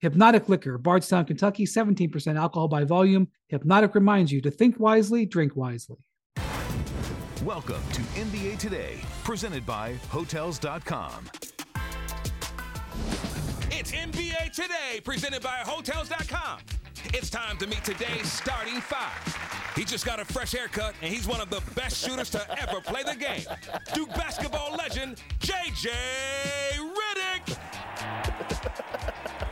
Hypnotic 0.00 0.48
Liquor, 0.48 0.78
Bardstown, 0.78 1.26
Kentucky, 1.26 1.66
17% 1.66 2.38
alcohol 2.38 2.68
by 2.68 2.84
volume. 2.84 3.28
Hypnotic 3.48 3.94
reminds 3.94 4.32
you 4.32 4.40
to 4.40 4.50
think 4.50 4.80
wisely, 4.80 5.26
drink 5.26 5.54
wisely. 5.56 5.98
Welcome 7.44 7.82
to 7.92 8.00
NBA 8.00 8.58
Today, 8.58 9.00
presented 9.24 9.66
by 9.66 9.94
Hotels.com. 10.08 11.30
It's 13.70 13.92
NBA 13.92 14.52
Today, 14.52 15.00
presented 15.04 15.42
by 15.42 15.58
Hotels.com. 15.64 16.60
It's 17.12 17.28
time 17.28 17.58
to 17.58 17.66
meet 17.66 17.84
today's 17.84 18.30
starting 18.30 18.80
five. 18.80 19.72
He 19.76 19.84
just 19.84 20.06
got 20.06 20.18
a 20.18 20.24
fresh 20.24 20.52
haircut, 20.52 20.94
and 21.02 21.12
he's 21.12 21.26
one 21.26 21.42
of 21.42 21.50
the 21.50 21.62
best 21.74 22.02
shooters 22.04 22.30
to 22.30 22.60
ever 22.62 22.80
play 22.80 23.02
the 23.02 23.16
game. 23.16 23.44
Duke 23.94 24.10
basketball 24.14 24.76
legend, 24.76 25.20
JJ 25.40 25.90
Redick. 26.78 28.69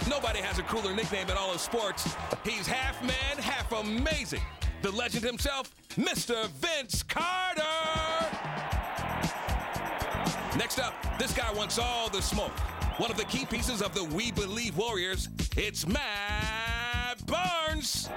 Nobody 0.09 0.41
has 0.41 0.59
a 0.59 0.63
cooler 0.63 0.95
nickname 0.95 1.29
in 1.29 1.37
all 1.37 1.53
of 1.53 1.61
sports. 1.61 2.17
He's 2.43 2.67
half 2.67 3.03
man, 3.03 3.37
half 3.39 3.71
amazing. 3.73 4.41
The 4.81 4.91
legend 4.91 5.25
himself, 5.25 5.75
Mr. 5.97 6.47
Vince 6.49 7.03
Carter. 7.03 7.63
Next 10.57 10.79
up, 10.79 10.95
this 11.19 11.35
guy 11.35 11.53
wants 11.53 11.79
all 11.79 12.09
the 12.09 12.23
smoke. 12.23 12.59
One 12.99 13.11
of 13.11 13.17
the 13.17 13.25
key 13.27 13.45
pieces 13.45 13.83
of 13.83 13.95
the 13.95 14.05
We 14.05 14.33
Believe 14.33 14.77
Warriors, 14.77 15.29
it's 15.57 15.87
Matt 15.87 17.25
Barnes. 17.27 18.09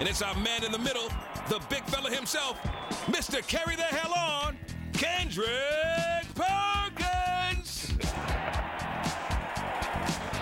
And 0.00 0.08
it's 0.08 0.20
our 0.20 0.34
man 0.36 0.64
in 0.64 0.72
the 0.72 0.78
middle, 0.78 1.08
the 1.48 1.60
big 1.70 1.84
fella 1.84 2.10
himself, 2.10 2.60
Mr. 3.06 3.46
Carry 3.46 3.76
the 3.76 3.82
Hell 3.82 4.12
On, 4.14 4.58
Kendrick 4.92 5.48
Perkins. 6.34 7.17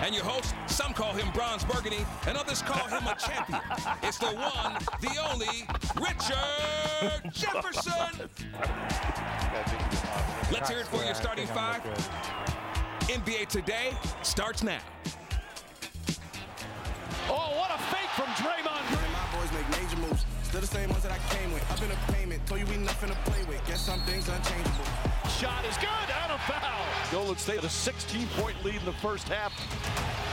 And 0.07 0.15
your 0.15 0.23
host, 0.23 0.55
some 0.67 0.93
call 0.93 1.11
him 1.11 1.29
Bronze 1.33 1.65
Burgundy, 1.65 2.05
and 2.27 2.37
others 2.37 2.61
call 2.61 2.87
him 2.87 3.05
a 3.05 3.15
champion. 3.15 3.59
It's 4.01 4.17
the 4.17 4.27
one, 4.27 4.81
the 5.01 5.17
only, 5.29 5.67
Richard 5.99 7.33
Jefferson. 7.33 8.29
Let's 10.49 10.69
hear 10.69 10.79
it 10.79 10.87
for 10.87 11.03
your 11.03 11.13
starting 11.13 11.45
five. 11.47 11.83
NBA 13.09 13.47
Today 13.49 13.91
starts 14.21 14.63
now. 14.63 14.79
Oh, 17.27 17.51
what 17.57 17.71
a 17.75 17.83
fake 17.91 18.09
from 18.15 18.27
Draymond 18.27 18.87
Green. 18.87 19.11
My 19.11 19.27
boys 19.37 19.51
make 19.51 19.69
major 19.71 19.97
moves. 20.07 20.16
Still 20.47 20.61
the 20.61 20.67
same 20.67 20.89
ones 20.89 21.03
that 21.03 21.11
I 21.11 21.19
came 21.35 21.51
with. 21.51 21.61
Up 21.69 21.81
in 21.83 21.91
a 21.91 22.13
payment. 22.13 22.39
Told 22.47 22.61
you 22.61 22.65
we 22.67 22.77
nothing 22.77 23.09
to 23.09 23.15
play 23.29 23.43
with. 23.49 23.59
Guess 23.67 23.81
some 23.81 23.99
things 24.07 24.29
unchangeable. 24.29 24.85
Shot 25.27 25.65
is 25.65 25.75
good 25.75 26.07
and 26.23 26.31
a 26.31 26.37
foul. 26.47 26.85
Golden 27.11 27.35
State 27.35 27.61
with 27.61 27.65
a 27.65 27.91
16-point 27.91 28.63
lead 28.63 28.75
in 28.75 28.85
the 28.85 28.93
first 28.93 29.27
half. 29.27 29.51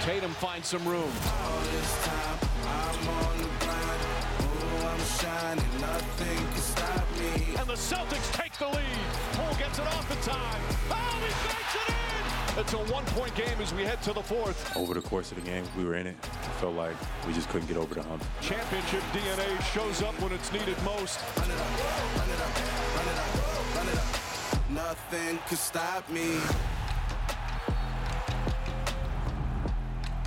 Tatum 0.07 0.31
finds 0.35 0.69
some 0.69 0.87
room. 0.87 1.03
All 1.03 1.61
this 1.67 2.07
time, 2.07 2.39
I'm 2.63 3.09
on 3.27 3.39
the 3.39 3.51
grind. 3.59 4.03
Ooh, 4.39 4.87
I'm 4.87 5.03
shining. 5.19 5.81
Nothing 5.81 6.39
can 6.39 6.63
stop 6.63 7.05
me. 7.19 7.59
And 7.59 7.67
the 7.67 7.75
Celtics 7.75 8.31
take 8.39 8.57
the 8.57 8.69
lead. 8.69 9.03
Poole 9.33 9.59
gets 9.59 9.81
it 9.81 9.87
off 9.99 10.09
the 10.09 10.31
time. 10.31 10.63
Oh, 10.95 11.19
he 11.19 11.27
makes 11.27 11.75
it 11.75 11.91
in. 11.91 12.34
It's 12.57 12.73
a 12.73 12.79
one-point 12.79 13.35
game 13.35 13.61
as 13.61 13.75
we 13.75 13.83
head 13.83 14.01
to 14.03 14.13
the 14.13 14.23
fourth. 14.23 14.77
Over 14.77 14.95
the 14.95 15.01
course 15.01 15.33
of 15.33 15.43
the 15.43 15.51
game, 15.51 15.65
we 15.77 15.85
were 15.85 15.97
in 15.97 16.07
it. 16.07 16.15
It 16.23 16.55
felt 16.61 16.77
like 16.77 16.95
we 17.27 17.33
just 17.33 17.49
couldn't 17.49 17.67
get 17.67 17.77
over 17.77 17.97
the 17.97 18.03
hump. 18.05 18.23
Championship 18.41 19.03
DNA 19.13 19.61
shows 19.73 20.03
up 20.03 20.15
when 20.21 20.33
it's 20.33 20.53
needed 20.53 20.81
most. 20.85 21.19
Run 21.37 21.51
it 21.51 21.57
up, 21.57 22.17
run 22.17 22.29
it 22.31 22.41
up, 22.41 22.97
run 22.97 23.09
it 23.09 23.19
up, 23.19 23.77
run 23.77 23.89
it 23.89 23.99
up. 23.99 24.71
Nothing 24.71 25.41
can 25.49 25.57
stop 25.57 26.09
me. 26.09 26.39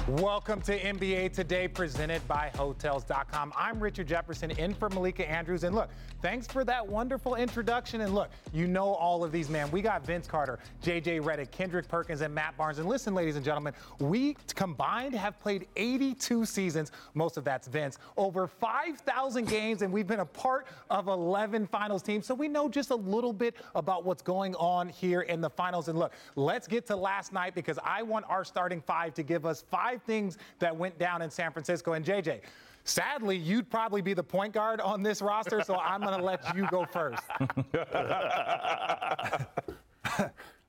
Welcome 0.08 0.62
to 0.62 0.80
NBA 0.80 1.34
Today, 1.34 1.68
presented 1.68 2.26
by 2.30 2.50
Hotels.com. 2.56 3.52
I'm 3.58 3.78
Richard 3.78 4.08
Jefferson, 4.08 4.52
in 4.52 4.74
for 4.74 4.90
Malika 4.90 5.30
Andrews. 5.30 5.66
And 5.66 5.76
look, 5.76 5.90
thanks 6.22 6.48
for 6.48 6.64
that 6.64 6.88
wonderful 6.88 7.36
introduction. 7.36 8.00
And 8.00 8.16
look, 8.16 8.30
you 8.54 8.68
know 8.68 8.94
all 8.94 9.26
of 9.26 9.34
these, 9.34 9.50
man. 9.50 9.70
We 9.70 9.82
got 9.82 10.06
Vince 10.06 10.26
Carter, 10.26 10.60
JJ 10.82 11.24
Redick, 11.24 11.52
Kendrick 11.52 11.90
Perkins, 11.90 12.22
and 12.22 12.34
Matt 12.34 12.56
Barnes. 12.56 12.80
And 12.80 12.88
listen, 12.88 13.14
ladies 13.14 13.36
and 13.36 13.44
gentlemen, 13.44 13.74
we 14.00 14.38
combined 14.56 15.14
have 15.14 15.38
played 15.42 15.68
82 15.76 16.46
seasons. 16.46 16.94
Most 17.14 17.36
of 17.36 17.44
that's 17.44 17.68
Vince. 17.68 17.98
Over 18.16 18.48
5,000 18.48 19.46
games, 19.50 19.82
and 19.82 19.92
we've 19.92 20.08
been 20.08 20.22
a 20.22 20.26
part 20.26 20.68
of 20.90 21.10
11 21.10 21.68
finals 21.68 22.02
teams. 22.02 22.26
So 22.26 22.34
we 22.34 22.48
know 22.48 22.70
just 22.70 22.92
a 22.92 22.96
little 22.96 23.34
bit 23.34 23.58
about 23.76 24.06
what's 24.06 24.22
going 24.22 24.56
on 24.56 24.88
here 24.88 25.24
in 25.24 25.42
the 25.42 25.50
finals. 25.50 25.90
And 25.90 26.00
look, 26.00 26.14
let's 26.38 26.66
get 26.66 26.88
to 26.88 26.96
last 26.96 27.34
night 27.34 27.54
because 27.56 27.78
I 27.84 28.04
want 28.04 28.26
our 28.30 28.46
starting 28.46 28.80
five 28.80 29.14
to 29.16 29.24
give 29.24 29.46
us 29.46 29.66
five 29.70 29.97
things 30.00 30.38
that 30.60 30.76
went 30.76 30.98
down 31.00 31.22
in 31.22 31.30
San 31.30 31.52
Francisco. 31.52 31.94
And 31.94 32.06
JJ, 32.06 32.42
sadly, 32.84 33.38
you'd 33.38 33.70
probably 33.70 34.02
be 34.02 34.14
the 34.14 34.24
point 34.24 34.54
guard 34.54 34.80
on 34.82 35.04
this 35.04 35.22
roster, 35.22 35.62
so 35.64 35.76
I'm 35.78 36.02
going 36.02 36.18
to 36.18 36.24
let 36.24 36.56
you 36.56 36.68
go 36.70 36.86
first. 36.86 37.24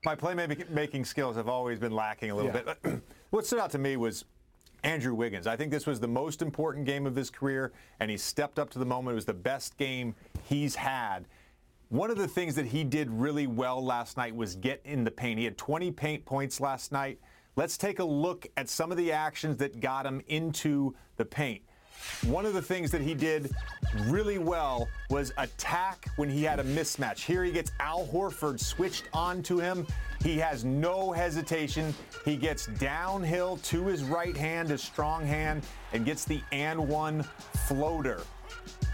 My 0.05 0.15
playmaking 0.15 1.05
skills 1.05 1.35
have 1.35 1.49
always 1.49 1.77
been 1.79 1.91
lacking 1.91 2.31
a 2.31 2.35
little 2.35 2.51
Yeah. 2.53 2.73
bit. 2.83 3.01
what 3.31 3.45
stood 3.45 3.59
out 3.59 3.71
to 3.71 3.77
me 3.77 3.97
was 3.97 4.23
Andrew 4.83 5.13
Wiggins. 5.13 5.45
I 5.45 5.57
think 5.57 5.71
this 5.71 5.85
was 5.85 5.99
the 5.99 6.07
most 6.07 6.41
important 6.41 6.85
game 6.85 7.05
of 7.05 7.15
his 7.15 7.29
career, 7.29 7.73
and 7.99 8.09
he 8.09 8.15
stepped 8.15 8.59
up 8.59 8.69
to 8.71 8.79
the 8.79 8.85
moment. 8.85 9.13
It 9.13 9.15
was 9.15 9.25
the 9.25 9.33
best 9.33 9.75
game 9.77 10.15
he's 10.47 10.75
had. 10.75 11.25
One 11.89 12.09
of 12.11 12.17
the 12.17 12.27
things 12.29 12.55
that 12.55 12.67
he 12.67 12.83
did 12.85 13.09
really 13.09 13.45
well 13.47 13.83
last 13.83 14.15
night 14.15 14.33
was 14.33 14.55
get 14.55 14.79
in 14.85 15.03
the 15.03 15.11
paint. 15.11 15.37
He 15.39 15.43
had 15.45 15.57
20 15.57 15.91
paint 15.91 16.23
points 16.23 16.61
last 16.61 16.91
night. 16.93 17.19
Let's 17.55 17.77
take 17.77 17.99
a 17.99 18.03
look 18.03 18.47
at 18.57 18.69
some 18.69 18.91
of 18.91 18.97
the 18.97 19.11
actions 19.11 19.57
that 19.57 19.79
got 19.79 20.05
him 20.05 20.21
into 20.27 20.95
the 21.17 21.25
paint. 21.25 21.61
One 22.23 22.45
of 22.45 22.53
the 22.53 22.61
things 22.61 22.91
that 22.91 23.01
he 23.01 23.13
did 23.13 23.51
really 24.05 24.37
well 24.37 24.87
was 25.09 25.33
attack 25.37 26.07
when 26.15 26.29
he 26.29 26.43
had 26.43 26.59
a 26.59 26.63
mismatch. 26.63 27.19
Here 27.19 27.43
he 27.43 27.51
gets 27.51 27.71
Al 27.79 28.07
Horford 28.07 28.59
switched 28.59 29.05
onto 29.13 29.57
him. 29.57 29.85
He 30.23 30.37
has 30.37 30.63
no 30.63 31.11
hesitation. 31.11 31.93
He 32.25 32.37
gets 32.37 32.67
downhill 32.67 33.57
to 33.63 33.85
his 33.85 34.03
right 34.03 34.35
hand, 34.35 34.69
his 34.69 34.81
strong 34.81 35.25
hand, 35.25 35.63
and 35.93 36.05
gets 36.05 36.25
the 36.25 36.41
and 36.51 36.87
one 36.87 37.23
floater. 37.67 38.21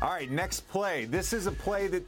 All 0.01 0.09
right, 0.09 0.29
next 0.29 0.67
play. 0.67 1.05
This 1.05 1.33
is 1.33 1.47
a 1.47 1.51
play 1.51 1.87
that 1.87 2.03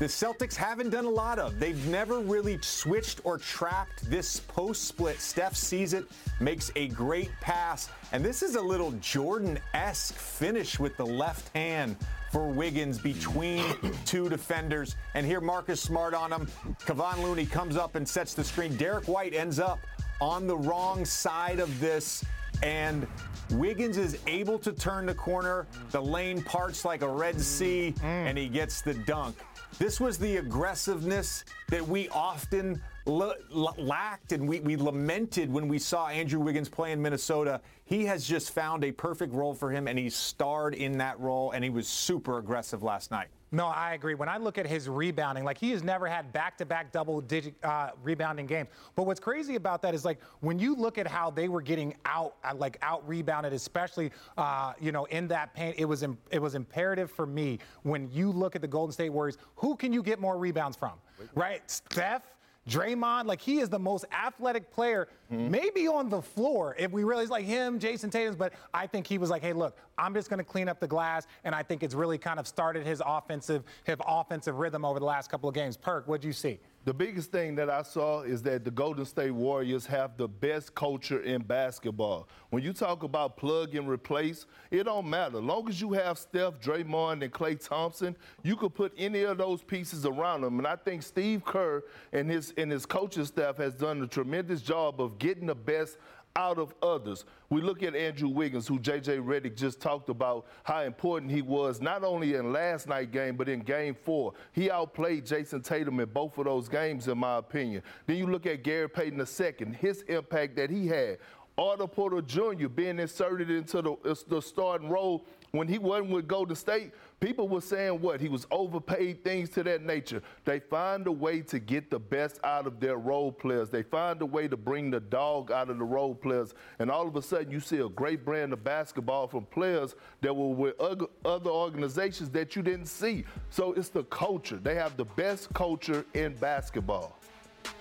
the 0.00 0.06
Celtics 0.06 0.56
haven't 0.56 0.88
done 0.88 1.04
a 1.04 1.10
lot 1.10 1.38
of. 1.38 1.60
They've 1.60 1.86
never 1.88 2.20
really 2.20 2.58
switched 2.62 3.20
or 3.22 3.36
trapped 3.36 4.08
this 4.08 4.40
post 4.40 4.84
split. 4.84 5.20
Steph 5.20 5.54
sees 5.54 5.92
it, 5.92 6.06
makes 6.40 6.72
a 6.74 6.88
great 6.88 7.30
pass, 7.42 7.90
and 8.12 8.24
this 8.24 8.42
is 8.42 8.54
a 8.54 8.60
little 8.60 8.92
Jordan 8.92 9.58
esque 9.74 10.14
finish 10.14 10.78
with 10.78 10.96
the 10.96 11.04
left 11.04 11.54
hand 11.54 11.96
for 12.32 12.48
Wiggins 12.48 12.98
between 12.98 13.62
two 14.06 14.30
defenders. 14.30 14.96
And 15.14 15.26
here 15.26 15.42
Marcus 15.42 15.82
Smart 15.82 16.14
on 16.14 16.32
him. 16.32 16.48
Kevon 16.86 17.22
Looney 17.22 17.44
comes 17.44 17.76
up 17.76 17.94
and 17.94 18.08
sets 18.08 18.32
the 18.32 18.42
screen. 18.42 18.76
Derrick 18.78 19.06
White 19.06 19.34
ends 19.34 19.60
up 19.60 19.80
on 20.22 20.46
the 20.46 20.56
wrong 20.56 21.04
side 21.04 21.60
of 21.60 21.78
this. 21.78 22.24
And 22.62 23.06
Wiggins 23.52 23.96
is 23.96 24.18
able 24.26 24.58
to 24.60 24.72
turn 24.72 25.06
the 25.06 25.14
corner. 25.14 25.66
The 25.90 26.00
lane 26.00 26.42
parts 26.42 26.84
like 26.84 27.02
a 27.02 27.08
Red 27.08 27.40
Sea, 27.40 27.94
mm. 27.98 28.04
and 28.04 28.36
he 28.38 28.48
gets 28.48 28.82
the 28.82 28.94
dunk. 28.94 29.36
This 29.78 30.00
was 30.00 30.18
the 30.18 30.36
aggressiveness 30.36 31.44
that 31.68 31.86
we 31.86 32.08
often 32.10 32.82
l- 33.06 33.34
l- 33.54 33.74
lacked 33.78 34.32
and 34.32 34.48
we, 34.48 34.60
we 34.60 34.76
lamented 34.76 35.50
when 35.50 35.68
we 35.68 35.78
saw 35.78 36.08
Andrew 36.08 36.40
Wiggins 36.40 36.68
play 36.68 36.92
in 36.92 37.00
Minnesota. 37.00 37.60
He 37.84 38.04
has 38.04 38.26
just 38.26 38.52
found 38.52 38.84
a 38.84 38.92
perfect 38.92 39.32
role 39.32 39.54
for 39.54 39.70
him, 39.70 39.88
and 39.88 39.98
he 39.98 40.10
starred 40.10 40.74
in 40.74 40.98
that 40.98 41.18
role, 41.18 41.52
and 41.52 41.64
he 41.64 41.70
was 41.70 41.88
super 41.88 42.38
aggressive 42.38 42.82
last 42.82 43.10
night. 43.10 43.28
No, 43.52 43.66
I 43.66 43.94
agree. 43.94 44.14
When 44.14 44.28
I 44.28 44.36
look 44.36 44.58
at 44.58 44.66
his 44.66 44.88
rebounding, 44.88 45.44
like 45.44 45.58
he 45.58 45.70
has 45.72 45.82
never 45.82 46.06
had 46.06 46.32
back-to-back 46.32 46.92
double-digit 46.92 47.54
uh, 47.64 47.90
rebounding 48.02 48.46
games. 48.46 48.68
But 48.94 49.06
what's 49.06 49.18
crazy 49.18 49.56
about 49.56 49.82
that 49.82 49.92
is 49.94 50.04
like 50.04 50.20
when 50.40 50.58
you 50.58 50.76
look 50.76 50.98
at 50.98 51.06
how 51.08 51.30
they 51.30 51.48
were 51.48 51.60
getting 51.60 51.94
out, 52.04 52.36
uh, 52.44 52.54
like 52.54 52.78
out 52.82 53.06
rebounded, 53.08 53.52
especially 53.52 54.12
uh, 54.38 54.74
you 54.80 54.92
know 54.92 55.04
in 55.06 55.26
that 55.28 55.52
paint, 55.54 55.76
it 55.78 55.84
was 55.84 56.02
im- 56.04 56.18
it 56.30 56.40
was 56.40 56.54
imperative 56.54 57.10
for 57.10 57.26
me 57.26 57.58
when 57.82 58.08
you 58.12 58.30
look 58.30 58.54
at 58.54 58.62
the 58.62 58.68
Golden 58.68 58.92
State 58.92 59.10
Warriors. 59.10 59.36
Who 59.56 59.74
can 59.74 59.92
you 59.92 60.02
get 60.02 60.20
more 60.20 60.38
rebounds 60.38 60.76
from? 60.76 60.92
Right, 61.34 61.68
Steph. 61.68 62.22
Draymond, 62.70 63.26
like 63.26 63.40
he 63.40 63.58
is 63.58 63.68
the 63.68 63.78
most 63.78 64.04
athletic 64.12 64.70
player, 64.70 65.08
Mm-hmm. 65.32 65.48
maybe 65.48 65.86
on 65.86 66.08
the 66.08 66.20
floor. 66.20 66.74
If 66.76 66.90
we 66.90 67.04
really 67.04 67.24
like 67.26 67.44
him, 67.44 67.78
Jayson 67.78 68.10
Tatum's, 68.10 68.34
but 68.34 68.52
I 68.74 68.88
think 68.88 69.06
he 69.06 69.16
was 69.16 69.30
like, 69.30 69.42
hey, 69.42 69.52
look, 69.52 69.76
I'm 69.96 70.12
just 70.12 70.28
going 70.28 70.38
to 70.38 70.44
clean 70.44 70.68
up 70.68 70.80
the 70.80 70.88
glass, 70.88 71.28
and 71.44 71.54
I 71.54 71.62
think 71.62 71.84
it's 71.84 71.94
really 71.94 72.18
kind 72.18 72.40
of 72.40 72.48
started 72.48 72.84
his 72.84 73.00
offensive, 73.06 73.62
his 73.84 73.94
offensive 74.04 74.58
rhythm 74.58 74.84
over 74.84 74.98
the 74.98 75.04
last 75.04 75.30
couple 75.30 75.48
of 75.48 75.54
games. 75.54 75.76
Perk, 75.76 76.08
what'd 76.08 76.24
you 76.24 76.32
see? 76.32 76.58
The 76.86 76.94
biggest 76.94 77.30
thing 77.30 77.56
that 77.56 77.68
I 77.68 77.82
saw 77.82 78.22
is 78.22 78.40
that 78.42 78.64
the 78.64 78.70
Golden 78.70 79.04
State 79.04 79.32
Warriors 79.32 79.84
have 79.84 80.16
the 80.16 80.26
best 80.26 80.74
culture 80.74 81.20
in 81.20 81.42
basketball. 81.42 82.26
When 82.48 82.62
you 82.62 82.72
talk 82.72 83.02
about 83.02 83.36
plug 83.36 83.74
and 83.74 83.86
replace, 83.86 84.46
it 84.70 84.84
don't 84.84 85.08
matter. 85.08 85.40
Long 85.40 85.68
as 85.68 85.78
you 85.78 85.92
have 85.92 86.16
Steph, 86.16 86.58
Draymond, 86.58 87.22
and 87.22 87.30
Klay 87.30 87.62
Thompson, 87.62 88.16
you 88.42 88.56
could 88.56 88.74
put 88.74 88.94
any 88.96 89.24
of 89.24 89.36
those 89.36 89.62
pieces 89.62 90.06
around 90.06 90.40
them. 90.40 90.56
And 90.56 90.66
I 90.66 90.76
think 90.76 91.02
Steve 91.02 91.44
Kerr 91.44 91.82
and 92.14 92.30
his 92.30 92.54
and 92.56 92.72
his 92.72 92.86
coaching 92.86 93.26
staff 93.26 93.58
has 93.58 93.74
done 93.74 94.02
a 94.02 94.06
tremendous 94.06 94.62
job 94.62 95.02
of 95.02 95.18
getting 95.18 95.46
the 95.46 95.54
best 95.54 95.98
out 96.36 96.58
of 96.58 96.74
others. 96.82 97.24
We 97.48 97.60
look 97.60 97.82
at 97.82 97.96
Andrew 97.96 98.28
Wiggins, 98.28 98.68
who 98.68 98.78
JJ 98.78 99.24
Redick 99.24 99.56
just 99.56 99.80
talked 99.80 100.08
about 100.08 100.46
how 100.62 100.82
important 100.82 101.32
he 101.32 101.42
was, 101.42 101.80
not 101.80 102.04
only 102.04 102.34
in 102.34 102.52
last 102.52 102.86
night 102.86 103.10
game, 103.10 103.36
but 103.36 103.48
in 103.48 103.60
game 103.60 103.94
four. 103.94 104.34
He 104.52 104.70
outplayed 104.70 105.26
Jayson 105.26 105.62
Tatum 105.62 105.98
in 106.00 106.08
both 106.08 106.38
of 106.38 106.44
those 106.44 106.68
games, 106.68 107.08
in 107.08 107.18
my 107.18 107.38
opinion. 107.38 107.82
Then 108.06 108.16
you 108.16 108.26
look 108.26 108.46
at 108.46 108.62
Gary 108.62 108.88
Payton 108.88 109.18
II, 109.18 109.74
his 109.80 110.02
impact 110.02 110.56
that 110.56 110.70
he 110.70 110.86
had. 110.86 111.18
Otto 111.60 111.86
Porter 111.86 112.22
Jr. 112.22 112.68
being 112.68 112.98
inserted 112.98 113.50
into 113.50 113.82
the, 113.82 114.24
the 114.28 114.40
starting 114.40 114.88
role 114.88 115.26
when 115.52 115.68
he 115.68 115.78
wasn't 115.78 116.10
with 116.10 116.28
Golden 116.28 116.54
State, 116.54 116.92
people 117.18 117.48
were 117.48 117.60
saying 117.60 118.00
what? 118.00 118.20
He 118.20 118.28
was 118.28 118.46
overpaid, 118.50 119.24
things 119.24 119.50
to 119.50 119.62
that 119.64 119.82
nature. 119.82 120.22
They 120.44 120.60
find 120.60 121.06
a 121.06 121.12
way 121.12 121.40
to 121.42 121.58
get 121.58 121.90
the 121.90 121.98
best 121.98 122.38
out 122.44 122.66
of 122.66 122.78
their 122.80 122.96
role 122.96 123.32
players. 123.32 123.68
They 123.68 123.82
find 123.82 124.22
a 124.22 124.26
way 124.26 124.48
to 124.48 124.56
bring 124.56 124.90
the 124.90 125.00
dog 125.00 125.50
out 125.50 125.68
of 125.68 125.78
the 125.78 125.84
role 125.84 126.14
players. 126.14 126.54
And 126.78 126.90
all 126.90 127.06
of 127.06 127.16
a 127.16 127.22
sudden, 127.22 127.50
you 127.50 127.60
see 127.60 127.78
a 127.78 127.88
great 127.88 128.24
brand 128.24 128.52
of 128.52 128.62
basketball 128.62 129.26
from 129.26 129.44
players 129.46 129.96
that 130.20 130.34
were 130.34 130.54
with 130.54 130.80
other 130.80 131.50
organizations 131.50 132.30
that 132.30 132.54
you 132.54 132.62
didn't 132.62 132.86
see. 132.86 133.24
So 133.50 133.72
it's 133.72 133.88
the 133.88 134.04
culture. 134.04 134.56
They 134.56 134.76
have 134.76 134.96
the 134.96 135.04
best 135.04 135.52
culture 135.52 136.04
in 136.14 136.36
basketball. 136.36 137.18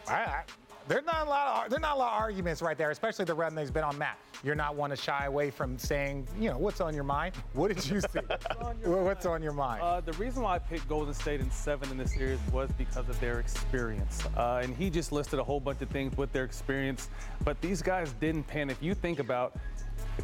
All 0.08 0.16
right. 0.16 0.44
There's 0.90 1.06
not 1.06 1.28
a 1.28 1.30
lot 1.30 1.66
of 1.66 1.70
there's 1.70 1.84
not 1.84 1.96
a 1.96 2.00
lot 2.00 2.14
of 2.14 2.20
arguments 2.20 2.64
right 2.64 2.76
there, 2.76 2.90
especially 2.90 3.24
the 3.24 3.36
run 3.36 3.54
that's 3.54 3.70
been 3.70 3.84
on 3.84 3.96
Matt. 4.00 4.18
You're 4.44 4.56
not 4.56 4.76
one 4.76 4.90
to 4.90 4.96
shy 4.96 5.26
away 5.26 5.52
from 5.52 5.78
saying, 5.78 6.28
you 6.40 6.50
know, 6.50 6.58
what's 6.58 6.82
on 6.82 6.96
your 6.96 7.04
mind. 7.04 7.36
What 7.54 7.68
did 7.68 7.88
you 7.88 8.02
see? 8.02 8.20
what's, 8.28 8.46
on 8.56 8.76
what's 9.06 9.26
on 9.28 9.44
your 9.44 9.54
mind? 9.54 9.84
Uh, 9.84 10.02
the 10.02 10.14
reason 10.14 10.42
why 10.42 10.56
I 10.56 10.58
picked 10.58 10.90
Golden 10.90 11.14
State 11.14 11.42
in 11.42 11.52
seven 11.52 11.92
in 11.92 11.98
this 11.98 12.16
series 12.16 12.40
was 12.52 12.72
because 12.72 13.08
of 13.08 13.20
their 13.20 13.40
experience, 13.40 14.24
uh, 14.36 14.62
and 14.64 14.76
he 14.76 14.90
just 14.90 15.12
listed 15.12 15.38
a 15.38 15.44
whole 15.44 15.60
bunch 15.60 15.80
of 15.84 15.90
things 15.90 16.18
with 16.18 16.34
their 16.34 16.44
experience. 16.44 17.10
But 17.46 17.62
these 17.62 17.84
guys 17.84 18.12
didn't 18.14 18.48
pan. 18.48 18.72
If 18.72 18.82
you 18.82 18.96
think 18.96 19.20
about 19.20 19.60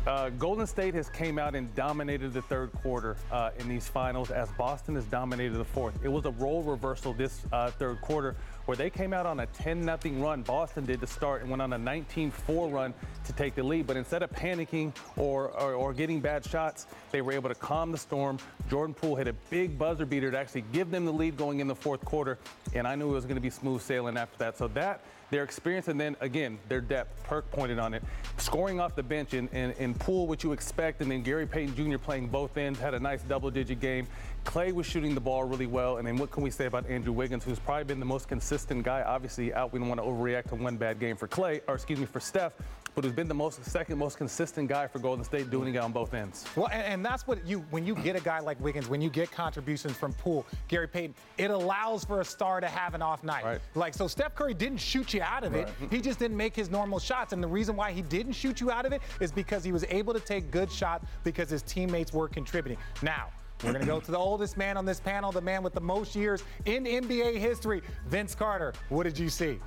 uh, 0.08 0.30
Golden 0.32 0.68
State 0.68 0.94
has 0.96 1.10
came 1.10 1.40
out 1.40 1.56
and 1.56 1.74
dominated 1.76 2.34
the 2.34 2.42
third 2.42 2.72
quarter 2.74 3.18
uh, 3.32 3.52
in 3.60 3.68
these 3.68 3.88
finals 3.88 4.32
as 4.32 4.50
Boston 4.54 4.96
has 4.96 5.06
dominated 5.06 5.58
the 5.58 5.66
fourth. 5.66 5.98
It 6.04 6.10
was 6.10 6.26
a 6.26 6.32
role 6.32 6.64
reversal 6.64 7.14
this 7.14 7.44
uh, 7.52 7.72
third 7.72 8.02
quarter 8.02 8.36
where 8.66 8.76
they 8.76 8.90
came 8.90 9.14
out 9.14 9.26
on 9.26 9.40
a 9.40 9.48
10-0 9.48 10.22
run. 10.22 10.42
Boston 10.42 10.86
did 10.86 11.00
to 11.02 11.08
start 11.08 11.42
and 11.42 11.50
went 11.50 11.62
on 11.62 11.74
a 11.74 11.78
19-4 11.80 12.72
run 12.72 12.94
to 13.26 13.34
take 13.34 13.56
the 13.56 13.64
lead. 13.64 13.88
But 13.88 13.98
instead 13.98 14.24
of 14.24 14.32
panicking 14.32 14.94
or, 15.16 15.50
or, 15.50 15.74
or, 15.74 15.94
getting 15.94 16.20
bad 16.20 16.46
shots, 16.46 16.88
they 17.12 17.22
were 17.22 17.32
able 17.32 17.50
to 17.50 17.56
calm 17.56 17.92
the 17.92 17.98
storm. 17.98 18.38
Jordan 18.70 18.94
Poole 18.94 19.16
hit 19.16 19.28
a 19.28 19.34
big 19.50 19.78
buzzer 19.78 20.06
beater 20.06 20.32
to 20.32 20.38
actually 20.38 20.64
give 20.74 20.92
them 20.92 21.06
the 21.06 21.14
lead 21.14 21.38
going 21.38 21.60
in 21.60 21.68
the 21.68 21.76
fourth 21.76 22.04
quarter. 22.04 22.38
And 22.74 22.88
I 22.88 22.96
knew 22.96 23.10
it 23.10 23.14
was 23.14 23.26
going 23.26 23.36
to 23.36 23.42
be 23.42 23.50
smooth 23.50 23.82
sailing 23.82 24.18
after 24.18 24.38
that. 24.40 24.58
So 24.58 24.68
that 24.70 25.02
their 25.32 25.44
experience, 25.44 25.88
and 25.88 26.00
then 26.00 26.16
again, 26.22 26.60
their 26.70 26.82
depth. 26.82 27.24
Perk 27.24 27.50
pointed 27.52 27.80
on 27.80 27.94
it. 27.94 28.04
Scoring 28.38 28.80
off 28.80 28.96
the 28.96 29.04
bench 29.04 29.34
in, 29.34 29.48
in, 29.50 29.72
in 29.74 29.94
Poole, 29.94 30.28
what 30.28 30.44
you 30.44 30.52
expect, 30.52 31.02
and 31.02 31.10
then 31.10 31.24
Gary 31.24 31.48
Payton 31.48 31.76
Jr. 31.76 31.98
playing 31.98 32.28
both 32.28 32.56
ends, 32.58 32.80
had 32.80 32.94
a 32.94 33.00
nice 33.00 33.22
double 33.24 33.50
digit 33.50 33.80
game. 33.80 34.08
Klay 34.46 34.72
was 34.72 34.86
shooting 34.86 35.14
the 35.14 35.22
ball 35.22 35.44
really 35.44 35.68
well. 35.68 35.98
And 35.98 36.08
then 36.08 36.18
what 36.18 36.32
can 36.32 36.44
we 36.44 36.50
say 36.50 36.66
about 36.66 36.90
Andrew 36.90 37.12
Wiggins, 37.12 37.44
who's 37.44 37.60
probably 37.60 37.84
been 37.84 38.00
the 38.00 38.06
most 38.06 38.28
consistent 38.28 38.84
guy? 38.84 39.02
Obviously, 39.02 39.54
out, 39.54 39.74
we 39.74 39.80
don't 39.80 39.90
want 39.90 40.00
to 40.00 40.06
overreact 40.06 40.50
to 40.50 40.56
one 40.56 40.78
bad 40.78 41.00
game 41.00 41.18
for 41.18 41.28
Klay, 41.28 41.62
or 41.68 41.76
excuse 41.76 42.00
me, 42.00 42.06
for 42.06 42.20
Steph 42.20 42.54
but 42.96 43.04
who's 43.04 43.14
been 43.14 43.28
the 43.28 43.34
most 43.34 43.64
second 43.66 43.98
most 43.98 44.18
consistent 44.18 44.70
guy 44.70 44.88
for 44.88 45.00
Golden 45.00 45.24
State 45.24 45.50
doing 45.50 45.76
it 45.76 45.78
on 45.78 45.92
both 45.92 46.14
ends. 46.14 46.46
Well, 46.56 46.70
and, 46.72 46.82
and, 46.82 47.06
that's 47.06 47.28
what 47.28 47.46
you 47.46 47.60
when 47.70 47.86
you 47.86 47.94
get 47.96 48.16
a 48.16 48.22
guy 48.22 48.40
like 48.40 48.60
Wiggins, 48.62 48.88
when 48.88 49.02
you 49.02 49.10
get 49.10 49.30
contributions 49.32 49.96
from 49.98 50.14
Poole, 50.14 50.46
Gary 50.70 50.88
Payton, 50.88 51.14
it 51.38 51.52
allows 51.52 52.06
for 52.06 52.22
a 52.22 52.26
star 52.26 52.62
to 52.62 52.68
have 52.68 52.96
an 52.96 53.02
off 53.02 53.24
night. 53.24 53.44
Right. 53.44 53.60
Like 53.76 53.94
so, 53.94 54.08
Steph 54.08 54.34
Curry 54.34 54.54
didn't 54.54 54.78
shoot 54.78 55.14
you 55.14 55.22
out 55.22 55.44
of 55.44 55.54
it. 55.54 55.68
Right. 55.82 55.92
He 55.92 56.02
just 56.02 56.18
didn't 56.18 56.38
make 56.38 56.56
his 56.56 56.72
normal 56.72 57.00
shots, 57.00 57.34
and 57.34 57.44
the 57.44 57.48
reason 57.48 57.76
why 57.76 57.92
he 57.92 58.02
didn't 58.02 58.34
shoot 58.34 58.62
you 58.62 58.72
out 58.72 58.86
of 58.86 58.94
it 58.94 59.02
is 59.20 59.32
because 59.32 59.64
he 59.64 59.74
was 59.74 59.84
able 59.90 60.14
to 60.14 60.20
take 60.20 60.50
good 60.50 60.72
shots 60.72 61.06
because 61.24 61.50
his 61.50 61.62
teammates 61.62 62.14
were 62.14 62.30
contributing. 62.30 62.78
Now. 63.04 63.28
We're 63.64 63.72
going 63.72 63.86
to 63.86 63.88
go 63.88 64.00
to 64.00 64.12
the 64.12 64.18
oldest 64.18 64.58
man 64.58 64.78
on 64.78 64.86
this 64.86 65.00
panel, 65.00 65.32
the 65.32 65.42
man 65.42 65.64
with 65.64 65.74
the 65.74 65.82
most 65.82 66.16
years 66.16 66.44
in 66.66 66.84
NBA 66.84 67.38
history, 67.38 67.82
Vince 68.08 68.36
Carter. 68.36 68.74
What 68.90 69.04
did 69.04 69.18
you 69.18 69.30
see? 69.30 69.60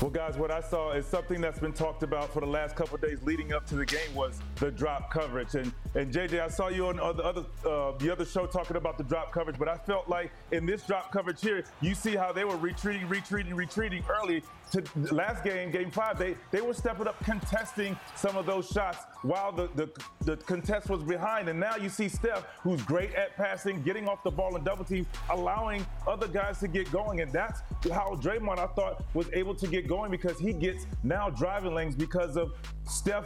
Well, 0.00 0.10
guys, 0.10 0.36
what 0.36 0.50
I 0.50 0.60
saw 0.60 0.92
is 0.92 1.06
something 1.06 1.40
that's 1.40 1.60
been 1.60 1.72
talked 1.72 2.02
about 2.02 2.32
for 2.32 2.40
the 2.40 2.46
last 2.46 2.74
couple 2.74 2.98
days 2.98 3.22
leading 3.22 3.52
up 3.52 3.66
to 3.68 3.76
the 3.76 3.86
game 3.86 4.12
was 4.14 4.40
the 4.56 4.70
drop 4.70 5.10
coverage. 5.12 5.54
And 5.54 5.72
and 5.94 6.10
JJ, 6.12 6.40
I 6.40 6.48
saw 6.48 6.68
you 6.68 6.86
on 6.86 6.96
the 6.96 7.02
other 7.02 7.44
uh, 7.66 7.92
the 7.98 8.10
other 8.10 8.24
show 8.24 8.46
talking 8.46 8.76
about 8.76 8.96
the 8.96 9.04
drop 9.04 9.30
coverage, 9.30 9.58
but 9.58 9.68
I 9.68 9.76
felt 9.76 10.08
like 10.08 10.32
in 10.50 10.64
this 10.64 10.86
drop 10.86 11.12
coverage 11.12 11.40
here, 11.40 11.64
you 11.82 11.94
see 11.94 12.16
how 12.16 12.32
they 12.32 12.44
were 12.44 12.56
retreating, 12.56 13.08
retreating, 13.08 13.54
retreating 13.54 14.02
early. 14.08 14.42
To 14.72 14.82
last 15.12 15.44
game, 15.44 15.70
game 15.70 15.90
five, 15.90 16.18
they 16.18 16.34
they 16.50 16.62
were 16.62 16.72
stepping 16.72 17.06
up, 17.06 17.22
contesting 17.24 17.94
some 18.16 18.38
of 18.38 18.46
those 18.46 18.70
shots 18.70 19.04
while 19.20 19.52
the, 19.52 19.68
the 19.74 19.90
the 20.24 20.38
contest 20.38 20.88
was 20.88 21.02
behind. 21.02 21.50
And 21.50 21.60
now 21.60 21.76
you 21.76 21.90
see 21.90 22.08
Steph, 22.08 22.46
who's 22.62 22.80
great 22.82 23.14
at 23.14 23.36
passing, 23.36 23.82
getting 23.82 24.08
off 24.08 24.22
the 24.22 24.30
ball 24.30 24.56
and 24.56 24.64
double 24.64 24.86
team, 24.86 25.06
allowing 25.28 25.84
other 26.06 26.26
guys 26.26 26.58
to 26.60 26.68
get 26.68 26.90
going. 26.90 27.20
And 27.20 27.30
that's 27.30 27.60
how 27.90 28.14
Draymond, 28.14 28.58
I 28.58 28.66
thought, 28.68 29.04
was 29.12 29.28
able 29.34 29.54
to 29.56 29.66
get 29.66 29.88
going 29.88 30.10
because 30.10 30.38
he 30.38 30.54
gets 30.54 30.86
now 31.02 31.28
driving 31.28 31.74
lanes 31.74 31.94
because 31.94 32.38
of 32.38 32.52
Steph 32.88 33.24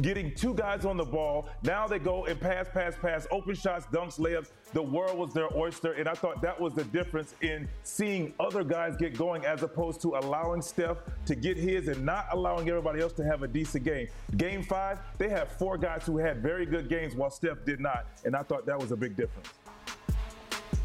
getting 0.00 0.34
two 0.34 0.54
guys 0.54 0.84
on 0.84 0.96
the 0.96 1.04
ball. 1.04 1.48
Now 1.62 1.86
they 1.86 1.98
go 1.98 2.24
and 2.26 2.40
pass, 2.40 2.66
pass, 2.72 2.94
pass, 3.00 3.26
open 3.30 3.54
shots, 3.54 3.86
dunks, 3.86 4.18
layups. 4.18 4.50
The 4.72 4.82
world 4.82 5.18
was 5.18 5.32
their 5.32 5.54
oyster. 5.56 5.92
And 5.92 6.08
I 6.08 6.14
thought 6.14 6.42
that 6.42 6.58
was 6.58 6.74
the 6.74 6.84
difference 6.84 7.34
in 7.42 7.68
seeing 7.82 8.34
other 8.40 8.64
guys 8.64 8.96
get 8.96 9.16
going 9.16 9.44
as 9.44 9.62
opposed 9.62 10.00
to 10.02 10.16
allowing 10.16 10.62
Steph 10.62 10.98
to 11.26 11.34
get 11.34 11.56
his 11.56 11.88
and 11.88 12.04
not 12.04 12.26
allowing 12.32 12.68
everybody 12.68 13.00
else 13.00 13.12
to 13.14 13.24
have 13.24 13.42
a 13.42 13.48
decent 13.48 13.84
game. 13.84 14.08
Game 14.36 14.62
five, 14.62 14.98
they 15.18 15.28
had 15.28 15.48
four 15.48 15.78
guys 15.78 16.04
who 16.06 16.18
had 16.18 16.42
very 16.42 16.66
good 16.66 16.88
games 16.88 17.14
while 17.14 17.30
Steph 17.30 17.64
did 17.64 17.80
not. 17.80 18.06
And 18.24 18.34
I 18.34 18.42
thought 18.42 18.66
that 18.66 18.78
was 18.78 18.90
a 18.92 18.96
big 18.96 19.16
difference. 19.16 19.48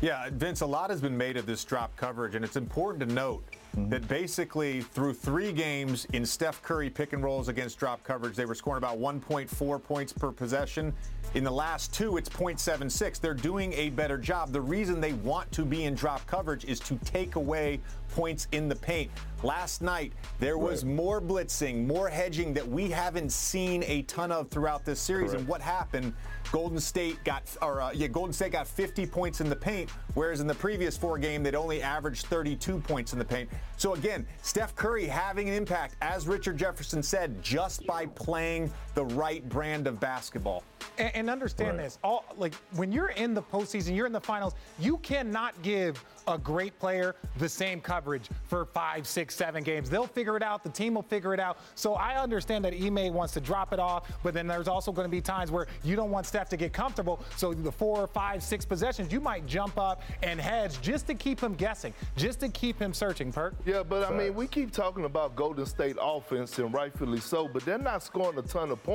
Yeah, 0.02 0.30
Vince, 0.32 0.62
a 0.62 0.66
lot 0.66 0.92
has 0.92 1.02
been 1.02 1.18
made 1.18 1.36
of 1.36 1.46
this 1.46 1.64
drop 1.66 1.94
coverage, 1.98 2.36
and 2.36 2.46
it's 2.46 2.56
important 2.56 3.08
to 3.08 3.14
note 3.14 3.44
mm-hmm. 3.76 3.90
that 3.90 4.08
basically 4.08 4.82
through 4.82 5.14
three 5.14 5.52
games 5.52 6.06
in 6.14 6.26
Steph 6.26 6.62
Curry 6.62 6.90
pick 6.90 7.14
and 7.14 7.24
rolls 7.24 7.48
against 7.48 7.80
drop 7.80 8.04
coverage, 8.04 8.36
they 8.36 8.46
were 8.46 8.56
scoring 8.56 8.78
about 8.78 9.00
1.4 9.00 9.84
points 9.84 10.14
per 10.14 10.32
possession. 10.32 10.94
In 11.36 11.44
the 11.44 11.52
last 11.52 11.94
two, 11.94 12.18
it's 12.18 12.30
0.76. 12.30 13.20
They're 13.20 13.36
doing 13.36 13.72
a 13.74 13.90
better 13.90 14.18
job. 14.18 14.52
The 14.52 14.62
reason 14.62 15.00
they 15.00 15.14
want 15.14 15.52
to 15.52 15.64
be 15.64 15.84
in 15.84 15.94
drop 15.94 16.26
coverage 16.26 16.66
is 16.66 16.80
to 16.82 16.96
take 17.06 17.36
away 17.36 17.80
points 18.10 18.48
in 18.52 18.68
the 18.68 18.76
paint. 18.76 19.12
Last 19.44 19.82
night, 19.82 20.14
there 20.40 20.58
was 20.58 20.84
right. 20.84 20.94
more 20.94 21.22
blitzing, 21.22 21.86
more 21.86 22.10
hedging 22.10 22.54
that 22.56 22.68
we 22.68 22.90
haven't 22.90 23.32
seen 23.32 23.84
a 23.84 24.02
ton 24.04 24.32
of 24.32 24.50
throughout 24.50 24.84
this 24.86 25.00
series. 25.00 25.30
Correct. 25.30 25.42
And 25.42 25.48
what 25.48 25.62
happened? 25.62 26.14
Golden 26.52 26.80
State 26.80 27.24
got, 27.24 27.44
or 27.62 27.82
uh, 27.82 27.92
yeah, 27.92 28.08
Golden 28.08 28.34
State 28.34 28.52
got 28.52 28.68
50 28.68 29.06
points 29.06 29.40
in 29.40 29.50
the 29.50 29.56
paint, 29.56 29.90
whereas 30.16 30.40
in 30.40 30.48
the 30.48 30.56
previous 30.56 30.98
four 30.98 31.20
game 31.20 31.44
they'd 31.44 31.56
only 31.56 31.82
averaged 31.82 32.26
32 32.26 32.80
points 32.80 33.14
in 33.14 33.20
the 33.20 33.26
paint. 33.26 33.50
So 33.78 33.94
again, 33.94 34.28
Steph 34.42 34.76
Curry 34.76 35.06
having 35.06 35.48
an 35.48 35.56
impact, 35.56 35.96
as 36.02 36.28
Richard 36.28 36.58
Jefferson 36.58 37.02
said, 37.02 37.42
just 37.42 37.86
by 37.86 38.08
playing 38.08 38.72
the 39.00 39.16
right 39.16 39.48
brand 39.48 39.88
of 39.88 39.98
basketball. 39.98 40.62
And, 40.98 41.16
and 41.16 41.30
understand 41.30 41.78
right. 41.78 41.84
this: 41.84 41.98
all 42.04 42.26
like 42.38 42.54
when 42.74 42.92
you're 42.92 43.10
in 43.10 43.34
the 43.34 43.42
postseason, 43.42 43.96
you're 43.96 44.06
in 44.06 44.12
the 44.12 44.20
finals. 44.20 44.56
You 44.78 44.98
cannot 44.98 45.54
give 45.62 46.04
a 46.28 46.38
great 46.38 46.78
player 46.80 47.16
the 47.38 47.50
same 47.50 47.82
coverage 47.82 48.30
for 48.44 48.66
five, 48.66 49.08
six, 49.08 49.36
seven 49.36 49.64
games. 49.64 49.90
They'll 49.90 50.06
figure 50.06 50.38
it 50.38 50.44
out. 50.44 50.64
The 50.64 50.70
team 50.70 50.94
will 50.94 51.02
figure 51.02 51.34
it 51.34 51.40
out. 51.40 51.58
So 51.76 51.96
I 51.96 52.22
understand 52.22 52.64
that 52.66 52.74
Ime 52.74 53.14
wants 53.14 53.34
to 53.34 53.42
drop 53.42 53.74
it 53.74 53.80
off, 53.80 54.12
but 54.22 54.34
then 54.34 54.46
there's 54.46 54.68
also 54.68 54.92
going 54.92 55.06
to 55.06 55.12
be 55.12 55.22
times 55.22 55.50
where 55.50 55.68
you 55.84 55.96
don't 55.96 56.12
want 56.12 56.28
Steph 56.28 56.50
to 56.50 56.58
get 56.58 56.72
comfortable. 56.72 57.24
So 57.36 57.54
the 57.54 57.72
four, 57.72 58.06
five, 58.06 58.44
six 58.44 58.64
possessions, 58.64 59.12
you 59.12 59.20
might 59.20 59.48
jump 59.48 59.78
up 59.78 60.04
and 60.22 60.40
hedge 60.40 60.80
just 60.82 61.08
to 61.08 61.16
keep 61.16 61.40
him 61.40 61.56
guessing, 61.56 61.94
just 62.16 62.42
to 62.42 62.50
keep 62.50 62.80
him 62.80 62.94
searching. 62.94 63.32
Perk. 63.32 63.56
Yeah, 63.66 63.82
but 63.82 64.10
I 64.10 64.16
mean, 64.16 64.36
we 64.36 64.46
keep 64.46 64.72
talking 64.72 65.06
about 65.06 65.36
Golden 65.36 65.66
State 65.66 65.96
offense, 66.00 66.60
and 66.60 66.74
rightfully 66.74 67.20
so, 67.20 67.48
but 67.48 67.66
they're 67.66 67.78
not 67.78 68.04
scoring 68.04 68.38
a 68.38 68.44
ton 68.44 68.70
of 68.70 68.84
points 68.84 68.89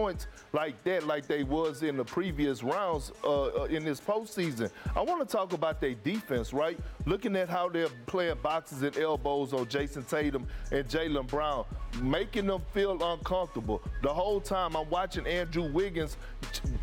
like 0.53 0.83
that, 0.85 1.07
like 1.07 1.27
they 1.27 1.45
was 1.45 1.83
in 1.83 1.95
in 1.95 1.99
the 1.99 2.05
previous 2.05 2.65
rounds 2.65 3.13
uh, 3.23 3.45
uh, 3.45 3.65
in 3.71 3.85
this 3.85 4.01
postseason. 4.01 4.69
I 4.97 5.01
want 5.01 5.27
to 5.27 5.37
talk 5.37 5.53
about 5.53 5.81
their 5.81 5.95
defense, 5.95 6.53
right? 6.53 6.77
Looking 7.07 7.37
at 7.37 7.49
how 7.49 7.69
they're 7.69 7.89
playing 8.07 8.39
boxes 8.43 8.83
and 8.83 8.99
elbows 8.99 9.53
on 9.53 9.67
Jayson 9.67 10.03
Tatum 10.03 10.49
and 10.73 10.89
Jaylen 10.89 11.29
Brown, 11.29 11.65
making 12.03 12.49
them 12.49 12.63
feel 12.73 13.01
uncomfortable. 13.13 13.81
The 14.03 14.13
whole 14.13 14.41
time 14.41 14.77
I'm 14.77 14.91
watching 14.91 15.25
Andrew 15.25 15.71
Wiggins 15.71 16.17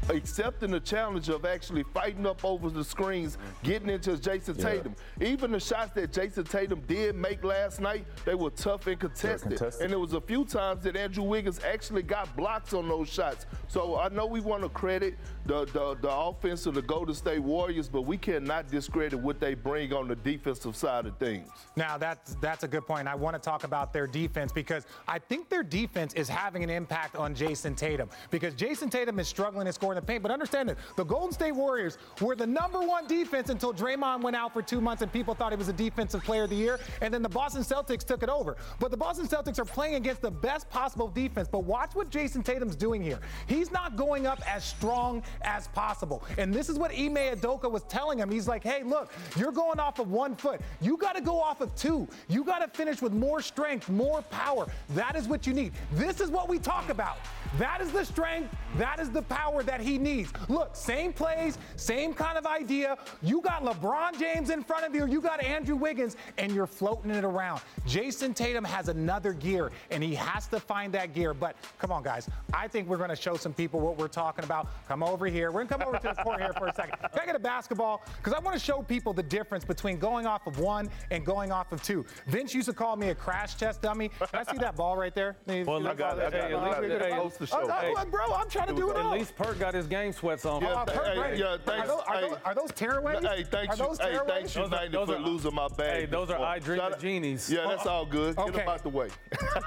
accepting 0.09 0.71
the 0.71 0.79
challenge 0.79 1.27
of 1.27 1.45
actually 1.45 1.83
fighting 1.93 2.25
up 2.25 2.43
over 2.45 2.69
the 2.69 2.83
screens, 2.83 3.37
getting 3.63 3.89
into 3.89 4.17
Jason 4.17 4.55
Yeah. 4.57 4.63
Tatum. 4.63 4.95
Even 5.19 5.51
the 5.51 5.59
shots 5.59 5.91
that 5.93 6.13
Jayson 6.13 6.45
Tatum 6.45 6.81
did 6.87 7.15
make 7.15 7.43
last 7.43 7.81
night, 7.81 8.05
they 8.23 8.35
were 8.35 8.49
tough 8.51 8.87
and 8.87 8.99
contested. 8.99 9.57
contested. 9.57 9.81
And 9.83 9.91
there 9.91 9.99
was 9.99 10.13
a 10.13 10.21
few 10.21 10.45
times 10.45 10.83
that 10.83 10.95
Andrew 10.95 11.23
Wiggins 11.23 11.59
actually 11.65 12.03
got 12.03 12.33
blocks 12.37 12.73
on 12.73 12.87
those 12.87 13.00
shots. 13.05 13.45
So 13.67 13.97
I 13.97 14.09
know 14.09 14.25
we 14.25 14.39
want 14.39 14.63
to 14.63 14.69
credit 14.69 15.17
the, 15.45 15.65
the, 15.65 15.97
the 16.01 16.11
offense 16.11 16.65
of 16.65 16.75
the 16.75 16.81
Golden 16.81 17.15
State 17.15 17.39
Warriors, 17.39 17.89
but 17.89 18.01
we 18.01 18.17
cannot 18.17 18.69
discredit 18.69 19.19
what 19.19 19.39
they 19.39 19.53
bring 19.53 19.93
on 19.93 20.07
the 20.07 20.15
defensive 20.15 20.75
side 20.75 21.05
of 21.05 21.17
things. 21.17 21.47
Now 21.75 21.97
that's 21.97 22.35
that's 22.41 22.63
a 22.63 22.67
good 22.67 22.85
point. 22.85 23.07
I 23.07 23.15
want 23.15 23.35
to 23.35 23.41
talk 23.41 23.63
about 23.63 23.93
their 23.93 24.07
defense 24.07 24.51
because 24.51 24.85
I 25.07 25.19
think 25.19 25.49
their 25.49 25.63
defense 25.63 26.13
is 26.13 26.27
having 26.27 26.63
an 26.63 26.69
impact 26.69 27.15
on 27.15 27.33
Jayson 27.33 27.75
Tatum 27.75 28.09
because 28.29 28.53
Jayson 28.53 28.89
Tatum 28.89 29.19
is 29.19 29.27
struggling 29.27 29.65
to 29.65 29.73
score 29.73 29.93
in 29.93 29.95
the 29.95 30.01
paint. 30.01 30.23
But 30.23 30.31
understand 30.31 30.69
that 30.69 30.77
the 30.97 31.03
Golden 31.03 31.31
State 31.31 31.53
Warriors 31.53 31.97
were 32.19 32.35
the 32.35 32.47
number 32.47 32.79
one 32.79 33.07
defense 33.07 33.49
until 33.49 33.73
Draymond 33.73 34.21
went 34.21 34.35
out 34.35 34.53
for 34.53 34.61
two 34.61 34.81
months 34.81 35.01
and 35.01 35.11
people 35.11 35.33
thought 35.33 35.51
he 35.51 35.57
was 35.57 35.69
a 35.69 35.73
defensive 35.73 36.23
player 36.23 36.43
of 36.43 36.49
the 36.49 36.55
year. 36.55 36.79
And 37.01 37.13
then 37.13 37.21
the 37.21 37.29
Boston 37.29 37.63
Celtics 37.63 38.03
took 38.03 38.23
it 38.23 38.29
over. 38.29 38.57
But 38.79 38.91
the 38.91 38.97
Boston 38.97 39.27
Celtics 39.27 39.59
are 39.59 39.65
playing 39.65 39.95
against 39.95 40.21
the 40.21 40.31
best 40.31 40.69
possible 40.69 41.07
defense. 41.07 41.47
But 41.51 41.63
watch 41.63 41.95
what 41.95 42.09
Jayson 42.09 42.43
Tatum's 42.43 42.75
doing 42.81 43.01
here. 43.01 43.19
He's 43.45 43.71
not 43.71 43.95
going 43.95 44.25
up 44.25 44.41
as 44.49 44.65
strong 44.65 45.21
as 45.43 45.67
possible. 45.67 46.23
And 46.39 46.51
this 46.51 46.67
is 46.67 46.79
what 46.79 46.91
Ime 46.91 47.15
Udoka 47.37 47.69
was 47.69 47.83
telling 47.83 48.17
him. 48.17 48.29
He's 48.29 48.47
like, 48.47 48.63
hey, 48.63 48.81
look, 48.83 49.13
you're 49.37 49.51
going 49.51 49.79
off 49.79 49.99
of 49.99 50.09
one 50.09 50.35
foot. 50.35 50.59
You 50.81 50.97
got 50.97 51.15
to 51.15 51.21
go 51.21 51.39
off 51.39 51.61
of 51.61 51.73
two. 51.75 52.07
You 52.27 52.43
got 52.43 52.59
to 52.59 52.67
finish 52.67 52.99
with 52.99 53.13
more 53.13 53.39
strength, 53.39 53.87
more 53.87 54.23
power. 54.23 54.65
That 54.95 55.15
is 55.15 55.27
what 55.27 55.45
you 55.45 55.53
need. 55.53 55.73
This 55.93 56.19
is 56.19 56.31
what 56.31 56.49
we 56.49 56.57
talk 56.57 56.89
about. 56.89 57.17
That 57.59 57.81
is 57.81 57.91
the 57.91 58.03
strength. 58.03 58.55
That 58.77 58.99
is 58.99 59.11
the 59.11 59.21
power 59.21 59.61
that 59.61 59.81
he 59.81 59.97
needs. 59.97 60.31
Look, 60.49 60.75
same 60.75 61.13
plays, 61.13 61.57
same 61.75 62.13
kind 62.13 62.37
of 62.37 62.45
idea. 62.47 62.97
You 63.21 63.41
got 63.41 63.63
LeBron 63.63 64.17
James 64.17 64.49
in 64.49 64.63
front 64.63 64.85
of 64.85 64.95
you, 64.95 65.05
you 65.05 65.21
got 65.21 65.43
Andrew 65.43 65.75
Wiggins, 65.75 66.15
and 66.37 66.51
you're 66.51 66.65
floating 66.65 67.11
it 67.11 67.25
around. 67.25 67.61
Jayson 67.85 68.33
Tatum 68.33 68.63
has 68.63 68.87
another 68.87 69.33
gear, 69.33 69.71
and 69.91 70.01
he 70.01 70.15
has 70.15 70.47
to 70.47 70.59
find 70.59 70.93
that 70.93 71.13
gear. 71.13 71.33
But 71.33 71.57
come 71.77 71.91
on, 71.91 72.03
guys. 72.03 72.29
I 72.53 72.67
think 72.71 72.87
we're 72.87 72.97
going 72.97 73.09
to 73.09 73.15
show 73.15 73.35
some 73.35 73.53
people 73.53 73.79
what 73.79 73.97
we're 73.97 74.07
talking 74.07 74.45
about. 74.45 74.67
Come 74.87 75.03
over 75.03 75.27
here. 75.27 75.51
We're 75.51 75.63
going 75.63 75.67
to 75.67 75.73
come 75.73 75.87
over 75.87 75.97
to 75.97 76.13
the 76.15 76.23
court 76.23 76.39
here 76.41 76.53
for 76.53 76.67
a 76.67 76.73
second. 76.73 76.97
Can 76.99 77.19
I 77.21 77.25
get 77.25 77.35
a 77.35 77.39
basketball? 77.39 78.03
Because 78.17 78.33
I 78.33 78.39
want 78.39 78.57
to 78.57 78.63
show 78.63 78.81
people 78.81 79.13
the 79.13 79.23
difference 79.23 79.65
between 79.65 79.97
going 79.99 80.25
off 80.25 80.47
of 80.47 80.59
one 80.59 80.89
and 81.11 81.25
going 81.25 81.51
off 81.51 81.71
of 81.71 81.83
two. 81.83 82.05
Vince 82.27 82.53
used 82.53 82.67
to 82.67 82.73
call 82.73 82.95
me 82.95 83.09
a 83.09 83.15
crash 83.15 83.55
test 83.55 83.81
dummy. 83.81 84.09
Can 84.09 84.27
I 84.47 84.51
see 84.51 84.57
that 84.57 84.75
ball 84.75 84.95
right 84.97 85.13
there? 85.13 85.35
Can 85.47 85.57
you 85.57 85.65
Well, 85.65 85.79
see 85.79 85.83
look, 85.83 85.97
that 85.97 86.15
ball 86.17 86.19
I 86.19 86.29
got 86.29 86.33
it. 86.33 86.53
Oh, 86.53 86.57
At 86.57 86.63
least- 86.69 86.81
we 86.81 86.87
get 86.87 87.01
a 87.01 87.05
hey, 87.05 87.09
ball? 87.11 87.21
Post 87.23 87.39
the 87.39 87.47
show. 87.47 87.59
Oh, 87.63 87.71
Hey. 87.71 87.93
bro, 88.09 88.33
I'm 88.33 88.49
trying 88.49 88.67
to 88.67 88.73
do 88.75 88.89
it 88.89 88.95
all. 88.97 89.13
At 89.13 89.19
least 89.19 89.35
Perk 89.35 89.59
got 89.59 89.73
his 89.73 89.87
game 89.87 90.13
sweats 90.13 90.45
on. 90.45 90.63
Oh, 90.63 90.83
Perk, 90.87 91.05
hey, 91.05 91.17
right. 91.19 91.37
yeah, 91.37 91.57
thanks. 91.65 91.83
Are 91.89 91.95
those, 91.97 92.01
are 92.07 92.15
Hey. 92.15 92.21
those, 92.29 92.37
are 92.45 92.55
those 92.55 92.71
tearaways? 92.71 93.27
Hey, 93.27 93.43
thanks 93.43 93.79
are 93.79 93.83
you. 93.83 93.87
those 93.89 93.99
Hey, 93.99 94.17
thanks 94.27 94.55
you, 94.55 94.61
Those 94.63 94.71
are- 94.71 94.75
90, 94.77 94.91
those 94.93 95.07
for 95.09 95.15
are- 95.15 95.19
losing 95.19 95.55
my 95.55 95.67
bag. 95.69 95.99
Hey, 96.01 96.05
those 96.05 96.29
are 96.29 96.33
before. 96.33 96.45
I 96.47 96.59
Dream 96.59 96.79
Shout 96.79 96.93
of 96.93 97.01
Genies. 97.01 97.49
Yeah, 97.51 97.65
that's 97.67 97.85
all 97.85 98.05
good. 98.05 98.35
Get 98.35 98.47
Okay. 98.47 98.57
them 98.59 98.69
out 98.69 98.83
the 98.83 98.89
way. 98.89 99.09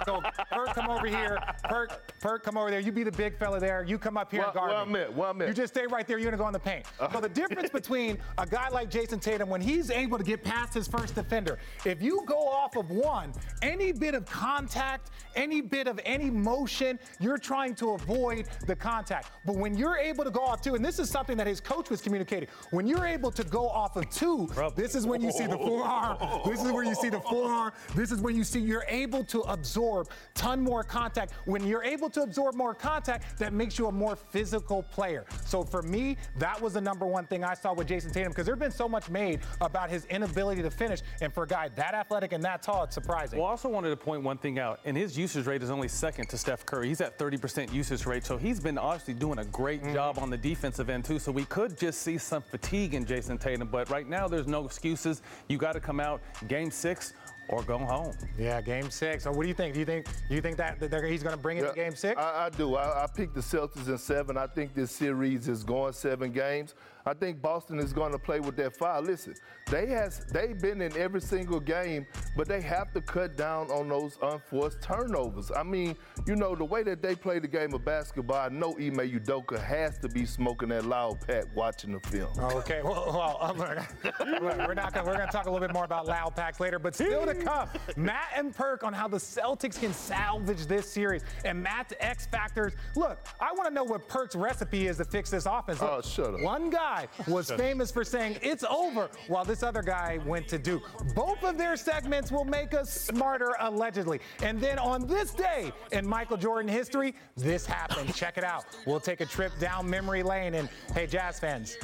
So 0.04 0.22
Perk, 0.50 0.74
come 0.74 0.88
over 0.88 1.06
here. 1.06 1.38
Perk, 1.64 2.18
Perk, 2.20 2.42
come 2.42 2.56
over 2.56 2.70
there. 2.70 2.80
You 2.80 2.92
be 2.94 3.02
the 3.04 3.12
big 3.12 3.36
fella 3.38 3.60
there. 3.60 3.84
You 3.86 3.98
come 3.98 4.16
up 4.16 4.30
here 4.30 4.40
Where- 4.40 4.46
and 4.48 4.54
guard 4.54 4.70
where 4.70 4.78
I'm 4.80 4.92
me. 4.92 5.00
at, 5.00 5.14
where 5.14 5.28
I'm. 5.28 5.40
You 5.42 5.52
just 5.52 5.74
stay 5.74 5.86
right 5.86 6.06
there. 6.06 6.18
You're 6.18 6.30
gonna 6.30 6.42
go 6.42 6.46
in 6.46 6.52
the 6.52 6.58
paint. 6.58 6.86
So 7.12 7.20
the 7.20 7.28
difference 7.28 7.70
between 7.80 8.18
a 8.38 8.46
guy 8.46 8.68
like 8.68 8.90
Jayson 8.90 9.20
Tatum 9.20 9.48
when 9.48 9.60
he's 9.60 9.90
able 9.90 10.16
to 10.18 10.24
get 10.24 10.42
past 10.42 10.72
his 10.74 10.86
first 10.88 11.14
defender, 11.14 11.58
if 11.84 12.00
you 12.02 12.22
go 12.26 12.38
off 12.48 12.76
of 12.76 12.90
one, 12.90 13.32
any 13.62 13.92
bit 13.92 14.14
of 14.14 14.24
contact, 14.26 15.10
any 15.36 15.60
bit 15.60 15.86
of 15.88 16.00
any 16.04 16.30
motion, 16.30 16.98
you're 17.20 17.38
trying 17.38 17.74
to 17.76 17.90
avoid 17.90 18.46
the 18.66 18.76
contact. 18.76 19.30
But 19.44 19.56
when 19.56 19.76
you're 19.76 19.96
able 19.98 20.24
to 20.24 20.30
go 20.30 20.40
off 20.42 20.62
two, 20.62 20.74
and 20.74 20.84
this 20.84 20.98
is 20.98 21.10
something 21.10 21.36
that 21.36 21.46
his 21.46 21.60
coach 21.60 21.90
was 21.90 22.00
communicating, 22.00 22.48
when 22.70 22.86
you're 22.86 23.06
able 23.06 23.30
to 23.32 23.44
go 23.44 23.68
off 23.68 23.96
of 23.96 24.08
two, 24.10 24.48
this 24.76 24.94
is 24.94 25.06
when 25.06 25.20
you 25.20 25.30
see 25.32 25.46
the 25.46 25.58
forearm. 25.58 26.16
This 26.46 26.62
is 26.62 26.70
where 26.70 26.84
you 26.84 26.94
see 26.94 27.08
the 27.08 27.20
forearm. 27.20 27.72
This 27.94 28.12
is 28.12 28.20
when 28.20 28.36
you 28.36 28.44
see 28.44 28.60
you're 28.60 28.84
able 28.88 29.24
to 29.24 29.40
absorb 29.42 30.08
ton 30.34 30.60
more 30.60 30.82
contact. 30.84 31.32
When 31.46 31.66
you're 31.66 31.82
able 31.84 32.10
to 32.10 32.22
absorb 32.22 32.54
more 32.54 32.74
contact, 32.84 33.38
that 33.38 33.52
makes 33.52 33.78
you 33.78 33.86
a 33.86 33.92
more 33.92 34.14
physical 34.16 34.82
player. 34.82 35.24
So 35.46 35.62
for 35.62 35.82
me, 35.82 36.16
that 36.38 36.60
was 36.60 36.74
the 36.74 36.80
number 36.80 37.06
one 37.06 37.26
thing 37.26 37.42
I 37.44 37.54
saw 37.54 37.72
with 37.72 37.88
Jayson 37.88 38.12
Tatum 38.12 38.30
because 38.32 38.46
there's 38.46 38.58
been 38.58 38.70
so 38.70 38.88
much 38.88 39.08
made 39.08 39.40
about 39.60 39.88
his 39.90 40.04
inability 40.06 40.62
to 40.62 40.70
finish, 40.70 41.00
and 41.22 41.32
for 41.32 41.44
a 41.44 41.46
guy 41.46 41.68
that 41.76 41.94
athletic 41.94 42.32
and 42.32 42.44
that 42.44 42.62
tall, 42.62 42.84
it's 42.84 42.94
surprising. 42.94 43.38
Well, 43.38 43.48
I 43.48 43.50
also 43.52 43.68
wanted 43.68 43.90
to 43.90 43.96
point 43.96 44.22
one 44.22 44.36
thing 44.38 44.58
out, 44.58 44.80
and 44.84 44.96
his 44.96 45.16
usage 45.16 45.46
rate 45.46 45.62
is 45.62 45.70
only 45.70 45.88
second 45.88 46.28
to 46.28 46.38
Steph 46.38 46.66
Curry. 46.66 46.88
He's 46.88 47.00
at 47.00 47.18
30% 47.18 47.72
usage 47.72 48.04
rate, 48.06 48.24
so 48.24 48.36
he's 48.36 48.60
been 48.60 48.76
obviously 48.78 49.14
doing 49.14 49.38
a 49.38 49.44
great 49.46 49.74
Mm-hmm. 49.74 49.94
job 49.94 50.18
on 50.18 50.30
the 50.30 50.36
defensive 50.36 50.88
end 50.88 51.04
too. 51.04 51.18
So 51.18 51.32
we 51.32 51.44
could 51.46 51.76
just 51.76 52.02
see 52.02 52.16
some 52.16 52.42
fatigue 52.42 52.94
in 52.94 53.04
Jayson 53.04 53.38
Tatum, 53.38 53.68
but 53.68 53.90
right 53.90 54.08
now 54.08 54.28
there's 54.28 54.46
no 54.46 54.64
excuses. 54.64 55.20
You 55.48 55.58
got 55.58 55.72
to 55.72 55.80
come 55.80 55.98
out 56.00 56.20
game 56.48 56.70
six 56.70 57.12
or 57.48 57.62
go 57.62 57.78
home. 57.78 58.12
Yeah, 58.38 58.60
game 58.60 58.90
six. 58.90 59.24
So 59.24 59.32
what 59.32 59.42
do 59.42 59.48
you 59.48 59.54
think? 59.54 59.74
Do 59.74 59.80
you 59.80 59.86
think 59.86 60.06
do 60.28 60.34
you 60.34 60.40
think 60.40 60.56
that, 60.56 60.78
that 60.80 61.04
he's 61.04 61.22
going 61.22 61.34
to 61.34 61.40
bring 61.40 61.58
it 61.58 61.68
to 61.68 61.74
game 61.74 61.94
six? 61.94 62.20
I, 62.20 62.46
I 62.46 62.50
do. 62.50 62.76
I, 62.76 63.04
I 63.04 63.06
picked 63.06 63.34
the 63.34 63.40
Celtics 63.40 63.88
in 63.88 63.98
seven. 63.98 64.36
I 64.36 64.46
think 64.46 64.74
this 64.74 64.90
series 64.90 65.48
is 65.48 65.64
going 65.64 65.92
seven 65.92 66.32
games. 66.32 66.74
I 67.06 67.12
think 67.14 67.42
Boston 67.42 67.78
is 67.78 67.92
going 67.92 68.12
to 68.12 68.18
play 68.18 68.40
with 68.40 68.56
that 68.56 68.76
fire. 68.76 69.00
Listen, 69.02 69.34
they 69.70 69.86
has 69.86 70.24
they've 70.32 70.58
been 70.58 70.80
in 70.80 70.96
every 70.96 71.20
single 71.20 71.60
game, 71.60 72.06
but 72.36 72.48
they 72.48 72.62
have 72.62 72.92
to 72.94 73.00
cut 73.00 73.36
down 73.36 73.70
on 73.70 73.88
those 73.88 74.18
unforced 74.22 74.80
turnovers. 74.82 75.50
I 75.54 75.62
mean, 75.62 75.96
you 76.26 76.34
know, 76.36 76.54
the 76.54 76.64
way 76.64 76.82
that 76.84 77.02
they 77.02 77.14
play 77.14 77.38
the 77.38 77.48
game 77.48 77.74
of 77.74 77.84
basketball, 77.84 78.36
I 78.38 78.48
know 78.48 78.72
Ime 78.78 78.96
Udoka 78.96 79.62
has 79.62 79.98
to 79.98 80.08
be 80.08 80.24
smoking 80.24 80.70
that 80.70 80.86
loud 80.86 81.20
pack 81.26 81.44
watching 81.54 81.92
the 81.92 82.00
film. 82.08 82.32
Okay, 82.38 82.80
well, 82.82 83.04
well 83.06 83.38
um, 83.40 83.58
we're 83.58 84.74
not 84.74 84.94
gonna, 84.94 85.06
we're 85.06 85.16
going 85.16 85.26
to 85.26 85.32
talk 85.32 85.46
a 85.46 85.50
little 85.50 85.66
bit 85.66 85.74
more 85.74 85.84
about 85.84 86.06
loud 86.06 86.34
packs 86.34 86.58
later, 86.60 86.78
but 86.78 86.94
still 86.94 87.26
to 87.26 87.34
come, 87.34 87.68
Matt 87.96 88.30
and 88.36 88.54
Perk 88.54 88.82
on 88.82 88.92
how 88.92 89.08
the 89.08 89.18
Celtics 89.18 89.78
can 89.78 89.92
salvage 89.92 90.66
this 90.66 90.90
series 90.90 91.22
and 91.44 91.62
Matt's 91.62 91.92
X 92.00 92.26
factors. 92.26 92.72
Look, 92.96 93.18
I 93.40 93.52
want 93.52 93.68
to 93.68 93.74
know 93.74 93.84
what 93.84 94.08
Perk's 94.08 94.36
recipe 94.36 94.86
is 94.86 94.96
to 94.98 95.04
fix 95.04 95.30
this 95.30 95.46
offense. 95.46 95.80
Look, 95.80 95.90
Oh, 95.90 96.00
shut 96.00 96.34
up. 96.34 96.40
One 96.40 96.70
guy 96.70 96.93
was 97.26 97.50
famous 97.50 97.90
for 97.90 98.04
saying 98.04 98.38
it's 98.42 98.64
over, 98.64 99.10
while 99.28 99.44
this 99.44 99.62
other 99.62 99.82
guy 99.82 100.18
went 100.26 100.48
to 100.48 100.58
Duke. 100.58 100.82
Both 101.14 101.42
of 101.42 101.58
their 101.58 101.76
segments 101.76 102.30
will 102.30 102.44
make 102.44 102.74
us 102.74 102.90
smarter, 102.90 103.54
allegedly. 103.60 104.20
And 104.42 104.60
then 104.60 104.78
on 104.78 105.06
this 105.06 105.32
day 105.32 105.72
in 105.92 106.06
Michael 106.06 106.36
Jordan 106.36 106.70
history, 106.70 107.14
this 107.36 107.66
happened. 107.66 108.14
Check 108.14 108.38
it 108.38 108.44
out. 108.44 108.64
We'll 108.86 109.00
take 109.00 109.20
a 109.20 109.26
trip 109.26 109.52
down 109.58 109.88
memory 109.88 110.22
lane, 110.22 110.54
and 110.54 110.68
hey, 110.94 111.06
Jazz 111.06 111.38
fans, 111.38 111.76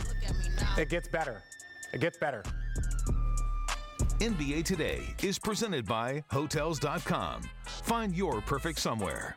it 0.76 0.88
gets 0.88 1.08
better. 1.08 1.42
It 1.92 2.00
gets 2.00 2.18
better. 2.18 2.42
NBA 4.20 4.64
Today 4.64 5.02
is 5.22 5.38
presented 5.38 5.86
by 5.86 6.22
Hotels.com. 6.30 7.42
Find 7.64 8.14
your 8.14 8.42
perfect 8.42 8.78
somewhere. 8.78 9.36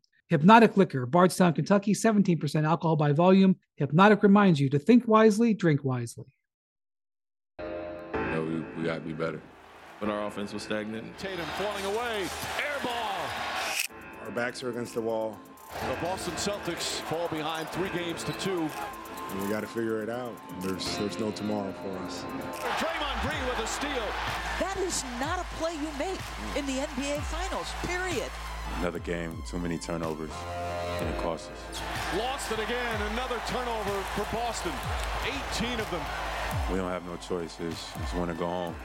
Hypnotic 0.31 0.77
Liquor, 0.77 1.05
Bardstown, 1.05 1.51
Kentucky, 1.51 1.93
17% 1.93 2.63
alcohol 2.63 2.95
by 2.95 3.11
volume. 3.11 3.57
Hypnotic 3.75 4.23
reminds 4.23 4.61
you 4.61 4.69
to 4.69 4.79
think 4.79 5.05
wisely, 5.05 5.53
drink 5.53 5.83
wisely. 5.83 6.23
You 7.59 7.65
know, 8.13 8.41
we, 8.41 8.81
we 8.81 8.87
got 8.87 8.95
to 8.95 9.01
be 9.01 9.11
better. 9.11 9.41
But 9.99 10.07
our 10.07 10.27
offense 10.27 10.53
was 10.53 10.63
stagnant, 10.63 11.17
Tatum 11.17 11.45
falling 11.57 11.83
away. 11.83 12.29
Air 12.59 12.79
ball. 12.81 13.17
Our 14.23 14.31
backs 14.31 14.63
are 14.63 14.69
against 14.69 14.93
the 14.93 15.01
wall. 15.01 15.37
The 15.89 15.97
Boston 16.01 16.33
Celtics 16.35 17.01
fall 17.01 17.27
behind 17.27 17.67
three 17.67 17.89
games 17.89 18.23
to 18.23 18.31
two 18.33 18.69
and 19.31 19.41
we 19.41 19.49
got 19.49 19.61
to 19.61 19.67
figure 19.67 20.03
it 20.03 20.09
out. 20.09 20.35
There's 20.61 20.97
there's 20.97 21.19
no 21.19 21.31
tomorrow 21.31 21.73
for 21.81 21.97
us. 22.05 22.23
Draymond 22.79 23.21
Green 23.21 23.47
with 23.47 23.59
a 23.59 23.67
steal. 23.67 24.07
That 24.59 24.77
is 24.79 25.03
not 25.19 25.39
a 25.39 25.45
play 25.55 25.73
you 25.73 25.87
make 25.97 26.19
in 26.57 26.65
the 26.65 26.83
NBA 26.83 27.21
Finals, 27.21 27.67
period. 27.83 28.29
Another 28.79 28.99
game 28.99 29.41
too 29.47 29.59
many 29.59 29.77
turnovers, 29.77 30.31
and 30.99 31.09
it 31.09 31.21
cost 31.21 31.49
us. 31.51 31.81
Lost 32.17 32.51
it 32.51 32.59
again. 32.59 33.01
Another 33.11 33.39
turnover 33.47 34.01
for 34.15 34.35
Boston. 34.35 34.73
18 35.53 35.79
of 35.79 35.89
them. 35.91 36.01
We 36.71 36.77
don't 36.77 36.89
have 36.89 37.05
no 37.05 37.15
choice. 37.17 37.57
It's, 37.59 37.91
it's 38.01 38.13
want 38.13 38.31
to 38.31 38.37
go 38.37 38.47
home. 38.47 38.75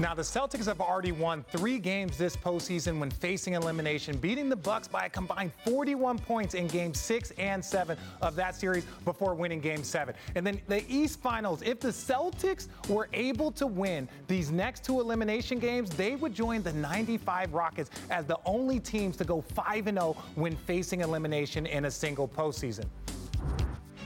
Now 0.00 0.14
the 0.14 0.22
Celtics 0.22 0.66
have 0.66 0.80
already 0.80 1.10
won 1.10 1.44
three 1.50 1.80
games 1.80 2.16
this 2.16 2.36
postseason 2.36 3.00
when 3.00 3.10
facing 3.10 3.54
elimination, 3.54 4.16
beating 4.16 4.48
the 4.48 4.54
Bucks 4.54 4.86
by 4.86 5.06
a 5.06 5.10
combined 5.10 5.50
41 5.64 6.20
points 6.20 6.54
in 6.54 6.68
Game 6.68 6.94
Six 6.94 7.32
and 7.32 7.64
Seven 7.64 7.98
of 8.22 8.36
that 8.36 8.54
series 8.54 8.84
before 9.04 9.34
winning 9.34 9.58
Game 9.58 9.82
Seven. 9.82 10.14
And 10.36 10.46
then 10.46 10.60
the 10.68 10.84
East 10.88 11.18
Finals, 11.20 11.62
if 11.62 11.80
the 11.80 11.88
Celtics 11.88 12.68
were 12.88 13.08
able 13.12 13.50
to 13.50 13.66
win 13.66 14.08
these 14.28 14.52
next 14.52 14.84
two 14.84 15.00
elimination 15.00 15.58
games, 15.58 15.90
they 15.90 16.14
would 16.14 16.32
join 16.32 16.62
the 16.62 16.72
95 16.74 17.52
Rockets 17.52 17.90
as 18.08 18.24
the 18.24 18.38
only 18.46 18.78
teams 18.78 19.16
to 19.16 19.24
go 19.24 19.40
5 19.40 19.84
0 19.86 20.16
when 20.36 20.54
facing 20.54 21.00
elimination 21.00 21.66
in 21.66 21.86
a 21.86 21.90
single 21.90 22.28
postseason. 22.28 22.84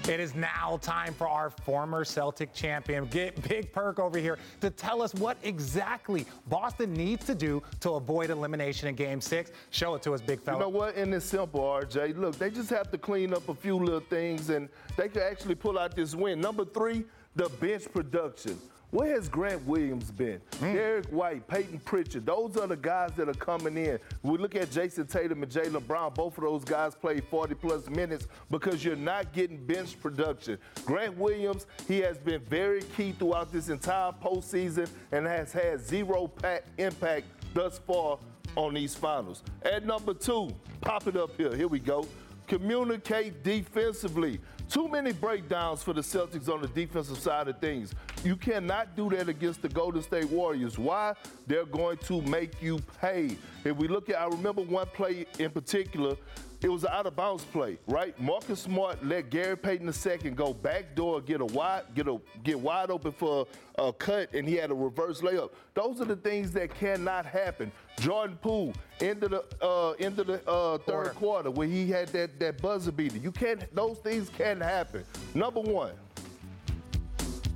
It 0.08 0.18
is 0.18 0.34
now 0.34 0.80
time 0.82 1.14
for 1.14 1.28
our 1.28 1.48
former 1.48 2.04
Celtic 2.04 2.52
champion, 2.52 3.06
get 3.06 3.40
Big 3.48 3.72
Perk 3.72 4.00
over 4.00 4.18
here 4.18 4.36
to 4.60 4.68
tell 4.68 5.00
us 5.00 5.14
what 5.14 5.36
exactly 5.44 6.26
Boston 6.48 6.92
needs 6.92 7.24
to 7.26 7.36
do 7.36 7.62
to 7.80 7.92
avoid 7.92 8.30
elimination 8.30 8.88
in 8.88 8.96
Game 8.96 9.20
Six. 9.20 9.52
Show 9.70 9.94
it 9.94 10.02
to 10.02 10.12
us, 10.12 10.20
big 10.20 10.40
fella. 10.40 10.58
You 10.58 10.64
know 10.64 10.68
what? 10.70 10.96
And 10.96 11.14
it's 11.14 11.26
simple, 11.26 11.60
RJ. 11.60 12.18
Look, 12.18 12.36
they 12.36 12.50
just 12.50 12.68
have 12.70 12.90
to 12.90 12.98
clean 12.98 13.32
up 13.32 13.48
a 13.48 13.54
few 13.54 13.76
little 13.76 14.00
things, 14.00 14.50
and 14.50 14.68
they 14.96 15.08
could 15.08 15.22
actually 15.22 15.54
pull 15.54 15.78
out 15.78 15.94
this 15.94 16.16
win. 16.16 16.40
Number 16.40 16.64
three, 16.64 17.04
the 17.36 17.48
bench 17.48 17.84
production. 17.92 18.58
Where 18.92 19.14
has 19.14 19.26
Grant 19.26 19.66
Williams 19.66 20.10
been? 20.10 20.38
Hmm. 20.58 20.74
Derrick 20.74 21.06
White, 21.06 21.48
Payton 21.48 21.80
Pritchard, 21.80 22.26
those 22.26 22.58
are 22.58 22.66
the 22.66 22.76
guys 22.76 23.12
that 23.16 23.26
are 23.26 23.34
coming 23.34 23.78
in. 23.78 23.98
We 24.22 24.36
look 24.36 24.54
at 24.54 24.70
Jayson 24.70 25.06
Tatum 25.06 25.42
and 25.42 25.50
Jaylen 25.50 25.86
Brown. 25.86 26.12
Both 26.12 26.36
of 26.36 26.44
those 26.44 26.62
guys 26.62 26.94
played 26.94 27.24
40 27.24 27.54
plus 27.54 27.88
minutes 27.88 28.28
because 28.50 28.84
you're 28.84 28.94
not 28.94 29.32
getting 29.32 29.64
bench 29.64 29.98
production. 29.98 30.58
Grant 30.84 31.16
Williams, 31.16 31.64
he 31.88 32.00
has 32.00 32.18
been 32.18 32.42
very 32.42 32.82
key 32.94 33.12
throughout 33.12 33.50
this 33.50 33.70
entire 33.70 34.12
postseason 34.12 34.90
and 35.10 35.26
has 35.26 35.54
had 35.54 35.80
zero 35.80 36.28
pack 36.28 36.64
impact 36.76 37.24
thus 37.54 37.78
far 37.78 38.18
on 38.56 38.74
these 38.74 38.94
finals. 38.94 39.42
At 39.62 39.86
number 39.86 40.12
two, 40.12 40.54
pop 40.82 41.06
it 41.06 41.16
up 41.16 41.34
here. 41.38 41.56
Here 41.56 41.68
we 41.68 41.78
go. 41.78 42.06
Communicate 42.46 43.42
defensively. 43.42 44.38
Too 44.68 44.88
many 44.88 45.12
breakdowns 45.12 45.82
for 45.82 45.92
the 45.92 46.00
Celtics 46.00 46.48
on 46.48 46.60
the 46.62 46.68
defensive 46.68 47.18
side 47.18 47.48
of 47.48 47.58
things. 47.58 47.94
You 48.24 48.36
cannot 48.36 48.94
do 48.94 49.10
that 49.10 49.28
against 49.28 49.62
the 49.62 49.68
Golden 49.68 50.02
State 50.02 50.28
Warriors. 50.30 50.78
Why? 50.78 51.14
They're 51.46 51.64
going 51.64 51.96
to 51.98 52.22
make 52.22 52.62
you 52.62 52.78
pay. 53.00 53.36
If 53.64 53.76
we 53.76 53.88
look 53.88 54.08
at, 54.10 54.20
I 54.20 54.26
remember 54.26 54.62
one 54.62 54.86
play 54.86 55.26
in 55.38 55.50
particular. 55.50 56.16
It 56.62 56.70
was 56.70 56.84
an 56.84 56.90
out 56.92 57.06
of 57.06 57.16
bounds 57.16 57.42
play, 57.42 57.76
right? 57.88 58.18
Marcus 58.20 58.60
Smart 58.60 59.04
let 59.04 59.30
Gary 59.30 59.56
Payton 59.56 59.92
II 60.06 60.30
go 60.30 60.54
back 60.54 60.94
door, 60.94 61.20
get 61.20 61.40
a 61.40 61.44
wide, 61.44 61.82
get 61.96 62.06
a 62.06 62.20
get 62.44 62.58
wide 62.60 62.92
open 62.92 63.10
for 63.10 63.48
a 63.78 63.92
cut, 63.92 64.32
and 64.32 64.46
he 64.46 64.54
had 64.54 64.70
a 64.70 64.74
reverse 64.74 65.22
layup. 65.22 65.50
Those 65.74 66.00
are 66.00 66.04
the 66.04 66.14
things 66.14 66.52
that 66.52 66.72
cannot 66.72 67.26
happen. 67.26 67.72
Jordan 67.98 68.38
Poole 68.40 68.74
into 69.00 69.26
the 69.26 69.44
uh, 69.60 69.94
into 69.98 70.22
the 70.22 70.34
uh, 70.48 70.78
third 70.78 70.86
quarter. 70.86 71.10
quarter 71.10 71.50
where 71.50 71.66
he 71.66 71.90
had 71.90 72.08
that 72.08 72.38
that 72.38 72.62
buzzer 72.62 72.92
beater. 72.92 73.18
You 73.18 73.32
can't. 73.32 73.74
Those 73.74 73.98
things 73.98 74.28
can't 74.28 74.62
happen. 74.62 75.04
Number 75.34 75.60
one, 75.60 75.94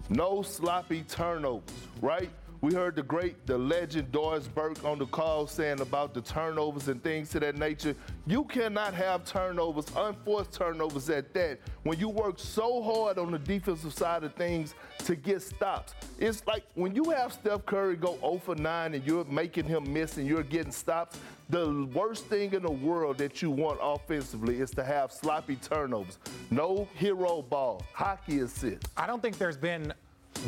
no 0.08 0.42
sloppy 0.42 1.02
turnovers, 1.02 1.74
right? 2.00 2.30
We 2.62 2.72
heard 2.72 2.96
the 2.96 3.02
great, 3.02 3.46
the 3.46 3.56
legend 3.56 4.10
Doris 4.10 4.48
Burke 4.48 4.82
on 4.84 4.98
the 4.98 5.06
call 5.06 5.46
saying 5.46 5.80
about 5.80 6.14
the 6.14 6.22
turnovers 6.22 6.88
and 6.88 7.02
things 7.02 7.30
to 7.30 7.40
that 7.40 7.56
nature. 7.56 7.94
You 8.26 8.44
cannot 8.44 8.94
have 8.94 9.24
turnovers, 9.24 9.86
unforced 9.94 10.52
turnovers 10.52 11.10
at 11.10 11.34
that, 11.34 11.60
when 11.82 11.98
you 11.98 12.08
work 12.08 12.38
so 12.38 12.82
hard 12.82 13.18
on 13.18 13.30
the 13.30 13.38
defensive 13.38 13.92
side 13.92 14.24
of 14.24 14.34
things 14.34 14.74
to 15.04 15.14
get 15.14 15.42
stops. 15.42 15.94
It's 16.18 16.46
like 16.46 16.64
when 16.74 16.94
you 16.94 17.10
have 17.10 17.32
Steph 17.34 17.66
Curry 17.66 17.96
go 17.96 18.16
0 18.20 18.40
for 18.44 18.54
9 18.54 18.94
and 18.94 19.06
you're 19.06 19.24
making 19.26 19.64
him 19.66 19.92
miss 19.92 20.16
and 20.16 20.26
you're 20.26 20.42
getting 20.42 20.72
stops, 20.72 21.18
the 21.48 21.88
worst 21.94 22.26
thing 22.26 22.52
in 22.52 22.62
the 22.62 22.70
world 22.70 23.18
that 23.18 23.40
you 23.40 23.50
want 23.50 23.78
offensively 23.80 24.60
is 24.60 24.70
to 24.72 24.84
have 24.84 25.12
sloppy 25.12 25.56
turnovers. 25.56 26.18
No 26.50 26.88
hero 26.94 27.42
ball, 27.42 27.82
hockey 27.92 28.40
assists. 28.40 28.90
I 28.96 29.06
don't 29.06 29.22
think 29.22 29.38
there's 29.38 29.56
been 29.56 29.92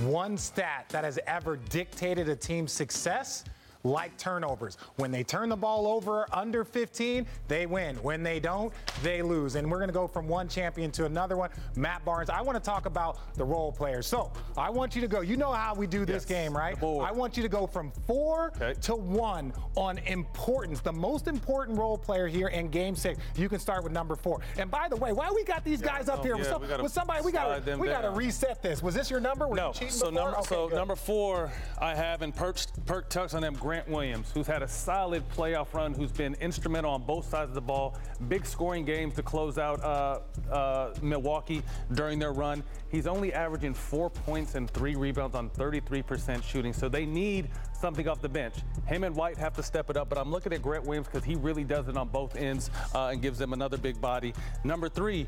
one 0.04 0.36
stat 0.36 0.86
that 0.90 1.04
has 1.04 1.18
ever 1.26 1.56
dictated 1.56 2.28
a 2.28 2.36
team's 2.36 2.72
success 2.72 3.44
like 3.88 4.16
turnovers. 4.18 4.76
When 4.96 5.10
they 5.10 5.24
turn 5.24 5.48
the 5.48 5.56
ball 5.56 5.86
over 5.86 6.26
under 6.32 6.64
15, 6.64 7.26
they 7.48 7.66
win. 7.66 7.96
When 7.96 8.22
they 8.22 8.38
don't, 8.40 8.72
they 9.02 9.22
lose. 9.22 9.54
And 9.56 9.70
we're 9.70 9.78
going 9.78 9.88
to 9.88 9.92
go 9.94 10.06
from 10.06 10.28
one 10.28 10.48
champion 10.48 10.90
to 10.92 11.06
another 11.06 11.36
one. 11.36 11.50
Matt 11.76 12.04
Barnes, 12.04 12.30
I 12.30 12.40
want 12.42 12.56
to 12.56 12.62
talk 12.64 12.86
about 12.86 13.34
the 13.36 13.44
role 13.44 13.72
players. 13.72 14.06
So 14.06 14.30
I 14.56 14.70
want 14.70 14.94
you 14.94 15.00
to 15.02 15.08
go. 15.08 15.20
You 15.20 15.36
know 15.36 15.52
how 15.52 15.74
we 15.74 15.86
do 15.86 16.04
this 16.04 16.18
Yes, 16.22 16.24
game, 16.26 16.56
right? 16.56 16.76
I 16.82 17.12
want 17.12 17.36
you 17.36 17.42
to 17.42 17.48
go 17.48 17.66
from 17.66 17.90
four 18.06 18.52
Okay. 18.56 18.74
to 18.82 18.94
one 18.96 19.52
on 19.76 19.98
importance. 19.98 20.80
The 20.80 20.92
most 20.92 21.28
important 21.28 21.78
role 21.78 21.96
player 21.98 22.26
here 22.26 22.48
in 22.48 22.68
game 22.68 22.94
six. 22.96 23.18
You 23.36 23.48
can 23.48 23.58
start 23.58 23.84
with 23.84 23.92
number 23.92 24.16
four. 24.16 24.40
And 24.58 24.70
by 24.70 24.88
the 24.88 24.96
way, 24.96 25.12
why 25.12 25.30
we 25.34 25.44
got 25.44 25.64
these 25.64 25.80
guys 25.80 26.08
up 26.08 26.22
here? 26.24 26.34
yeah, 26.34 26.38
with, 26.40 26.48
some- 26.48 26.82
with 26.82 26.92
somebody, 26.92 27.24
we 27.24 27.32
got 27.32 27.64
to 27.64 27.76
we 27.76 27.88
got 27.88 28.02
to 28.02 28.10
reset 28.10 28.62
this. 28.62 28.82
Was 28.82 28.94
this 28.94 29.10
your 29.10 29.20
number? 29.20 29.46
Were 29.46 29.56
No. 29.56 29.68
you 29.68 29.74
cheating 29.74 29.90
So 29.90 30.10
number 30.10 30.36
Okay, 30.38 30.46
so 30.48 30.68
good. 30.68 30.76
number 30.76 30.96
four, 30.96 31.50
I 31.80 31.94
have 31.94 32.22
in 32.22 32.32
perk 32.32 32.56
perk 32.86 33.08
tucks 33.08 33.34
on 33.34 33.42
them 33.42 33.54
Grant 33.78 33.90
Williams, 33.90 34.32
who's 34.34 34.48
had 34.48 34.64
a 34.64 34.66
solid 34.66 35.22
playoff 35.28 35.72
run, 35.72 35.94
who's 35.94 36.10
been 36.10 36.34
instrumental 36.40 36.90
on 36.90 37.02
both 37.02 37.28
sides 37.28 37.50
of 37.50 37.54
the 37.54 37.60
ball. 37.60 37.96
Big 38.26 38.44
scoring 38.44 38.84
games 38.84 39.14
to 39.14 39.22
close 39.22 39.56
out 39.56 39.80
uh, 39.84 40.18
uh, 40.52 40.94
Milwaukee 41.00 41.62
during 41.92 42.18
their 42.18 42.32
run. 42.32 42.64
He's 42.88 43.06
only 43.06 43.32
averaging 43.32 43.74
four 43.74 44.10
points 44.10 44.56
and 44.56 44.68
three 44.68 44.96
rebounds 44.96 45.36
on 45.36 45.48
33% 45.50 46.42
shooting. 46.42 46.72
So 46.72 46.88
they 46.88 47.06
need 47.06 47.50
something 47.78 48.08
off 48.08 48.20
the 48.20 48.28
bench. 48.28 48.54
Him 48.86 49.04
and 49.04 49.14
White 49.14 49.36
have 49.38 49.54
to 49.54 49.62
step 49.62 49.90
it 49.90 49.96
up, 49.96 50.08
but 50.08 50.18
I'm 50.18 50.30
looking 50.30 50.52
at 50.52 50.62
Grant 50.62 50.84
Williams 50.84 51.06
because 51.06 51.24
he 51.24 51.34
really 51.34 51.64
does 51.64 51.88
it 51.88 51.96
on 51.96 52.08
both 52.08 52.36
ends 52.36 52.70
uh, 52.94 53.06
and 53.06 53.22
gives 53.22 53.38
them 53.38 53.52
another 53.52 53.76
big 53.76 54.00
body. 54.00 54.34
Number 54.64 54.88
three, 54.88 55.26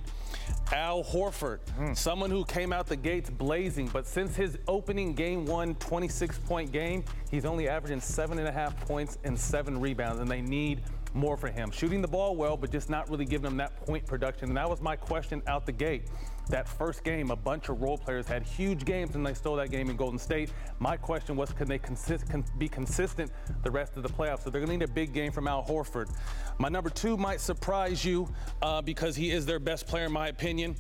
Al 0.73 1.05
Horford, 1.05 1.61
someone 1.97 2.31
who 2.31 2.45
came 2.45 2.73
out 2.73 2.87
the 2.87 2.97
gates 2.97 3.31
blazing, 3.31 3.89
but 3.89 4.07
since 4.07 4.35
his 4.35 4.59
opening 4.69 5.15
game 5.15 5.47
one 5.47 5.75
26 5.77 6.39
point 6.39 6.73
game, 6.73 7.05
he's 7.31 7.45
only 7.45 7.69
averaging 7.69 8.01
seven 8.01 8.39
and 8.39 8.49
a 8.49 8.53
half 8.53 8.79
points 8.81 9.19
and 9.25 9.39
seven 9.39 9.81
rebounds, 9.81 10.21
and 10.21 10.31
they 10.31 10.41
need 10.41 10.83
more 11.15 11.37
for 11.37 11.49
him. 11.49 11.71
Shooting 11.71 12.03
the 12.03 12.09
ball 12.09 12.37
well, 12.37 12.57
but 12.57 12.71
just 12.71 12.91
not 12.91 13.11
really 13.11 13.25
giving 13.25 13.51
him 13.51 13.57
that 13.57 13.77
point 13.85 14.07
production. 14.07 14.49
And 14.49 14.57
that 14.57 14.69
was 14.69 14.81
my 14.81 14.97
question 14.97 15.43
out 15.47 15.67
the 15.67 15.73
gate. 15.73 16.05
That 16.51 16.69
first 16.69 17.05
game, 17.05 17.31
a 17.31 17.37
bunch 17.37 17.69
of 17.69 17.81
role 17.81 17.97
players 17.97 18.27
had 18.27 18.43
huge 18.43 18.85
games 18.85 19.15
and 19.15 19.25
they 19.25 19.35
stole 19.35 19.55
that 19.57 19.71
game 19.71 19.89
in 19.89 19.97
Golden 19.97 20.19
State. 20.19 20.51
My 20.81 20.97
question 20.97 21.37
was, 21.37 21.53
can 21.53 21.69
they 21.69 21.79
consist, 21.79 22.29
can 22.29 22.45
be 22.59 22.69
consistent 22.69 23.31
the 23.63 23.71
rest 23.71 23.97
of 23.97 24.03
the 24.03 24.09
playoffs? 24.09 24.43
So 24.43 24.51
they're 24.51 24.61
going 24.61 24.73
to 24.73 24.85
need 24.85 24.91
a 24.91 24.93
big 24.93 25.13
game 25.13 25.31
from 25.31 25.47
Al 25.47 25.65
Horford. 25.65 26.11
My 26.59 26.69
number 26.69 26.91
two 26.91 27.17
might 27.17 27.41
surprise 27.41 28.05
you 28.05 28.29
uh, 28.63 28.83
because 28.83 29.15
he 29.15 29.31
is 29.31 29.47
their 29.47 29.61
best 29.61 29.87
player, 29.87 30.07
in 30.07 30.13
my 30.13 30.27
opinion. 30.29 30.75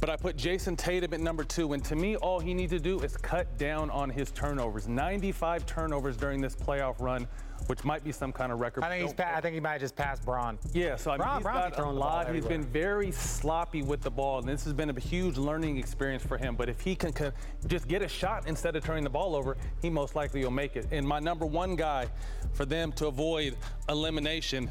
But 0.00 0.10
I 0.10 0.16
put 0.16 0.36
Jayson 0.36 0.76
Tatum 0.76 1.14
at 1.14 1.20
number 1.20 1.44
two, 1.44 1.74
and 1.74 1.84
to 1.84 1.94
me, 1.94 2.16
all 2.16 2.40
he 2.40 2.54
needs 2.54 2.72
to 2.72 2.80
do 2.80 2.98
is 3.00 3.16
cut 3.16 3.56
down 3.56 3.88
on 3.90 4.10
his 4.10 4.32
turnovers. 4.32 4.88
95 4.88 5.64
turnovers 5.64 6.16
during 6.16 6.40
this 6.40 6.56
playoff 6.56 7.00
run, 7.00 7.28
which 7.66 7.84
might 7.84 8.04
be 8.04 8.12
some 8.12 8.32
kind 8.32 8.52
of 8.52 8.60
record. 8.60 8.84
I 8.84 8.88
think 8.88 9.02
he's. 9.02 9.12
Pa- 9.14 9.32
I 9.34 9.40
think 9.40 9.54
he 9.54 9.60
might 9.60 9.72
have 9.72 9.80
just 9.80 9.96
passed 9.96 10.24
Brown. 10.24 10.58
Yeah, 10.72 10.96
so 10.96 11.10
I 11.10 11.14
mean, 11.14 11.18
Brown- 11.22 11.36
he's 11.36 11.42
Brown 11.44 11.54
got 11.62 11.72
a 11.72 11.76
throwing 11.76 11.94
the 11.94 12.00
ball 12.00 12.10
lot. 12.10 12.34
He's 12.34 12.46
been 12.46 12.64
very 12.64 13.10
sloppy 13.12 13.82
with 13.82 14.00
the 14.02 14.10
ball, 14.10 14.38
and 14.38 14.48
this 14.48 14.64
has 14.64 14.72
been 14.72 14.90
a 14.90 15.00
huge 15.00 15.38
learning 15.38 15.76
experience 15.78 16.22
for 16.24 16.36
him. 16.38 16.56
But 16.56 16.68
if 16.68 16.80
he 16.80 16.94
can, 16.94 17.12
can 17.12 17.32
just 17.66 17.88
get 17.88 18.02
a 18.02 18.08
shot 18.08 18.46
instead 18.46 18.76
of 18.76 18.84
turning 18.84 19.04
the 19.04 19.10
ball 19.10 19.34
over, 19.36 19.56
he 19.80 19.90
most 19.90 20.14
likely 20.16 20.42
will 20.44 20.50
make 20.50 20.76
it. 20.76 20.86
And 20.90 21.06
my 21.06 21.18
number 21.18 21.46
one 21.46 21.76
guy 21.76 22.08
for 22.52 22.64
them 22.64 22.92
to 22.92 23.06
avoid 23.06 23.56
elimination 23.88 24.70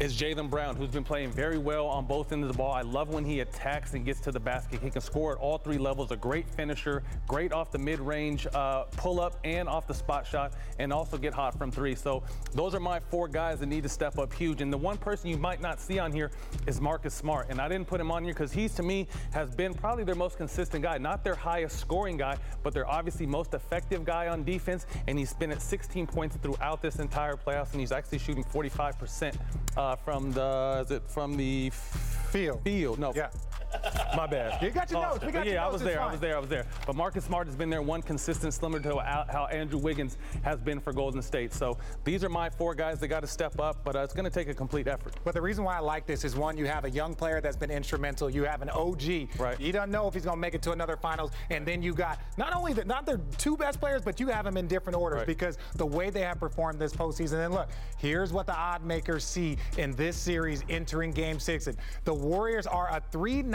is 0.00 0.18
Jaylen 0.18 0.48
Brown, 0.48 0.74
who's 0.74 0.88
been 0.88 1.04
playing 1.04 1.30
very 1.30 1.58
well 1.58 1.86
on 1.86 2.06
both 2.06 2.32
ends 2.32 2.46
of 2.46 2.52
the 2.52 2.56
ball. 2.56 2.72
I 2.72 2.80
love 2.80 3.10
when 3.10 3.24
he 3.24 3.40
attacks 3.40 3.94
and 3.94 4.04
gets 4.04 4.20
to 4.20 4.32
the 4.32 4.40
basket. 4.40 4.80
He 4.82 4.90
can 4.90 5.02
score 5.02 5.32
at 5.32 5.38
all 5.38 5.58
three 5.58 5.78
levels. 5.78 6.10
A 6.10 6.16
great 6.16 6.48
finisher, 6.48 7.02
great 7.28 7.52
off 7.52 7.70
the 7.70 7.78
mid-range 7.78 8.46
uh, 8.54 8.84
pull-up 8.96 9.38
and 9.44 9.68
off 9.68 9.86
the 9.86 9.94
spot 9.94 10.26
shot, 10.26 10.54
and 10.78 10.92
also 10.92 11.18
get 11.18 11.34
hot 11.34 11.56
from 11.58 11.70
three. 11.70 11.94
So 11.94 12.22
those 12.52 12.74
are 12.74 12.80
my 12.80 13.00
four 13.00 13.28
guys 13.28 13.60
that 13.60 13.66
need 13.66 13.82
to 13.82 13.88
step 13.88 14.18
up 14.18 14.32
huge. 14.32 14.62
And 14.62 14.72
the 14.72 14.78
one 14.78 14.96
person 14.96 15.28
you 15.28 15.36
might 15.36 15.60
not 15.60 15.80
see 15.80 15.98
on 15.98 16.10
here 16.10 16.30
is 16.66 16.80
Marcus 16.80 17.14
Smart. 17.14 17.48
And 17.50 17.60
I 17.60 17.68
didn't 17.68 17.86
put 17.86 18.00
him 18.00 18.10
on 18.10 18.24
here 18.24 18.32
because 18.32 18.52
he's 18.52 18.74
to 18.74 18.82
me 18.82 19.06
has 19.32 19.54
been 19.54 19.74
probably 19.74 20.04
their 20.04 20.14
most 20.14 20.36
consistent 20.36 20.82
guy. 20.82 20.98
Not 20.98 21.22
their 21.22 21.34
highest 21.34 21.78
scoring 21.78 22.16
guy, 22.16 22.38
but 22.62 22.72
their 22.72 22.88
obviously 22.88 23.26
most 23.26 23.54
effective 23.54 24.04
guy 24.04 24.28
on 24.28 24.42
defense. 24.42 24.86
And 25.06 25.18
he's 25.18 25.34
been 25.34 25.52
at 25.52 25.60
16 25.60 26.06
points 26.06 26.36
throughout 26.36 26.80
this 26.80 26.96
entire 26.96 27.36
playoffs, 27.36 27.72
and 27.72 27.80
he's 27.80 27.92
actually 27.92 28.18
shooting 28.18 28.44
45% 28.44 29.34
uh, 29.82 29.96
from 29.96 30.32
the 30.32 30.82
is 30.84 30.90
it 30.90 31.02
from 31.08 31.36
the 31.36 31.70
field? 31.70 32.62
Field, 32.62 32.98
no. 32.98 33.12
Yeah. 33.14 33.30
My 34.16 34.26
bad. 34.26 34.62
You 34.62 34.70
got 34.70 34.90
your 34.90 35.02
notes. 35.02 35.24
We 35.24 35.32
got 35.32 35.46
yeah, 35.46 35.52
your 35.52 35.62
I 35.62 35.68
was 35.68 35.82
there. 35.82 36.00
I 36.00 36.10
was 36.10 36.20
there. 36.20 36.36
I 36.36 36.38
was 36.38 36.48
there. 36.48 36.66
But 36.86 36.96
Marcus 36.96 37.24
Smart 37.24 37.46
has 37.46 37.56
been 37.56 37.70
there, 37.70 37.82
one 37.82 38.02
consistent, 38.02 38.52
similar 38.52 38.80
to 38.80 38.98
how 38.98 39.46
Andrew 39.50 39.78
Wiggins 39.78 40.18
has 40.42 40.60
been 40.60 40.80
for 40.80 40.92
Golden 40.92 41.22
State. 41.22 41.52
So 41.54 41.78
these 42.04 42.22
are 42.22 42.28
my 42.28 42.50
four 42.50 42.74
guys 42.74 43.00
that 43.00 43.08
got 43.08 43.20
to 43.20 43.26
step 43.26 43.58
up, 43.58 43.84
but 43.84 43.96
uh, 43.96 44.00
it's 44.00 44.12
going 44.14 44.24
to 44.24 44.30
take 44.30 44.48
a 44.48 44.54
complete 44.54 44.86
effort. 44.86 45.14
But 45.24 45.34
the 45.34 45.40
reason 45.40 45.64
why 45.64 45.76
I 45.76 45.80
like 45.80 46.06
this 46.06 46.24
is 46.24 46.36
one, 46.36 46.56
you 46.56 46.66
have 46.66 46.84
a 46.84 46.90
young 46.90 47.14
player 47.14 47.40
that's 47.40 47.56
been 47.56 47.70
instrumental. 47.70 48.28
You 48.28 48.44
have 48.44 48.60
an 48.62 48.70
OG. 48.70 49.02
Right. 49.38 49.58
You 49.58 49.72
don't 49.72 49.90
know 49.90 50.06
if 50.08 50.14
he's 50.14 50.24
going 50.24 50.36
to 50.36 50.40
make 50.40 50.54
it 50.54 50.62
to 50.62 50.72
another 50.72 50.96
finals. 50.96 51.30
And 51.50 51.66
then 51.66 51.82
you 51.82 51.94
got 51.94 52.20
not 52.36 52.54
only 52.54 52.72
the, 52.74 52.84
not 52.84 53.06
their 53.06 53.20
two 53.38 53.56
best 53.56 53.80
players, 53.80 54.02
but 54.02 54.20
you 54.20 54.28
have 54.28 54.44
them 54.44 54.56
in 54.56 54.66
different 54.66 54.98
orders 54.98 55.18
Right. 55.18 55.26
because 55.26 55.58
the 55.76 55.86
way 55.86 56.10
they 56.10 56.20
have 56.20 56.38
performed 56.38 56.78
this 56.78 56.92
postseason. 56.92 57.44
And 57.44 57.54
look, 57.54 57.68
here's 57.98 58.32
what 58.32 58.46
the 58.46 58.54
odd 58.56 58.84
makers 58.84 59.24
see 59.24 59.56
in 59.78 59.92
this 59.92 60.16
series 60.16 60.64
entering 60.68 61.12
Game 61.12 61.38
Six. 61.40 61.66
And 61.66 61.76
the 62.04 62.14
Warriors 62.14 62.66
are 62.66 62.88
a 62.94 63.00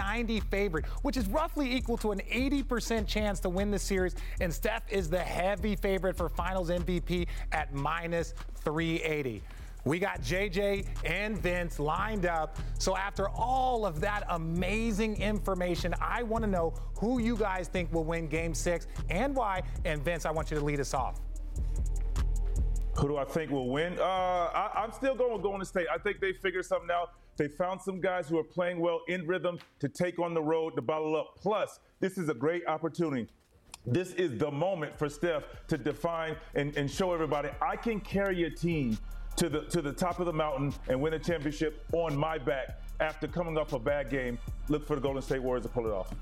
390 0.08 0.40
favorite, 0.50 0.86
which 1.02 1.18
is 1.18 1.28
roughly 1.28 1.76
equal 1.76 1.98
to 1.98 2.12
an 2.12 2.20
80% 2.32 3.08
chance 3.08 3.40
to 3.42 3.50
win 3.50 3.72
the 3.72 3.80
series. 3.80 4.16
And 4.40 4.54
Steph 4.54 4.84
is 4.90 5.10
the 5.10 5.20
heavy 5.20 5.76
favorite 5.76 6.16
for 6.16 6.30
Finals 6.30 6.70
MVP 6.70 7.28
at 7.52 7.74
minus 7.74 8.34
380. 8.56 9.42
We 9.84 10.00
got 10.00 10.22
JJ 10.22 10.86
and 11.06 11.38
Vince 11.38 11.80
lined 11.80 12.26
up. 12.26 12.58
So 12.78 12.98
after 12.98 13.30
all 13.30 13.86
of 13.86 14.02
that 14.02 14.24
amazing 14.30 15.22
information, 15.22 15.94
I 16.02 16.24
want 16.24 16.44
to 16.44 16.50
know 16.50 16.74
who 16.96 17.20
you 17.20 17.38
guys 17.38 17.68
think 17.68 17.94
will 17.94 18.04
win 18.04 18.28
game 18.28 18.54
six 18.54 18.88
and 19.10 19.36
why. 19.36 19.62
And 19.86 20.04
Vince, 20.04 20.26
I 20.26 20.32
want 20.32 20.52
you 20.52 20.60
to 20.60 20.64
lead 20.64 20.80
us 20.80 20.94
off. 20.94 21.22
Who 22.98 23.08
do 23.08 23.18
I 23.18 23.26
think 23.26 23.52
will 23.52 23.70
win? 23.70 23.98
Uh, 24.00 24.04
I, 24.04 24.72
I'm 24.76 24.92
still 24.92 25.16
going 25.16 25.34
with 25.34 25.44
Golden 25.44 25.64
State. 25.66 25.88
I 25.94 26.00
think 26.00 26.20
they 26.20 26.34
figured 26.34 26.66
something 26.66 26.90
out. 26.92 27.12
They 27.38 27.48
found 27.48 27.82
some 27.82 28.02
guys 28.02 28.28
who 28.28 28.38
are 28.40 28.44
playing 28.44 28.80
well 28.80 29.02
in 29.08 29.26
rhythm 29.28 29.60
to 29.80 29.88
take 29.88 30.20
on 30.20 30.34
the 30.34 30.42
road 30.42 30.76
to 30.76 30.82
bottle 30.82 31.16
up. 31.16 31.36
Plus, 31.38 31.80
this 32.00 32.18
is 32.18 32.30
a 32.30 32.34
great 32.34 32.68
opportunity. 32.68 33.28
This 33.86 34.12
is 34.14 34.38
the 34.38 34.52
moment 34.52 34.98
for 34.98 35.08
Steph 35.08 35.44
to 35.68 35.78
define 35.78 36.36
and, 36.56 36.76
and 36.76 36.92
show 36.92 37.14
everybody 37.14 37.50
I 37.62 37.78
can 37.78 38.02
carry 38.02 38.44
a 38.44 38.50
team 38.50 38.98
to 39.38 39.50
the 39.50 39.62
to 39.66 39.82
the 39.82 39.94
top 39.94 40.20
of 40.20 40.26
the 40.26 40.34
mountain 40.34 40.74
and 40.90 41.00
win 41.00 41.14
a 41.14 41.20
championship 41.20 41.86
on 41.94 42.18
my 42.18 42.38
back 42.38 42.82
after 43.00 43.28
coming 43.28 43.58
off 43.58 43.74
a 43.74 43.80
bad 43.80 44.10
game. 44.10 44.40
Look 44.68 44.86
for 44.86 44.96
the 44.96 45.02
Golden 45.02 45.22
State 45.22 45.42
Warriors 45.42 45.64
to 45.64 45.70
pull 45.70 45.86
it 45.86 45.94
off. 45.94 46.14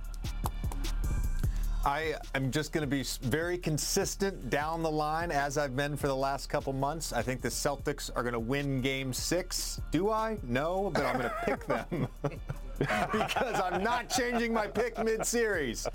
I 1.85 2.15
am 2.33 2.49
just 2.49 2.71
going 2.71 2.81
to 2.81 2.87
be 2.87 3.03
very 3.21 3.59
consistent 3.59 4.49
down 4.49 4.81
the 4.81 4.89
line 4.89 5.29
as 5.29 5.55
I've 5.55 5.75
been 5.75 5.95
for 5.95 6.07
the 6.07 6.15
last 6.15 6.49
couple 6.49 6.73
months. 6.73 7.13
I 7.13 7.21
think 7.21 7.41
the 7.41 7.49
Celtics 7.49 8.09
are 8.15 8.23
going 8.23 8.33
to 8.33 8.39
win 8.39 8.81
game 8.81 9.13
six. 9.13 9.79
Do 9.91 10.09
I? 10.09 10.39
No, 10.41 10.89
but 10.95 11.05
I'm 11.05 11.19
going 11.19 11.29
to 11.29 11.35
pick 11.45 11.67
them 11.67 12.07
because 12.79 13.61
I'm 13.61 13.83
not 13.83 14.09
changing 14.09 14.51
my 14.51 14.65
pick 14.65 14.97
mid 15.03 15.23
series. 15.27 15.87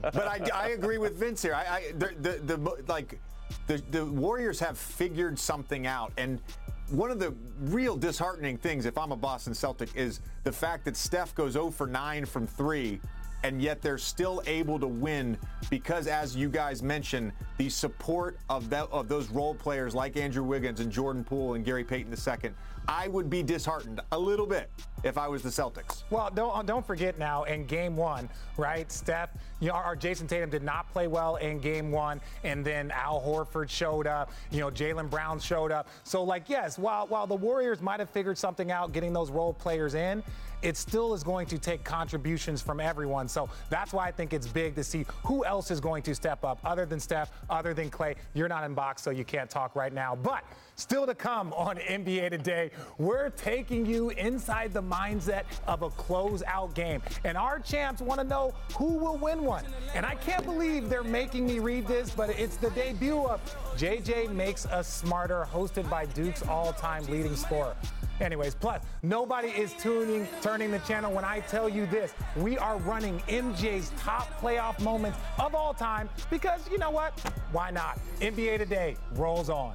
But 0.00 0.26
I, 0.26 0.40
I 0.54 0.68
agree 0.68 0.96
with 0.96 1.18
Vince 1.18 1.42
here. 1.42 1.54
I, 1.54 1.64
I 1.66 1.92
the, 1.98 2.14
the, 2.22 2.56
the, 2.56 2.82
like, 2.88 3.20
the, 3.66 3.82
the 3.90 4.06
Warriors 4.06 4.58
have 4.60 4.78
figured 4.78 5.38
something 5.38 5.86
out. 5.86 6.10
And 6.16 6.40
one 6.88 7.10
of 7.10 7.18
the 7.18 7.34
real 7.60 7.96
disheartening 7.96 8.56
things, 8.56 8.86
if 8.86 8.96
I'm 8.96 9.12
a 9.12 9.16
Boston 9.16 9.52
Celtic, 9.52 9.94
is 9.94 10.20
the 10.44 10.52
fact 10.52 10.86
that 10.86 10.96
Steph 10.96 11.34
goes 11.34 11.52
0 11.52 11.70
for 11.70 11.86
9 11.86 12.24
from 12.24 12.46
three 12.46 12.98
and 13.44 13.60
yet 13.60 13.82
they're 13.82 13.98
still 13.98 14.42
able 14.46 14.80
to 14.80 14.86
win 14.86 15.36
because, 15.68 16.06
as 16.06 16.34
you 16.34 16.48
guys 16.48 16.82
mentioned, 16.82 17.30
the 17.58 17.68
support 17.68 18.38
of 18.48 18.70
that 18.70 18.88
of 18.90 19.06
those 19.06 19.28
role 19.28 19.54
players 19.54 19.94
like 19.94 20.16
Andrew 20.16 20.42
Wiggins 20.42 20.80
and 20.80 20.90
Jordan 20.90 21.22
Poole 21.22 21.54
and 21.54 21.64
Gary 21.64 21.84
Payton 21.84 22.12
II. 22.12 22.50
I 22.88 23.08
would 23.08 23.30
be 23.30 23.42
disheartened 23.42 24.00
a 24.12 24.18
little 24.18 24.46
bit 24.46 24.70
if 25.04 25.16
I 25.18 25.28
was 25.28 25.42
the 25.42 25.50
Celtics. 25.50 26.04
Well, 26.10 26.30
don't 26.34 26.66
don't 26.66 26.86
forget 26.86 27.18
now 27.18 27.44
in 27.44 27.66
game 27.66 27.96
one, 27.96 28.30
right? 28.56 28.90
Steph, 28.90 29.30
you 29.64 29.70
know, 29.70 29.76
our 29.76 29.96
Jayson 29.96 30.26
Tatum 30.26 30.50
did 30.50 30.62
not 30.62 30.92
play 30.92 31.06
well 31.06 31.36
in 31.36 31.58
game 31.58 31.90
one, 31.90 32.20
and 32.44 32.62
then 32.62 32.90
Al 32.90 33.18
Horford 33.18 33.70
showed 33.70 34.06
up. 34.06 34.30
You 34.50 34.60
know, 34.60 34.70
Jaylen 34.70 35.08
Brown 35.08 35.40
showed 35.40 35.72
up. 35.72 35.88
So, 36.02 36.22
like, 36.22 36.50
yes, 36.50 36.78
while 36.78 37.06
while 37.06 37.26
the 37.26 37.34
Warriors 37.34 37.80
might 37.80 37.98
have 37.98 38.10
figured 38.10 38.36
something 38.36 38.70
out, 38.70 38.92
getting 38.92 39.14
those 39.14 39.30
role 39.30 39.54
players 39.54 39.94
in. 39.94 40.22
It 40.64 40.78
still 40.78 41.12
is 41.12 41.22
going 41.22 41.46
to 41.48 41.58
take 41.58 41.84
contributions 41.84 42.62
from 42.62 42.80
everyone. 42.80 43.28
So 43.28 43.50
that's 43.68 43.92
why 43.92 44.08
I 44.08 44.10
think 44.10 44.32
it's 44.32 44.46
big 44.46 44.74
to 44.76 44.82
see 44.82 45.04
who 45.22 45.44
else 45.44 45.70
is 45.70 45.78
going 45.78 46.02
to 46.04 46.14
step 46.14 46.42
up 46.42 46.58
other 46.64 46.86
than 46.86 46.98
Steph, 46.98 47.30
other 47.50 47.74
than 47.74 47.90
Klay. 47.90 48.14
You're 48.32 48.48
not 48.48 48.64
in 48.64 48.72
box, 48.72 49.02
so 49.02 49.10
you 49.10 49.26
can't 49.26 49.50
talk 49.50 49.76
right 49.76 49.92
now. 49.92 50.16
But 50.16 50.42
still 50.76 51.04
to 51.04 51.14
come 51.14 51.52
on 51.52 51.76
NBA 51.76 52.30
Today, 52.30 52.70
we're 52.96 53.28
taking 53.28 53.84
you 53.84 54.08
inside 54.10 54.72
the 54.72 54.82
mindset 54.82 55.44
of 55.66 55.82
a 55.82 55.90
closeout 55.90 56.72
game. 56.72 57.02
And 57.24 57.36
our 57.36 57.58
champs 57.58 58.00
want 58.00 58.20
to 58.20 58.26
know 58.26 58.54
who 58.74 58.94
will 58.94 59.18
win 59.18 59.44
one. 59.44 59.53
And 59.94 60.04
I 60.04 60.14
can't 60.16 60.44
believe 60.44 60.88
they're 60.88 61.04
making 61.04 61.46
me 61.46 61.58
read 61.58 61.86
this, 61.86 62.10
but 62.10 62.30
it's 62.30 62.56
the 62.56 62.70
debut 62.70 63.24
of 63.24 63.40
JJ 63.76 64.32
Makes 64.32 64.66
Us 64.66 64.88
Smarter, 64.88 65.46
hosted 65.52 65.88
by 65.88 66.06
Duke's 66.06 66.42
all 66.42 66.72
time 66.72 67.04
leading 67.06 67.36
scorer. 67.36 67.76
Anyways, 68.20 68.54
plus 68.54 68.82
nobody 69.02 69.48
is 69.48 69.72
tuning, 69.74 70.28
turning 70.40 70.70
the 70.70 70.78
channel 70.80 71.12
when 71.12 71.24
I 71.24 71.40
tell 71.40 71.68
you 71.68 71.86
this. 71.86 72.14
We 72.36 72.56
are 72.58 72.78
running 72.78 73.18
MJ's 73.28 73.90
top 73.98 74.40
playoff 74.40 74.78
moments 74.80 75.18
of 75.38 75.54
all 75.54 75.74
time 75.74 76.08
because 76.30 76.60
you 76.70 76.78
know 76.78 76.90
what? 76.90 77.18
Why 77.50 77.70
not? 77.70 77.98
NBA 78.20 78.58
Today 78.58 78.96
rolls 79.14 79.50
on. 79.50 79.74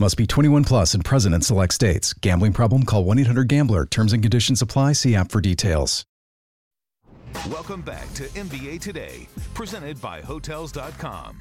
Must 0.00 0.16
be 0.16 0.28
21 0.28 0.62
plus 0.62 0.94
and 0.94 1.04
present 1.04 1.34
in 1.34 1.40
select 1.40 1.74
states. 1.74 2.12
Gambling 2.12 2.52
problem? 2.52 2.84
Call 2.84 3.02
1 3.02 3.18
800 3.18 3.48
Gambler. 3.48 3.84
Terms 3.84 4.12
and 4.12 4.22
conditions 4.22 4.62
apply. 4.62 4.92
See 4.92 5.16
app 5.16 5.32
for 5.32 5.40
details. 5.40 6.04
Welcome 7.50 7.82
back 7.82 8.12
to 8.14 8.22
NBA 8.28 8.80
Today, 8.80 9.28
presented 9.54 10.00
by 10.00 10.22
Hotels.com. 10.22 11.38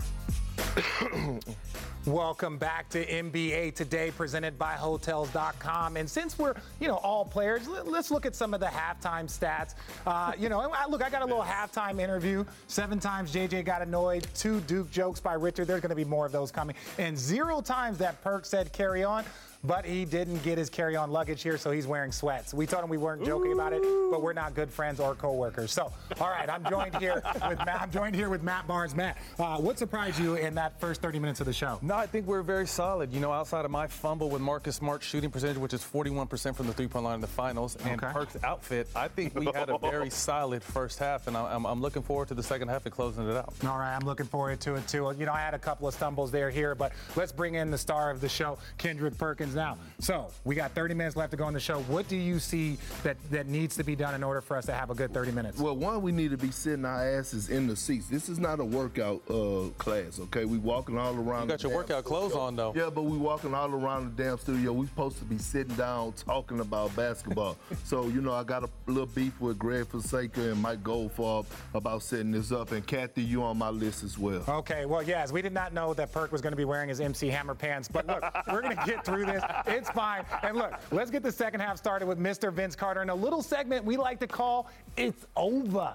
Welcome 2.05 2.57
back 2.57 2.87
to 2.89 3.05
NBA 3.05 3.75
Today, 3.75 4.11
presented 4.11 4.57
by 4.57 4.73
Hotels.com. 4.73 5.97
And 5.97 6.09
since 6.09 6.37
we're, 6.39 6.53
you 6.79 6.87
know, 6.87 6.97
all 6.97 7.25
players, 7.25 7.67
let- 7.67 7.87
let's 7.87 8.11
look 8.11 8.25
at 8.25 8.35
some 8.35 8.53
of 8.53 8.59
the 8.59 8.67
halftime 8.67 9.25
stats. 9.25 9.75
Uh, 10.05 10.31
you 10.37 10.49
know, 10.49 10.59
I- 10.71 10.87
look, 10.87 11.03
I 11.03 11.09
got 11.09 11.21
a 11.21 11.25
little 11.25 11.43
halftime 11.43 11.99
interview. 11.99 12.45
Seven 12.67 12.99
times 12.99 13.33
JJ 13.33 13.63
got 13.63 13.81
annoyed. 13.81 14.27
Two 14.35 14.61
Duke 14.61 14.89
jokes 14.91 15.19
by 15.19 15.33
Richard. 15.33 15.67
There's 15.67 15.81
going 15.81 15.89
to 15.89 15.95
be 15.95 16.05
more 16.05 16.25
of 16.25 16.31
those 16.31 16.51
coming. 16.51 16.75
And 16.97 17.17
zero 17.17 17.59
times 17.61 17.97
that 17.97 18.21
Perk 18.23 18.45
said 18.45 18.71
carry 18.71 19.03
on. 19.03 19.25
But 19.63 19.85
he 19.85 20.05
didn't 20.05 20.43
get 20.43 20.57
his 20.57 20.69
carry-on 20.69 21.11
luggage 21.11 21.41
here, 21.41 21.57
so 21.57 21.71
he's 21.71 21.87
wearing 21.87 22.11
sweats. 22.11 22.53
We 22.53 22.65
told 22.67 22.83
him 22.83 22.89
we 22.89 22.97
weren't 22.97 23.25
joking 23.25 23.53
about 23.53 23.73
it, 23.73 23.81
but 24.11 24.21
we're 24.21 24.33
not 24.33 24.53
good 24.53 24.69
friends 24.71 24.99
or 24.99 25.15
coworkers. 25.15 25.71
So, 25.71 25.91
all 26.21 26.29
right, 26.29 26.49
I'm 26.49 26.63
joined 26.69 26.95
here 26.97 27.21
with 27.47 27.57
Matt. 27.59 27.81
I'm 27.81 27.91
joined 27.91 28.15
here 28.15 28.29
with 28.29 28.43
Matt 28.43 28.67
Barnes. 28.67 28.95
Matt, 28.95 29.17
uh, 29.39 29.57
what 29.57 29.77
surprised 29.79 30.19
you 30.19 30.35
in 30.35 30.55
that 30.55 30.79
first 30.79 31.01
30 31.01 31.19
minutes 31.19 31.39
of 31.39 31.47
the 31.47 31.53
show? 31.53 31.79
No, 31.81 31.95
I 31.95 32.05
think 32.05 32.27
we're 32.27 32.43
very 32.43 32.67
solid. 32.67 33.11
You 33.11 33.19
know, 33.19 33.31
outside 33.31 33.65
of 33.65 33.71
my 33.71 33.87
fumble 33.87 34.29
with 34.29 34.41
Marcus 34.41 34.75
Smart's 34.75 35.05
shooting 35.05 35.31
percentage, 35.31 35.57
which 35.57 35.73
is 35.73 35.81
41% 35.83 36.55
from 36.55 36.67
the 36.67 36.73
three-point 36.73 37.03
line 37.03 37.15
in 37.15 37.21
the 37.21 37.27
finals, 37.27 37.75
and 37.83 38.01
Okay. 38.01 38.13
Perk's 38.13 38.37
outfit, 38.43 38.87
I 38.95 39.07
think 39.07 39.33
we 39.33 39.47
had 39.47 39.69
a 39.69 39.77
very 39.79 40.09
solid 40.11 40.61
first 40.63 40.99
half, 40.99 41.27
and 41.27 41.35
I'm, 41.35 41.65
I'm 41.65 41.81
looking 41.81 42.03
forward 42.03 42.27
to 42.27 42.35
the 42.35 42.43
second 42.43 42.67
half 42.67 42.85
and 42.85 42.93
closing 42.93 43.27
it 43.27 43.35
out. 43.35 43.53
All 43.65 43.77
right, 43.79 43.95
I'm 43.95 44.05
looking 44.05 44.27
forward 44.27 44.59
to 44.61 44.75
it 44.75 44.87
too. 44.87 45.11
You 45.17 45.25
know, 45.25 45.33
I 45.33 45.39
had 45.39 45.53
a 45.55 45.59
couple 45.59 45.87
of 45.87 45.93
stumbles 45.95 46.31
there 46.31 46.51
here, 46.51 46.75
but 46.75 46.91
let's 47.15 47.31
bring 47.31 47.55
in 47.55 47.71
the 47.71 47.77
star 47.77 48.11
of 48.11 48.21
the 48.21 48.29
show, 48.29 48.59
Kendrick 48.77 49.17
Perkins. 49.17 49.46
Now, 49.55 49.77
so 49.99 50.27
we 50.43 50.55
got 50.55 50.71
30 50.71 50.93
minutes 50.93 51.15
left 51.15 51.31
to 51.31 51.37
go 51.37 51.45
on 51.45 51.53
the 51.53 51.59
show. 51.59 51.81
What 51.83 52.07
do 52.07 52.15
you 52.15 52.39
see 52.39 52.77
that 53.03 53.17
that 53.31 53.47
needs 53.47 53.75
to 53.77 53.83
be 53.83 53.95
done 53.95 54.15
in 54.15 54.23
order 54.23 54.41
for 54.41 54.57
us 54.57 54.65
to 54.67 54.73
have 54.73 54.89
a 54.89 54.95
good 54.95 55.13
30 55.13 55.31
minutes? 55.31 55.59
Well, 55.59 55.75
one, 55.75 56.01
we 56.01 56.11
need 56.11 56.31
to 56.31 56.37
be 56.37 56.51
sitting 56.51 56.85
our 56.85 57.03
asses 57.17 57.49
in 57.49 57.67
the 57.67 57.75
seats. 57.75 58.07
This 58.07 58.29
is 58.29 58.39
not 58.39 58.59
a 58.59 58.65
workout 58.65 59.21
uh, 59.29 59.69
class, 59.77 60.19
okay? 60.19 60.45
We 60.45 60.57
walking 60.57 60.97
all 60.97 61.15
around. 61.15 61.43
You 61.43 61.47
got 61.49 61.59
the 61.59 61.69
your 61.69 61.77
workout 61.77 62.03
clothes 62.05 62.33
on 62.33 62.55
though. 62.55 62.73
Yeah, 62.75 62.89
but 62.93 63.03
we 63.03 63.17
walking 63.17 63.53
all 63.53 63.71
around 63.71 64.15
the 64.15 64.23
damn 64.23 64.37
studio. 64.37 64.73
We 64.73 64.87
supposed 64.87 65.19
to 65.19 65.25
be 65.25 65.37
sitting 65.37 65.75
down 65.75 66.13
talking 66.13 66.59
about 66.59 66.95
basketball. 66.95 67.57
so 67.83 68.07
you 68.07 68.21
know, 68.21 68.33
I 68.33 68.43
got 68.43 68.63
a 68.63 68.69
little 68.87 69.05
beef 69.05 69.39
with 69.39 69.57
Greg 69.57 69.87
Fonseca 69.87 70.51
and 70.51 70.61
Mike 70.61 70.83
Goldfarb 70.83 71.45
about 71.73 72.03
setting 72.03 72.31
this 72.31 72.51
up. 72.51 72.71
And 72.71 72.85
Kathy, 72.85 73.23
you 73.23 73.43
on 73.43 73.57
my 73.57 73.69
list 73.69 74.03
as 74.03 74.17
well. 74.17 74.43
Okay, 74.47 74.85
well, 74.85 75.03
yes, 75.03 75.31
we 75.31 75.41
did 75.41 75.53
not 75.53 75.73
know 75.73 75.93
that 75.93 76.11
Perk 76.11 76.31
was 76.31 76.41
going 76.41 76.51
to 76.51 76.57
be 76.57 76.65
wearing 76.65 76.89
his 76.89 76.99
MC 76.99 77.27
Hammer 77.27 77.55
pants, 77.55 77.87
but 77.87 78.05
look, 78.07 78.23
we're 78.51 78.61
going 78.61 78.75
to 78.75 78.83
get 78.85 79.05
through 79.05 79.25
this. 79.25 79.36
It's 79.65 79.89
fine. 79.89 80.25
And 80.43 80.57
look, 80.57 80.73
let's 80.91 81.11
get 81.11 81.23
the 81.23 81.31
second 81.31 81.59
half 81.59 81.77
started 81.77 82.07
with 82.07 82.19
Mr. 82.19 82.51
Vince 82.51 82.75
Carter 82.75 83.01
in 83.01 83.09
a 83.09 83.15
little 83.15 83.41
segment 83.41 83.85
we 83.85 83.97
like 83.97 84.19
to 84.19 84.27
call 84.27 84.69
It's 84.95 85.25
Over. 85.35 85.93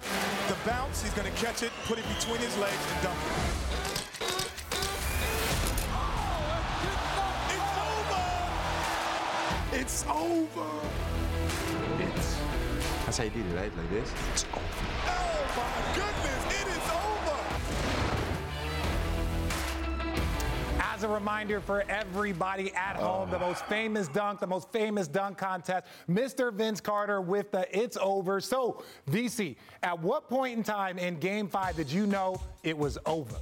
The 0.00 0.56
bounce, 0.66 1.02
he's 1.02 1.12
going 1.12 1.30
to 1.30 1.38
catch 1.38 1.62
it, 1.62 1.70
put 1.84 1.98
it 1.98 2.04
between 2.18 2.38
his 2.38 2.56
legs, 2.58 2.76
and 2.94 3.02
dunk 3.02 3.16
it. 3.16 3.60
Oh, 5.92 6.70
it's 9.72 10.04
over. 10.06 10.66
It's. 12.02 12.36
That's 13.04 13.18
how 13.18 13.24
you 13.24 13.30
do 13.30 13.40
it, 13.40 13.54
right? 13.54 13.76
Like 13.76 13.90
this. 13.90 14.12
It's 14.32 14.44
over. 14.52 14.62
Oh 15.06 15.44
my 15.56 15.94
goodness, 15.94 16.44
it 16.60 16.66
is 16.68 16.99
As 21.00 21.04
a 21.04 21.08
reminder 21.08 21.60
for 21.60 21.80
everybody 21.88 22.74
at 22.74 22.94
home, 22.94 23.30
the 23.30 23.38
most 23.38 23.64
famous 23.64 24.06
dunk, 24.06 24.38
the 24.38 24.46
most 24.46 24.70
famous 24.70 25.08
dunk 25.08 25.38
contest, 25.38 25.86
Mr. 26.10 26.52
Vince 26.52 26.78
Carter 26.78 27.22
with 27.22 27.50
the 27.50 27.66
It's 27.74 27.96
Over. 27.96 28.38
So, 28.38 28.84
VC, 29.10 29.56
at 29.82 29.98
what 29.98 30.28
point 30.28 30.58
in 30.58 30.62
time 30.62 30.98
in 30.98 31.18
game 31.18 31.48
five 31.48 31.74
did 31.74 31.90
you 31.90 32.04
know 32.04 32.38
it 32.64 32.76
was 32.76 32.98
over? 33.06 33.34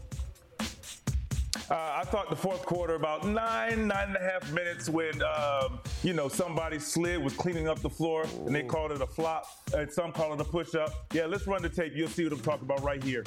Uh, 1.68 1.75
I 1.75 2.05
thought 2.05 2.31
the 2.31 2.37
fourth 2.37 2.64
quarter, 2.64 2.94
about 2.94 3.27
nine, 3.27 3.88
nine 3.88 4.07
and 4.07 4.16
a 4.16 4.21
half 4.21 4.53
minutes 4.53 4.88
when, 4.88 5.21
um, 5.25 5.81
you 6.05 6.12
know, 6.12 6.29
somebody 6.29 6.79
slid, 6.79 7.21
was 7.21 7.33
cleaning 7.33 7.66
up 7.66 7.81
the 7.81 7.90
floor, 7.90 8.25
and 8.47 8.55
they 8.55 8.62
called 8.62 8.92
it 8.92 9.01
a 9.01 9.07
flop, 9.07 9.47
and 9.77 9.90
some 9.92 10.12
call 10.12 10.33
it 10.33 10.40
a 10.40 10.44
push 10.44 10.77
up. 10.77 11.09
Yeah, 11.12 11.27
let's 11.27 11.49
run 11.49 11.62
the 11.62 11.68
tape. 11.68 11.97
You'll 11.97 12.09
see 12.09 12.23
what 12.23 12.35
I'm 12.35 12.40
talking 12.40 12.66
about 12.66 12.85
right 12.85 13.03
here. 13.03 13.25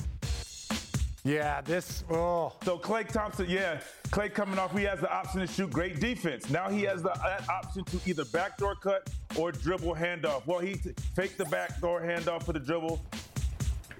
Yeah, 1.23 1.61
this, 1.61 2.03
oh. 2.09 2.53
So 2.63 2.79
Klay 2.79 3.07
Thompson, 3.07 3.45
yeah, 3.47 3.79
Klay 4.07 4.33
coming 4.33 4.57
off, 4.57 4.75
he 4.75 4.83
has 4.85 4.99
the 4.99 5.11
option 5.11 5.41
to 5.41 5.47
shoot 5.47 5.69
great 5.69 5.99
defense. 5.99 6.49
Now 6.49 6.67
he 6.69 6.81
has 6.83 7.03
the 7.03 7.11
option 7.47 7.83
to 7.85 7.99
either 8.07 8.25
backdoor 8.25 8.75
cut 8.75 9.07
or 9.37 9.51
dribble 9.51 9.93
handoff. 9.93 10.47
Well, 10.47 10.59
he 10.59 10.75
t- 10.75 10.93
faked 11.15 11.37
the 11.37 11.45
backdoor 11.45 12.01
handoff 12.01 12.43
for 12.43 12.53
the 12.53 12.59
dribble. 12.59 12.99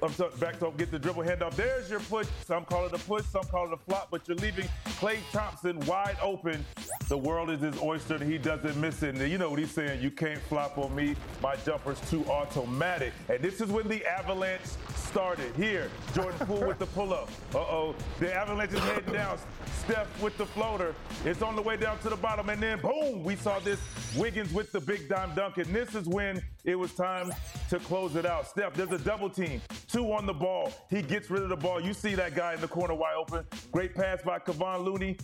I'm 0.04 0.12
sorry, 0.14 0.32
back 0.40 0.60
to 0.60 0.72
get 0.78 0.90
the 0.90 0.98
dribble 0.98 1.24
handoff. 1.24 1.56
There's 1.56 1.90
your 1.90 2.00
push. 2.00 2.28
Some 2.46 2.66
call 2.66 2.86
it 2.88 2.94
a 2.94 2.98
push, 2.98 3.26
some 3.26 3.44
call 3.44 3.68
it 3.68 3.74
a 3.74 3.78
flop, 3.78 4.08
but 4.10 4.28
you're 4.28 4.38
leaving 4.38 4.68
Klay 5.00 5.18
Thompson 5.32 5.80
wide 5.82 6.18
open. 6.22 6.66
The 7.08 7.18
world 7.18 7.52
is 7.52 7.62
his 7.62 7.80
oyster, 7.82 8.16
and 8.16 8.24
he 8.24 8.38
doesn't 8.38 8.80
miss 8.80 9.04
it. 9.04 9.16
And 9.16 9.32
you 9.32 9.38
know 9.38 9.50
what 9.50 9.60
he's 9.60 9.72
saying? 9.72 10.02
You 10.02 10.10
can't 10.10 10.42
flop 10.42 10.78
on 10.78 10.96
me. 10.96 11.16
My 11.42 11.56
jumper's 11.58 12.00
too 12.10 12.26
automatic. 12.26 13.14
And 13.30 13.42
this 13.42 13.62
is 13.62 13.70
when 13.70 13.88
the 13.88 14.04
avalanche 14.06 14.62
started. 14.96 15.54
Here, 15.56 15.90
Jordan 16.14 16.48
Poole 16.48 16.66
with 16.66 16.80
the 16.80 16.88
pull-up. 16.88 17.30
Uh-oh, 17.54 17.96
the 18.20 18.34
avalanche 18.34 18.74
is 18.74 18.80
heading 18.80 19.14
down. 19.14 19.38
Steph 19.84 20.22
with 20.22 20.38
the 20.38 20.46
floater. 20.46 20.96
It's 21.26 21.42
on 21.42 21.56
the 21.56 21.62
way 21.62 21.76
down 21.76 22.00
to 22.00 22.10
the 22.10 22.16
bottom, 22.16 22.50
and 22.50 22.62
then 22.62 22.80
boom, 22.80 23.24
we 23.24 23.36
saw 23.36 23.60
this 23.60 23.80
Wiggins 24.16 24.54
with 24.54 24.72
the 24.72 24.80
big 24.80 25.10
dime 25.10 25.36
dunk. 25.36 25.58
And 25.58 25.68
this 25.68 25.96
is 25.96 26.08
when 26.08 26.42
it 26.64 26.76
was 26.76 26.94
time 26.94 27.32
to 27.70 27.80
close 27.80 28.16
it 28.16 28.26
out. 28.26 28.48
Steph, 28.48 28.74
there's 28.74 28.92
a 28.92 29.04
double 29.04 29.30
team. 29.30 29.62
Two 29.88 30.12
on 30.12 30.26
the 30.26 30.34
ball. 30.34 30.72
He 30.90 31.02
gets 31.02 31.30
rid 31.30 31.44
of 31.44 31.50
the 31.50 31.56
ball. 31.56 31.82
You 31.82 31.94
see 31.94 32.16
that 32.16 32.36
guy 32.36 32.54
in 32.54 32.62
the 32.62 32.68
corner 32.68 32.94
wide 32.94 33.16
open. 33.18 33.46
Great 33.72 33.96
pass 33.96 34.22
by 34.22 34.40
Kevon 34.40 34.84
Looney. 34.84 35.18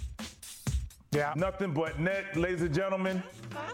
Yeah. 1.12 1.34
Nothing 1.38 1.72
but 1.72 2.00
net, 2.00 2.36
ladies 2.36 2.62
and 2.62 2.74
gentlemen. 2.74 3.24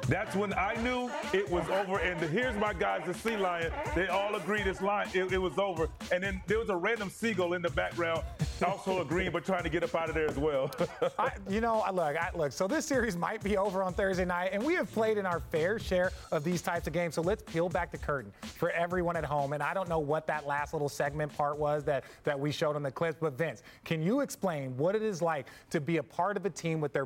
That's 0.07 0.35
when 0.35 0.53
I 0.53 0.75
knew 0.83 1.09
it 1.33 1.49
was 1.49 1.67
over. 1.69 1.97
And 1.97 2.19
the, 2.19 2.27
here's 2.27 2.55
my 2.57 2.73
guys, 2.73 3.01
the 3.05 3.13
Sea 3.13 3.37
Lion. 3.37 3.71
They 3.95 4.07
all 4.07 4.35
agreed 4.35 4.65
this 4.65 4.81
line, 4.81 5.07
it, 5.13 5.31
it 5.31 5.39
was 5.39 5.57
over. 5.57 5.89
And 6.11 6.23
then 6.23 6.41
there 6.45 6.59
was 6.59 6.69
a 6.69 6.75
random 6.75 7.09
seagull 7.09 7.53
in 7.53 7.61
the 7.63 7.71
background, 7.71 8.21
also 8.65 9.01
agreeing, 9.01 9.31
but 9.31 9.43
trying 9.45 9.63
to 9.63 9.69
get 9.69 9.83
up 9.83 9.95
out 9.95 10.09
of 10.09 10.15
there 10.15 10.29
as 10.29 10.37
well. 10.37 10.69
I, 11.19 11.31
you 11.49 11.59
know, 11.59 11.81
I- 11.81 11.89
look, 11.91 12.15
I, 12.15 12.29
look. 12.35 12.51
So 12.51 12.67
this 12.67 12.85
series 12.85 13.17
might 13.17 13.43
be 13.43 13.57
over 13.57 13.81
on 13.81 13.93
Thursday 13.93 14.25
night, 14.25 14.51
and 14.53 14.63
we 14.63 14.75
have 14.75 14.91
played 14.93 15.17
in 15.17 15.25
our 15.25 15.39
fair 15.39 15.79
share 15.79 16.11
of 16.31 16.43
these 16.43 16.61
types 16.61 16.85
of 16.85 16.93
games. 16.93 17.15
So 17.15 17.21
let's 17.23 17.41
peel 17.43 17.67
back 17.67 17.91
the 17.91 17.97
curtain 17.97 18.31
for 18.41 18.69
everyone 18.71 19.15
at 19.17 19.25
home. 19.25 19.53
And 19.53 19.63
I 19.63 19.73
don't 19.73 19.89
know 19.89 19.99
what 19.99 20.27
that 20.27 20.45
last 20.45 20.73
little 20.73 20.89
segment 20.89 21.35
part 21.35 21.57
was 21.57 21.83
that 21.85 22.03
that 22.25 22.39
we 22.39 22.51
showed 22.51 22.75
on 22.75 22.83
the 22.83 22.91
clips, 22.91 23.17
but 23.19 23.33
Vince, 23.37 23.63
can 23.85 24.01
you 24.03 24.19
explain 24.21 24.77
what 24.77 24.95
it 24.95 25.01
is 25.01 25.21
like 25.21 25.47
to 25.71 25.81
be 25.81 25.97
a 25.97 26.03
part 26.03 26.37
of 26.37 26.45
a 26.45 26.49
team 26.49 26.79
with 26.79 26.93
their 26.93 27.05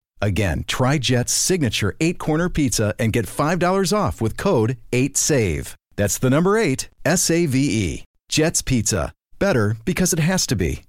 Again, 0.21 0.63
try 0.67 0.97
Jet's 0.97 1.33
signature 1.33 1.95
eight 1.99 2.19
corner 2.19 2.47
pizza 2.49 2.93
and 2.99 3.11
get 3.11 3.25
$5 3.25 3.93
off 3.97 4.21
with 4.21 4.37
code 4.37 4.77
8SAVE. 4.91 5.73
That's 5.95 6.17
the 6.19 6.29
number 6.29 6.57
eight, 6.57 6.89
S 7.05 7.29
A 7.29 7.45
V 7.47 7.57
E. 7.59 8.03
Jet's 8.29 8.61
Pizza. 8.61 9.11
Better 9.39 9.75
because 9.85 10.13
it 10.13 10.19
has 10.19 10.45
to 10.47 10.55
be. 10.55 10.83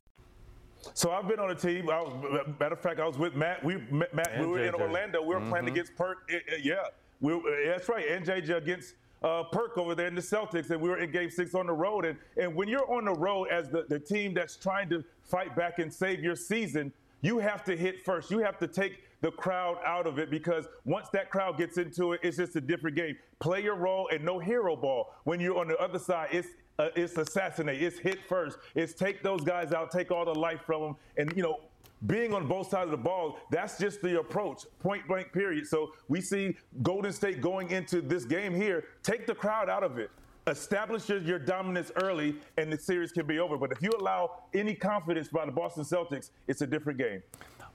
So 0.95 1.11
I've 1.11 1.27
been 1.27 1.41
on 1.41 1.51
a 1.51 1.55
team. 1.55 1.89
I 1.89 2.03
was, 2.03 2.13
matter 2.61 2.75
of 2.75 2.81
fact, 2.81 3.01
I 3.01 3.07
was 3.07 3.17
with 3.19 3.35
Matt. 3.35 3.65
We 3.65 3.77
Matt. 3.91 4.31
And 4.35 4.43
we 4.43 4.47
were 4.59 4.65
in 4.65 4.75
Orlando. 4.75 5.23
We 5.23 5.35
were 5.35 5.41
playing 5.41 5.65
Mhm. 5.67 5.71
against 5.73 5.97
Perk. 5.97 6.31
yeah, 6.63 6.75
we, 7.21 7.41
that's 7.67 7.89
right. 7.89 8.07
And 8.09 8.25
JJ 8.25 8.59
against 8.59 8.95
uh, 9.23 9.45
Perk 9.45 9.79
over 9.79 9.95
there 9.95 10.07
in 10.09 10.15
the 10.15 10.21
Celtics, 10.21 10.71
and 10.71 10.81
we 10.81 10.89
were 10.91 10.99
in 10.99 11.11
Game 11.11 11.31
Six 11.31 11.55
on 11.55 11.67
the 11.67 11.73
road. 11.73 12.05
And 12.05 12.19
and 12.37 12.55
when 12.55 12.69
you're 12.69 12.91
on 12.93 13.07
the 13.07 13.15
road 13.15 13.49
as 13.51 13.71
the, 13.71 13.87
the 13.89 13.99
team 13.99 14.35
that's 14.35 14.57
trying 14.57 14.89
to 14.91 15.03
fight 15.25 15.57
back 15.57 15.79
and 15.79 15.93
save 15.93 16.21
your 16.21 16.37
season, 16.37 16.93
you 17.23 17.39
have 17.39 17.65
to 17.65 17.77
hit 17.77 18.05
first. 18.05 18.31
You 18.31 18.39
have 18.41 18.59
to 18.59 18.67
take 18.69 19.03
the 19.23 19.31
crowd 19.31 19.79
out 19.87 20.07
of 20.07 20.19
it 20.19 20.31
because 20.31 20.67
once 20.85 21.09
that 21.13 21.31
crowd 21.31 21.57
gets 21.57 21.79
into 21.79 22.13
it, 22.13 22.21
it's 22.23 22.37
just 22.37 22.55
a 22.57 22.61
different 22.61 22.97
game. 22.97 23.17
Play 23.39 23.63
your 23.63 23.77
role 23.77 24.09
and 24.13 24.23
no 24.23 24.39
hero 24.39 24.77
ball. 24.77 25.15
When 25.25 25.41
you're 25.41 25.59
on 25.59 25.69
the 25.69 25.79
other 25.79 25.99
side, 25.99 26.29
it's 26.33 26.49
uh, 26.79 26.89
it's 26.97 27.17
assassinate. 27.17 27.81
It's 27.83 27.99
hit 27.99 28.19
first. 28.29 28.59
It's 28.75 28.93
take 28.93 29.23
those 29.23 29.43
guys 29.43 29.73
out, 29.73 29.91
take 29.91 30.11
all 30.11 30.25
the 30.25 30.35
life 30.35 30.61
from 30.67 30.83
them, 30.83 30.97
and 31.17 31.33
you 31.37 31.43
know. 31.43 31.61
Being 32.09 32.35
on 32.35 32.49
both 32.49 32.69
sides 32.69 32.87
of 32.87 32.91
the 32.91 32.97
ball, 32.97 33.39
that's 33.53 33.79
just 33.79 34.03
the 34.03 34.19
approach, 34.19 34.65
point 34.81 35.07
blank, 35.07 35.33
period. 35.33 35.69
So 35.69 35.93
we 36.09 36.21
see 36.21 36.57
Golden 36.83 37.13
State 37.13 37.41
going 37.41 37.71
into 37.71 38.01
this 38.01 38.25
game 38.25 38.53
here, 38.53 38.87
take 39.05 39.25
the 39.25 39.37
crowd 39.37 39.69
out 39.69 39.85
of 39.85 39.99
it, 40.01 40.11
establish 40.49 41.09
your, 41.09 41.19
your 41.19 41.39
dominance 41.39 41.93
early, 42.03 42.35
and 42.59 42.73
the 42.73 42.79
series 42.79 43.13
can 43.13 43.25
be 43.25 43.39
over. 43.39 43.57
But 43.57 43.71
if 43.71 43.81
you 43.83 43.93
allow 44.01 44.43
any 44.53 44.75
confidence 44.75 45.29
by 45.29 45.47
the 45.47 45.53
Boston 45.53 45.85
Celtics, 45.85 46.31
it's 46.49 46.61
a 46.61 46.67
different 46.67 46.99
game. 46.99 47.23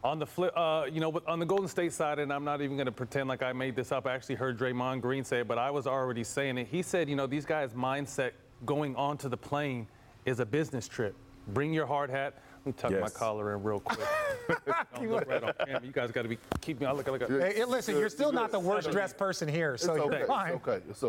On 0.03 0.19
the 0.19 0.25
flip, 0.25 0.53
uh, 0.55 0.85
you 0.91 1.01
know, 1.01 1.19
on 1.27 1.39
the 1.39 1.45
Golden 1.45 1.67
State 1.67 1.91
side, 1.91 2.19
and 2.19 2.31
I'm 2.31 2.43
not 2.43 2.61
even 2.61 2.77
going 2.77 2.85
to 2.85 2.91
pretend 2.91 3.27
like 3.27 3.41
I 3.41 3.51
made 3.51 3.75
this 3.75 3.91
up. 3.91 4.05
I 4.05 4.13
actually 4.13 4.35
heard 4.35 4.57
Draymond 4.57 5.01
Green 5.01 5.23
say 5.23 5.39
it, 5.39 5.47
but 5.47 5.57
I 5.57 5.71
was 5.71 5.87
already 5.87 6.23
saying 6.23 6.57
it. 6.59 6.67
He 6.67 6.81
said, 6.83 7.09
you 7.09 7.15
know, 7.15 7.25
these 7.25 7.45
guys' 7.45 7.73
mindset 7.73 8.31
going 8.65 8.95
onto 8.95 9.27
the 9.27 9.37
plane 9.37 9.87
is 10.25 10.39
a 10.39 10.45
business 10.45 10.87
trip. 10.87 11.15
Bring 11.49 11.73
your 11.73 11.87
hard 11.87 12.09
hat. 12.09 12.35
Let 12.57 12.65
me 12.65 12.73
tuck 12.73 12.91
my 12.91 13.09
collar 13.09 13.55
in 13.55 13.63
real 13.63 13.79
quick. 13.79 13.99
Don't 14.95 15.09
look 15.09 15.27
right. 15.27 15.83
You 15.83 15.91
guys 15.91 16.11
got 16.11 16.23
to 16.23 16.27
be 16.27 16.37
keep 16.61 16.79
me. 16.81 16.85
I 16.85 16.91
look 16.91 17.07
like 17.07 17.21
a. 17.21 17.27
Hey, 17.39 17.53
hey, 17.55 17.65
listen, 17.65 17.97
you're 17.97 18.09
still 18.09 18.31
not 18.33 18.51
the 18.51 18.59
worst 18.59 18.91
dressed 18.91 19.17
person 19.17 19.47
here, 19.47 19.77
so 19.77 19.95
you're 19.95 20.25
fine. 20.27 20.51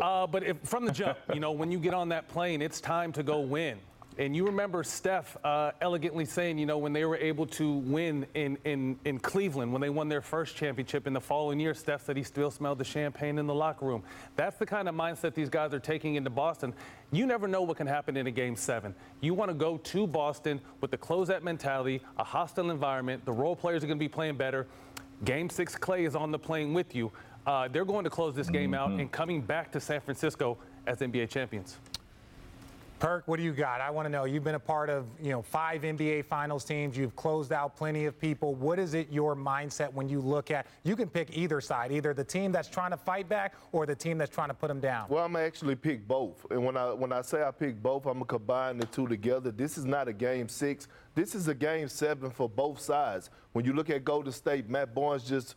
Uh, 0.01 0.25
but 0.27 0.43
if, 0.43 0.57
from 0.63 0.85
the 0.85 0.91
jump, 0.91 1.17
you 1.33 1.39
know, 1.41 1.51
when 1.51 1.69
you 1.71 1.79
get 1.79 1.93
on 1.93 2.09
that 2.09 2.27
plane, 2.29 2.61
it's 2.61 2.79
time 2.81 3.11
to 3.13 3.23
go 3.23 3.39
win. 3.41 3.77
And 4.19 4.35
you 4.35 4.45
remember 4.45 4.83
Steph 4.83 5.37
uh, 5.45 5.71
elegantly 5.79 6.25
saying, 6.25 6.57
you 6.57 6.65
know, 6.65 6.77
when 6.77 6.91
they 6.91 7.05
were 7.05 7.15
able 7.15 7.45
to 7.47 7.71
win 7.71 8.25
in, 8.33 8.57
in, 8.65 8.99
in 9.05 9.17
Cleveland, 9.17 9.71
when 9.71 9.81
they 9.81 9.89
won 9.89 10.09
their 10.09 10.21
first 10.21 10.57
championship 10.57 11.07
in 11.07 11.13
the 11.13 11.21
following 11.21 11.57
year, 11.57 11.73
Steph 11.73 12.05
said 12.05 12.17
he 12.17 12.23
still 12.23 12.51
smelled 12.51 12.79
the 12.79 12.83
champagne 12.83 13.39
in 13.39 13.47
the 13.47 13.53
locker 13.53 13.85
room. 13.85 14.03
That's 14.35 14.57
the 14.57 14.65
kind 14.65 14.89
of 14.89 14.95
mindset 14.95 15.35
these 15.35 15.49
guys 15.49 15.73
are 15.73 15.79
taking 15.79 16.15
into 16.15 16.29
Boston. 16.29 16.73
You 17.11 17.25
never 17.25 17.47
know 17.47 17.61
what 17.61 17.77
can 17.77 17.87
happen 17.87 18.17
in 18.17 18.27
a 18.27 18.31
game 18.31 18.57
seven. 18.57 18.93
You 19.21 19.33
want 19.33 19.51
to 19.51 19.55
go 19.55 19.77
to 19.77 20.05
Boston 20.05 20.59
with 20.81 20.91
the 20.91 20.97
close 20.97 21.29
closeout 21.29 21.43
mentality, 21.43 22.01
a 22.17 22.23
hostile 22.23 22.71
environment. 22.71 23.23
The 23.25 23.31
role 23.31 23.55
players 23.55 23.83
are 23.83 23.87
going 23.87 23.99
to 23.99 24.03
be 24.03 24.09
playing 24.09 24.35
better. 24.35 24.67
Game 25.25 25.49
six, 25.49 25.75
Klay 25.75 26.07
is 26.07 26.15
on 26.15 26.31
the 26.31 26.39
plane 26.39 26.73
with 26.73 26.95
you. 26.95 27.11
Uh, 27.45 27.67
they're 27.67 27.85
going 27.85 28.03
to 28.03 28.09
close 28.09 28.35
this 28.35 28.49
game 28.49 28.73
out 28.73 28.91
and 28.91 29.11
coming 29.11 29.41
back 29.41 29.71
to 29.71 29.79
San 29.79 30.01
Francisco 30.01 30.57
as 30.85 30.99
NBA 30.99 31.29
champions. 31.29 31.77
Perk, 32.99 33.25
what 33.29 33.37
do 33.37 33.43
you 33.43 33.53
got? 33.53 33.79
I 33.79 33.89
want 33.91 34.07
to 34.07 34.09
know. 34.09 34.25
You've 34.25 34.43
been 34.43 34.55
a 34.55 34.59
part 34.59 34.89
of, 34.89 35.05
you 35.21 35.31
know, 35.31 35.41
five 35.41 35.83
NBA 35.83 36.25
Finals 36.25 36.65
teams. 36.65 36.97
You've 36.97 37.15
closed 37.15 37.53
out 37.53 37.77
plenty 37.77 38.05
of 38.05 38.19
people. 38.19 38.55
What 38.55 38.77
is 38.77 38.93
it 38.93 39.09
your 39.09 39.37
mindset 39.37 39.93
when 39.93 40.09
you 40.09 40.19
look 40.19 40.51
at? 40.51 40.67
You 40.83 40.97
can 40.97 41.07
pick 41.07 41.29
either 41.31 41.61
side, 41.61 41.93
either 41.93 42.13
the 42.13 42.25
team 42.25 42.51
that's 42.51 42.67
trying 42.67 42.91
to 42.91 42.97
fight 42.97 43.29
back 43.29 43.55
or 43.71 43.85
the 43.85 43.95
team 43.95 44.17
that's 44.17 44.33
trying 44.33 44.49
to 44.49 44.53
put 44.53 44.67
them 44.67 44.81
down. 44.81 45.05
Well, 45.07 45.23
I'm 45.23 45.37
actually 45.37 45.75
pick 45.75 46.05
both, 46.05 46.45
and 46.51 46.65
when 46.65 46.75
I 46.75 46.91
when 46.91 47.13
I 47.13 47.21
say 47.21 47.41
I 47.41 47.51
pick 47.51 47.81
both, 47.81 48.05
I'm 48.05 48.13
gonna 48.15 48.25
combine 48.25 48.77
the 48.77 48.85
two 48.85 49.07
together. 49.07 49.51
This 49.51 49.77
is 49.77 49.85
not 49.85 50.09
a 50.09 50.13
game 50.13 50.49
six. 50.49 50.89
This 51.15 51.35
is 51.35 51.47
a 51.47 51.55
game 51.55 51.87
seven 51.87 52.29
for 52.31 52.49
both 52.49 52.81
sides. 52.81 53.29
When 53.53 53.63
you 53.63 53.71
look 53.71 53.89
at 53.89 54.03
Golden 54.03 54.33
State, 54.33 54.69
Matt 54.69 54.93
Barnes 54.93 55.23
just 55.23 55.55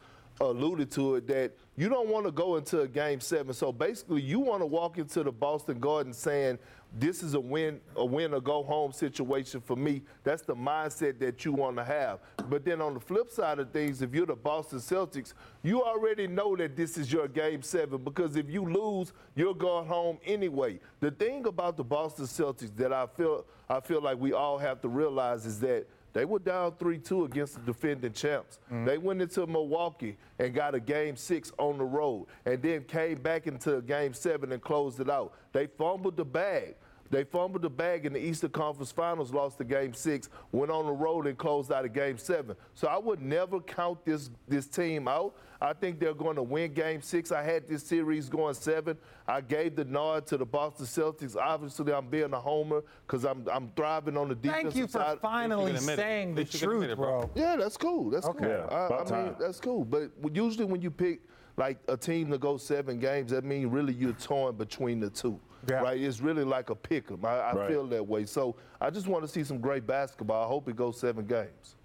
alluded 0.50 0.90
to 0.92 1.16
it 1.16 1.26
that 1.28 1.52
you 1.76 1.88
don't 1.88 2.08
want 2.08 2.26
to 2.26 2.32
go 2.32 2.56
into 2.56 2.82
a 2.82 2.88
game 2.88 3.20
seven. 3.20 3.54
So 3.54 3.72
basically, 3.72 4.20
you 4.22 4.40
want 4.40 4.60
to 4.60 4.66
walk 4.66 4.98
into 4.98 5.22
the 5.22 5.32
Boston 5.32 5.78
Garden 5.78 6.12
saying, 6.12 6.58
"This 6.98 7.22
is 7.22 7.34
a 7.34 7.40
win, 7.40 7.80
a 7.96 8.04
win 8.04 8.34
or 8.34 8.40
go 8.40 8.62
home 8.62 8.92
situation 8.92 9.60
for 9.60 9.76
me." 9.76 10.02
That's 10.24 10.42
the 10.42 10.54
mindset 10.54 11.18
that 11.20 11.44
you 11.44 11.52
want 11.52 11.76
to 11.76 11.84
have. 11.84 12.20
But 12.50 12.64
then 12.64 12.80
on 12.82 12.94
the 12.94 13.00
flip 13.00 13.30
side 13.30 13.58
of 13.58 13.70
things, 13.70 14.02
if 14.02 14.14
you're 14.14 14.26
the 14.26 14.36
Boston 14.36 14.78
Celtics, 14.78 15.32
you 15.62 15.82
already 15.82 16.26
know 16.26 16.56
that 16.56 16.76
this 16.76 16.98
is 16.98 17.12
your 17.12 17.28
game 17.28 17.62
seven 17.62 18.02
because 18.02 18.36
if 18.36 18.50
you 18.50 18.64
lose, 18.64 19.12
you're 19.34 19.54
going 19.54 19.86
home 19.86 20.18
anyway. 20.24 20.78
The 21.00 21.10
thing 21.10 21.46
about 21.46 21.76
the 21.76 21.84
Boston 21.84 22.26
Celtics 22.26 22.74
that 22.76 22.92
I 22.92 23.06
feel 23.06 23.46
I 23.68 23.80
feel 23.80 24.02
like 24.02 24.18
we 24.18 24.34
all 24.34 24.58
have 24.58 24.82
to 24.82 24.88
realize 24.88 25.46
is 25.46 25.58
that 25.60 25.86
they 26.12 26.24
were 26.24 26.38
down 26.38 26.74
3 26.78 26.98
2 26.98 27.24
against 27.24 27.54
the 27.54 27.60
defending 27.60 28.12
champs. 28.12 28.58
Mm-hmm. 28.66 28.84
They 28.84 28.98
went 28.98 29.22
into 29.22 29.46
Milwaukee 29.46 30.16
and 30.38 30.54
got 30.54 30.74
a 30.74 30.80
game 30.80 31.16
six 31.16 31.52
on 31.58 31.78
the 31.78 31.84
road 31.84 32.26
and 32.44 32.60
then 32.62 32.84
came 32.84 33.18
back 33.18 33.46
into 33.46 33.80
game 33.82 34.14
seven 34.14 34.52
and 34.52 34.60
closed 34.60 35.00
it 35.00 35.10
out. 35.10 35.32
They 35.52 35.66
fumbled 35.66 36.16
the 36.16 36.24
bag. 36.24 36.76
They 37.12 37.24
fumbled 37.24 37.60
the 37.60 37.68
bag 37.68 38.06
in 38.06 38.14
the 38.14 38.18
Eastern 38.18 38.48
Conference 38.52 38.90
Finals, 38.90 39.34
lost 39.34 39.58
the 39.58 39.64
game 39.64 39.92
six, 39.92 40.30
went 40.50 40.70
on 40.72 40.86
the 40.86 40.92
road 40.92 41.26
and 41.26 41.36
closed 41.36 41.70
out 41.70 41.84
a 41.84 41.88
game 41.90 42.16
seven. 42.16 42.56
So 42.72 42.88
I 42.88 42.96
would 42.96 43.20
never 43.20 43.60
count 43.60 44.02
this 44.06 44.30
this 44.48 44.66
team 44.66 45.06
out. 45.06 45.36
I 45.60 45.74
think 45.74 46.00
they're 46.00 46.14
going 46.14 46.36
to 46.36 46.42
win 46.42 46.72
game 46.72 47.02
six. 47.02 47.30
I 47.30 47.42
had 47.42 47.68
this 47.68 47.82
series 47.82 48.30
going 48.30 48.54
seven. 48.54 48.96
I 49.28 49.42
gave 49.42 49.76
the 49.76 49.84
nod 49.84 50.26
to 50.28 50.38
the 50.38 50.46
Boston 50.46 50.86
Celtics. 50.86 51.36
Obviously, 51.36 51.92
I'm 51.92 52.08
being 52.08 52.32
a 52.32 52.40
homer 52.40 52.82
because 53.06 53.26
I'm 53.26 53.46
I'm 53.52 53.70
thriving 53.76 54.16
on 54.16 54.30
the 54.30 54.34
defensive 54.34 54.62
Thank 54.72 54.76
you 54.76 54.86
for 54.86 54.98
side. 54.98 55.18
finally 55.20 55.76
saying 55.76 56.34
the 56.34 56.46
truth, 56.46 56.96
bro. 56.96 57.28
Yeah, 57.34 57.56
that's 57.56 57.76
cool. 57.76 58.08
That's 58.08 58.24
Okay. 58.26 58.38
cool. 58.38 58.48
Yeah, 58.48 58.88
I, 58.88 59.02
I 59.14 59.22
mean, 59.24 59.34
that's 59.38 59.60
cool. 59.60 59.84
But 59.84 60.12
usually 60.32 60.64
when 60.64 60.80
you 60.80 60.90
pick 60.90 61.20
like 61.58 61.76
a 61.88 61.96
team 61.98 62.30
to 62.30 62.38
go 62.38 62.56
seven 62.56 62.98
games, 62.98 63.32
that 63.32 63.44
means 63.44 63.70
really 63.70 63.92
you're 63.92 64.14
torn 64.14 64.56
between 64.56 64.98
the 64.98 65.10
two. 65.10 65.38
Right? 65.68 66.00
It's 66.00 66.20
really 66.20 66.44
like 66.44 66.70
a 66.70 66.74
pick 66.74 67.10
'em. 67.10 67.24
I, 67.24 67.28
I 67.38 67.54
Right. 67.54 67.68
feel 67.70 67.86
that 67.88 68.06
way. 68.06 68.24
So 68.26 68.56
I 68.80 68.90
just 68.90 69.06
want 69.06 69.24
to 69.24 69.28
see 69.28 69.44
some 69.44 69.58
great 69.60 69.86
basketball. 69.86 70.44
I 70.44 70.48
hope 70.48 70.68
it 70.68 70.76
goes 70.76 70.98
seven 70.98 71.24
games. 71.26 71.76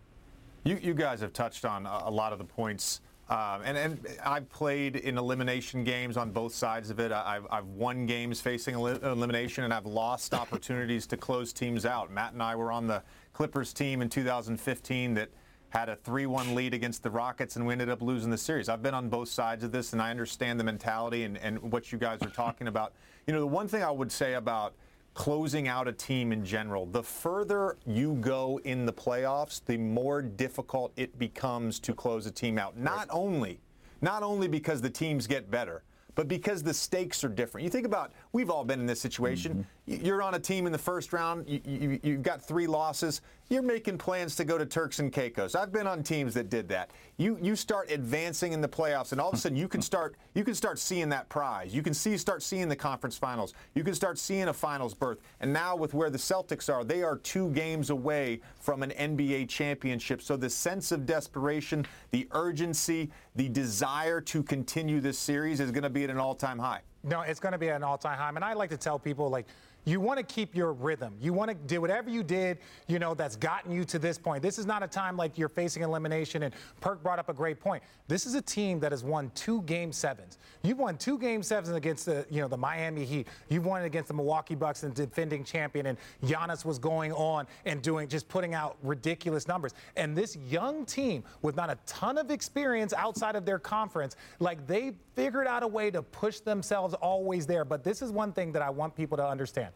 You, 0.63 0.77
you 0.81 0.93
guys 0.93 1.21
have 1.21 1.33
touched 1.33 1.63
on 1.65 1.85
a, 1.85 2.01
a 2.05 2.11
lot 2.11 2.33
of 2.33 2.39
the 2.39 2.45
points. 2.45 3.01
Um, 3.29 3.61
and, 3.65 3.77
and 3.77 4.07
I've 4.25 4.49
played 4.49 4.95
in 4.95 5.17
elimination 5.17 5.83
games 5.83 6.15
on 6.15 6.31
both 6.31 6.53
sides 6.55 6.89
of 6.89 6.99
it. 6.99 7.11
I- 7.11 7.35
I've, 7.37 7.47
I've 7.51 7.65
won 7.67 8.05
games 8.05 8.39
facing 8.41 8.75
eli- 8.75 8.99
elimination, 9.03 9.63
and 9.65 9.73
I've 9.73 9.85
lost 9.85 10.33
opportunities 10.33 11.05
to 11.07 11.17
close 11.17 11.51
teams 11.53 11.85
out. 11.85 12.09
Matt 12.11 12.33
and 12.33 12.41
I 12.41 12.55
were 12.55 12.71
on 12.71 12.87
the 12.87 13.03
Clippers 13.33 13.73
team 13.73 14.01
in 14.01 14.09
2015 14.09 15.13
that 15.15 15.29
had 15.69 15.89
a 15.89 15.97
3-1 15.97 16.55
lead 16.55 16.73
against 16.73 17.03
the 17.03 17.09
Rockets, 17.09 17.57
and 17.57 17.67
we 17.67 17.73
ended 17.73 17.89
up 17.89 18.01
losing 18.01 18.31
the 18.31 18.37
series. 18.37 18.69
I've 18.69 18.81
been 18.81 18.93
on 18.93 19.09
both 19.09 19.27
sides 19.27 19.65
of 19.65 19.73
this, 19.73 19.91
and 19.91 20.01
I 20.01 20.09
understand 20.09 20.57
the 20.57 20.63
mentality 20.63 21.23
and, 21.25 21.37
and 21.37 21.61
what 21.61 21.91
you 21.91 21.97
guys 21.97 22.21
are 22.21 22.29
talking 22.29 22.67
about. 22.69 22.93
You 23.27 23.33
know, 23.33 23.41
the 23.41 23.47
one 23.47 23.67
thing 23.67 23.83
I 23.83 23.91
would 23.91 24.09
say 24.09 24.35
about 24.35 24.73
closing 25.13 25.67
out 25.67 25.85
a 25.85 25.91
team 25.91 26.31
in 26.31 26.45
general. 26.45 26.85
The 26.85 27.03
further 27.03 27.75
you 27.85 28.13
go 28.21 28.61
in 28.63 28.85
the 28.85 28.93
playoffs, 28.93 29.59
the 29.65 29.75
more 29.75 30.21
difficult 30.21 30.93
it 30.95 31.19
becomes 31.19 31.77
to 31.81 31.93
close 31.93 32.25
a 32.25 32.31
team 32.31 32.57
out. 32.57 32.77
Not 32.77 33.07
only, 33.09 33.59
not 33.99 34.23
only 34.23 34.47
because 34.47 34.79
the 34.79 34.89
teams 34.89 35.27
get 35.27 35.51
better, 35.51 35.83
but 36.15 36.29
because 36.29 36.63
the 36.63 36.73
stakes 36.73 37.21
are 37.25 37.29
different. 37.29 37.65
You 37.65 37.69
think 37.69 37.85
about, 37.85 38.13
we've 38.31 38.49
all 38.49 38.63
been 38.63 38.79
in 38.79 38.85
this 38.85 39.01
situation. 39.01 39.57
Y- 39.57 39.65
You're 39.89 40.21
on 40.21 40.33
a 40.33 40.39
team 40.39 40.65
in 40.65 40.73
the 40.73 40.77
first 40.77 41.13
round, 41.13 41.47
you, 41.47 41.61
you, 41.63 41.99
you've 42.03 42.21
got 42.21 42.41
three 42.41 42.67
losses, 42.67 43.21
you're 43.47 43.61
making 43.61 43.97
plans 43.97 44.35
to 44.35 44.43
go 44.43 44.57
to 44.57 44.65
Turks 44.65 44.99
and 44.99 45.13
Caicos. 45.13 45.55
I've 45.55 45.71
been 45.71 45.87
on 45.87 46.03
teams 46.03 46.33
that 46.33 46.49
did 46.49 46.67
that. 46.67 46.91
You, 47.15 47.37
you 47.41 47.55
start 47.55 47.89
advancing 47.89 48.51
in 48.51 48.59
the 48.59 48.67
playoffs, 48.67 49.13
and 49.13 49.21
all 49.21 49.29
of 49.29 49.35
a 49.35 49.37
sudden 49.37 49.57
you 49.57 49.69
can 49.69 49.81
start, 49.81 50.17
you 50.33 50.43
can 50.43 50.55
start 50.55 50.77
seeing 50.77 51.07
that 51.09 51.29
prize. 51.29 51.73
You 51.73 51.81
can 51.81 51.93
see, 51.93 52.17
start 52.17 52.43
seeing 52.43 52.67
the 52.67 52.75
conference 52.75 53.17
finals. 53.17 53.53
You 53.75 53.83
can 53.85 53.95
start 53.95 54.19
seeing 54.19 54.49
a 54.49 54.53
finals 54.53 54.93
berth. 54.93 55.19
And 55.39 55.53
now 55.53 55.77
with 55.77 55.93
where 55.93 56.09
the 56.09 56.17
Celtics 56.17 56.71
are, 56.71 56.83
they 56.83 57.01
are 57.01 57.15
two 57.19 57.49
games 57.51 57.89
away 57.89 58.41
from 58.59 58.83
an 58.83 58.89
NBA 58.89 59.47
championship. 59.47 60.21
So 60.21 60.35
the 60.35 60.49
sense 60.49 60.91
of 60.91 61.05
desperation, 61.05 61.87
the 62.11 62.27
urgency, 62.31 63.09
the 63.37 63.47
desire 63.47 64.19
to 64.19 64.43
continue 64.43 64.99
this 64.99 65.17
series 65.17 65.61
is 65.61 65.71
going 65.71 65.83
to 65.83 65.89
be 65.89 66.03
at 66.03 66.09
an 66.09 66.17
all-time 66.17 66.59
high. 66.59 66.81
No, 67.07 67.21
it's 67.21 67.39
going 67.39 67.53
to 67.53 67.57
be 67.57 67.69
an 67.69 67.83
all-time 67.83 68.17
high. 68.17 68.29
And 68.29 68.43
I 68.43 68.53
like 68.53 68.69
to 68.71 68.77
tell 68.77 68.99
people, 68.99 69.29
like, 69.29 69.45
you 69.85 70.01
want 70.01 70.17
to 70.17 70.23
keep 70.23 70.53
your 70.53 70.73
rhythm. 70.73 71.13
You 71.21 71.31
want 71.31 71.49
to 71.49 71.55
do 71.55 71.79
whatever 71.79 72.09
you 72.09 72.21
did, 72.21 72.57
you 72.87 72.99
know, 72.99 73.13
that's 73.13 73.37
gotten 73.37 73.71
you 73.71 73.85
to 73.85 73.97
this 73.97 74.17
point. 74.17 74.43
This 74.43 74.59
is 74.59 74.65
not 74.65 74.83
a 74.83 74.87
time 74.87 75.15
like 75.15 75.37
you're 75.37 75.47
facing 75.47 75.81
elimination. 75.81 76.43
And 76.43 76.53
Perk 76.81 77.01
brought 77.01 77.19
up 77.19 77.29
a 77.29 77.33
great 77.33 77.61
point. 77.61 77.81
This 78.09 78.25
is 78.25 78.35
a 78.35 78.41
team 78.41 78.81
that 78.81 78.91
has 78.91 79.05
won 79.05 79.31
two 79.33 79.61
game 79.61 79.93
sevens. 79.93 80.39
You've 80.61 80.77
won 80.77 80.97
two 80.97 81.17
game 81.17 81.41
sevens 81.41 81.73
against 81.73 82.05
the, 82.05 82.25
you 82.29 82.41
know, 82.41 82.49
the 82.49 82.57
Miami 82.57 83.05
Heat. 83.05 83.29
You've 83.47 83.65
won 83.65 83.81
it 83.81 83.85
against 83.85 84.09
the 84.09 84.13
Milwaukee 84.13 84.55
Bucks 84.55 84.83
and 84.83 84.93
defending 84.93 85.45
champion. 85.45 85.85
And 85.85 85.97
Giannis 86.25 86.65
was 86.65 86.79
going 86.79 87.13
on 87.13 87.47
and 87.65 87.81
doing, 87.81 88.09
just 88.09 88.27
putting 88.27 88.53
out 88.53 88.75
ridiculous 88.83 89.47
numbers. 89.47 89.73
And 89.95 90.17
this 90.17 90.35
young 90.49 90.85
team 90.85 91.23
with 91.41 91.55
not 91.55 91.69
a 91.69 91.77
ton 91.85 92.17
of 92.17 92.29
experience 92.29 92.91
outside 92.91 93.37
of 93.37 93.45
their 93.45 93.59
conference, 93.59 94.17
like 94.39 94.67
they 94.67 94.91
figured 95.15 95.47
out 95.47 95.63
a 95.63 95.67
way 95.67 95.89
to 95.91 96.01
push 96.01 96.41
themselves 96.41 96.93
always 97.01 97.45
there. 97.45 97.65
But 97.65 97.83
this 97.83 98.01
is 98.01 98.11
one 98.11 98.31
thing 98.31 98.51
that 98.53 98.61
I 98.61 98.69
want 98.69 98.95
people 98.95 99.17
to 99.17 99.25
understand. 99.25 99.71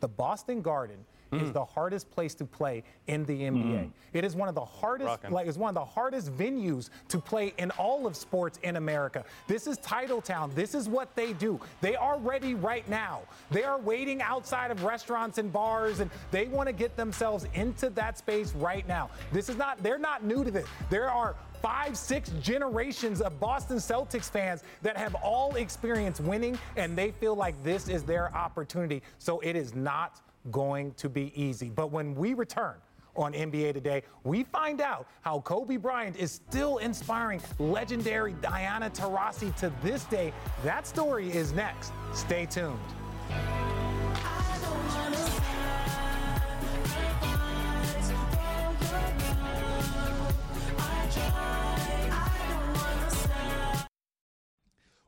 The 0.00 0.08
Boston 0.08 0.62
Garden 0.62 0.98
is 1.32 1.48
mm. 1.48 1.52
the 1.52 1.64
hardest 1.64 2.10
place 2.10 2.34
to 2.34 2.44
play 2.44 2.82
in 3.08 3.24
the 3.24 3.32
NBA. 3.32 3.64
Mm. 3.64 3.90
It 4.12 4.24
is 4.24 4.36
one 4.36 4.48
of 4.48 4.54
the 4.54 4.64
hardest, 4.64 5.08
Rockin'. 5.08 5.32
like 5.32 5.46
it's 5.46 5.58
one 5.58 5.68
of 5.68 5.74
the 5.74 5.84
hardest 5.84 6.32
venues 6.36 6.90
to 7.08 7.18
play 7.18 7.52
in 7.58 7.70
all 7.72 8.06
of 8.06 8.16
sports 8.16 8.58
in 8.62 8.76
America. 8.76 9.24
This 9.48 9.66
is 9.66 9.78
Titletown. 9.78 10.54
This 10.54 10.74
is 10.74 10.88
what 10.88 11.14
they 11.16 11.32
do. 11.32 11.60
They 11.80 11.96
are 11.96 12.18
ready 12.18 12.54
right 12.54 12.88
now. 12.88 13.22
They 13.50 13.64
are 13.64 13.78
waiting 13.78 14.22
outside 14.22 14.70
of 14.70 14.84
restaurants 14.84 15.38
and 15.38 15.52
bars, 15.52 16.00
and 16.00 16.10
they 16.30 16.46
want 16.46 16.68
to 16.68 16.72
get 16.72 16.96
themselves 16.96 17.46
into 17.54 17.90
that 17.90 18.18
space 18.18 18.54
right 18.54 18.86
now. 18.86 19.10
This 19.32 19.48
is 19.48 19.56
not, 19.56 19.82
they're 19.82 19.98
not 19.98 20.24
new 20.24 20.44
to 20.44 20.50
this. 20.50 20.66
There 20.90 21.10
are 21.10 21.34
five, 21.66 21.96
six 21.96 22.30
generations 22.40 23.20
of 23.20 23.40
Boston 23.40 23.78
Celtics 23.78 24.30
fans 24.30 24.62
that 24.82 24.96
have 24.96 25.16
all 25.16 25.56
experienced 25.56 26.20
winning, 26.20 26.56
and 26.76 26.96
they 26.96 27.10
feel 27.10 27.34
like 27.34 27.60
this 27.64 27.88
is 27.88 28.04
their 28.04 28.32
opportunity. 28.36 29.02
So 29.18 29.40
it 29.40 29.56
is 29.56 29.74
not 29.74 30.20
going 30.52 30.92
to 30.92 31.08
be 31.08 31.32
easy. 31.34 31.68
But 31.68 31.90
when 31.90 32.14
we 32.14 32.34
return, 32.34 32.76
on 33.16 33.32
NBA 33.32 33.72
Today, 33.72 34.02
we 34.22 34.44
find 34.44 34.80
out 34.80 35.08
how 35.22 35.40
Kobe 35.40 35.76
Bryant 35.76 36.16
is 36.16 36.30
still 36.30 36.76
inspiring 36.78 37.40
legendary 37.58 38.34
Diana 38.42 38.90
Taurasi 38.90 39.56
to 39.56 39.72
this 39.82 40.04
day. 40.04 40.32
That 40.62 40.86
story 40.86 41.32
is 41.32 41.52
next. 41.52 41.92
Stay 42.12 42.44
tuned. 42.46 42.78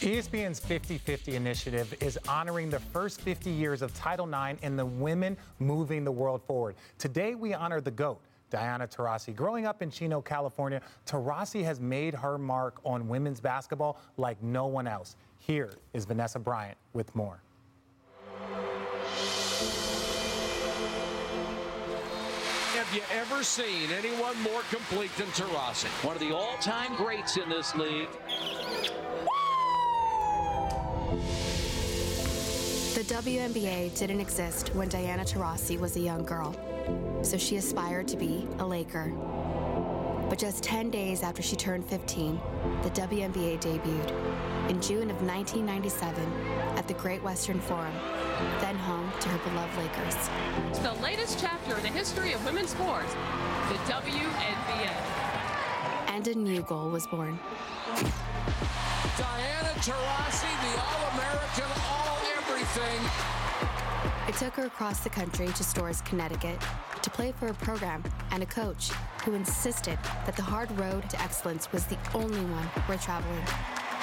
ESPN's 0.00 0.60
50-50 0.60 1.34
initiative 1.34 1.92
is 2.00 2.16
honoring 2.28 2.70
the 2.70 2.78
first 2.78 3.20
50 3.20 3.50
years 3.50 3.82
of 3.82 3.92
Title 3.94 4.28
IX 4.28 4.56
and 4.62 4.78
the 4.78 4.86
women 4.86 5.36
moving 5.58 6.04
the 6.04 6.12
world 6.12 6.40
forward. 6.46 6.76
Today 6.98 7.34
we 7.34 7.52
honor 7.52 7.80
the 7.80 7.90
GOAT, 7.90 8.20
Diana 8.48 8.86
Taurasi. 8.86 9.34
Growing 9.34 9.66
up 9.66 9.82
in 9.82 9.90
Chino, 9.90 10.20
California, 10.20 10.80
Taurasi 11.04 11.64
has 11.64 11.80
made 11.80 12.14
her 12.14 12.38
mark 12.38 12.78
on 12.84 13.08
women's 13.08 13.40
basketball 13.40 13.98
like 14.16 14.40
no 14.40 14.66
one 14.66 14.86
else. 14.86 15.16
Here 15.40 15.72
is 15.92 16.04
Vanessa 16.04 16.38
Bryant 16.38 16.78
with 16.92 17.12
more. 17.16 17.42
Have 22.72 22.94
you 22.94 23.02
ever 23.12 23.42
seen 23.42 23.90
anyone 23.90 24.40
more 24.42 24.62
complete 24.70 25.10
than 25.16 25.26
Taurasi? 25.28 25.88
One 26.04 26.14
of 26.14 26.20
the 26.20 26.32
all-time 26.32 26.94
greats 26.94 27.36
in 27.36 27.48
this 27.48 27.74
league. 27.74 28.08
The 32.94 33.04
WNBA 33.04 33.96
didn't 33.96 34.20
exist 34.20 34.74
when 34.74 34.88
Diana 34.88 35.22
Taurasi 35.22 35.78
was 35.78 35.96
a 35.96 36.00
young 36.00 36.24
girl, 36.24 36.54
so 37.22 37.36
she 37.36 37.56
aspired 37.56 38.08
to 38.08 38.16
be 38.16 38.48
a 38.58 38.66
Laker. 38.66 39.12
But 40.28 40.38
just 40.38 40.62
10 40.64 40.90
days 40.90 41.22
after 41.22 41.42
she 41.42 41.54
turned 41.54 41.84
15, 41.84 42.40
the 42.82 42.90
WNBA 42.90 43.60
debuted 43.60 44.10
in 44.70 44.80
June 44.80 45.10
of 45.10 45.22
1997 45.22 46.22
at 46.76 46.88
the 46.88 46.94
Great 46.94 47.22
Western 47.22 47.60
Forum, 47.60 47.94
then 48.60 48.76
home 48.76 49.12
to 49.20 49.28
her 49.28 49.38
beloved 49.48 49.76
Lakers. 49.78 50.16
It's 50.70 50.80
the 50.80 50.94
latest 51.02 51.38
chapter 51.38 51.76
in 51.76 51.82
the 51.82 51.88
history 51.88 52.32
of 52.32 52.44
women's 52.44 52.70
sports, 52.70 53.12
the 53.68 53.76
WNBA. 53.92 54.94
And 56.08 56.26
a 56.26 56.34
new 56.34 56.62
goal 56.62 56.90
was 56.90 57.06
born. 57.06 57.38
Diana 59.16 59.72
Taurasi, 59.80 60.52
the 60.62 60.80
all 60.80 61.10
American 61.12 61.64
All-American, 61.84 62.27
All-Everything. 62.68 63.10
It 64.28 64.34
took 64.36 64.54
her 64.54 64.66
across 64.66 65.00
the 65.00 65.08
country 65.08 65.46
to 65.46 65.64
Storrs, 65.64 66.02
Connecticut, 66.02 66.60
to 67.02 67.10
play 67.10 67.32
for 67.32 67.48
a 67.48 67.54
program 67.54 68.02
and 68.30 68.42
a 68.42 68.46
coach 68.46 68.90
who 69.24 69.34
insisted 69.34 69.98
that 70.26 70.36
the 70.36 70.42
hard 70.42 70.70
road 70.78 71.08
to 71.10 71.20
excellence 71.22 71.72
was 71.72 71.86
the 71.86 71.96
only 72.14 72.40
one 72.40 72.68
worth 72.88 73.02
traveling. 73.04 73.42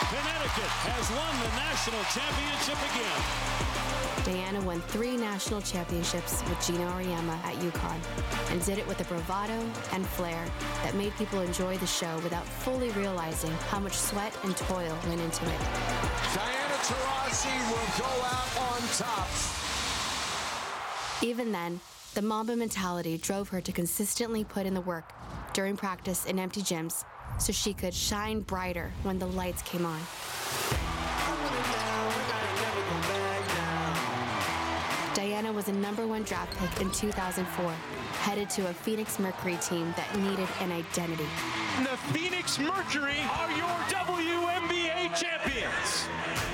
Connecticut 0.09 0.71
has 0.81 1.09
won 1.11 1.33
the 1.45 1.49
national 1.61 2.03
championship 2.09 2.79
again. 2.89 3.21
Diana 4.25 4.61
won 4.65 4.81
three 4.81 5.15
national 5.15 5.61
championships 5.61 6.43
with 6.49 6.65
Geno 6.65 6.89
Auriemma 6.89 7.37
at 7.43 7.55
UConn 7.57 7.99
and 8.51 8.65
did 8.65 8.79
it 8.79 8.87
with 8.87 8.99
a 9.01 9.03
bravado 9.03 9.63
and 9.93 10.05
flair 10.05 10.43
that 10.83 10.95
made 10.95 11.15
people 11.17 11.41
enjoy 11.41 11.77
the 11.77 11.87
show 11.87 12.15
without 12.23 12.45
fully 12.45 12.89
realizing 12.91 13.51
how 13.69 13.79
much 13.79 13.93
sweat 13.93 14.35
and 14.43 14.57
toil 14.57 14.97
went 15.07 15.21
into 15.21 15.45
it. 15.45 15.59
Diana 16.33 16.64
Taurasi 16.85 17.71
will 17.71 17.97
go 17.97 18.11
out 18.25 18.71
on 18.71 18.79
top. 18.95 19.27
Even 21.23 21.51
then, 21.51 21.79
the 22.13 22.21
Mamba 22.21 22.55
mentality 22.55 23.17
drove 23.17 23.49
her 23.49 23.59
to 23.59 23.71
consistently 23.71 24.43
put 24.43 24.67
in 24.67 24.75
the 24.75 24.81
work 24.81 25.11
during 25.53 25.75
practice 25.75 26.25
in 26.25 26.37
empty 26.37 26.61
gyms 26.61 27.03
so 27.39 27.51
she 27.51 27.73
could 27.73 27.91
shine 27.91 28.41
brighter 28.41 28.91
when 29.01 29.17
the 29.17 29.25
lights 29.25 29.63
came 29.63 29.83
on. 29.83 29.99
Diana 35.15 35.51
was 35.51 35.69
a 35.69 35.73
number 35.73 36.05
one 36.05 36.21
draft 36.21 36.55
pick 36.59 36.81
in 36.81 36.91
2004, 36.91 37.71
headed 38.21 38.47
to 38.51 38.69
a 38.69 38.73
Phoenix 38.75 39.17
Mercury 39.17 39.57
team 39.57 39.91
that 39.97 40.15
needed 40.19 40.47
an 40.59 40.71
identity. 40.71 41.25
The 41.79 41.97
Phoenix 42.13 42.59
Mercury 42.59 43.21
are 43.31 43.51
your 43.57 43.75
WNBA 43.89 45.19
champions. 45.19 46.44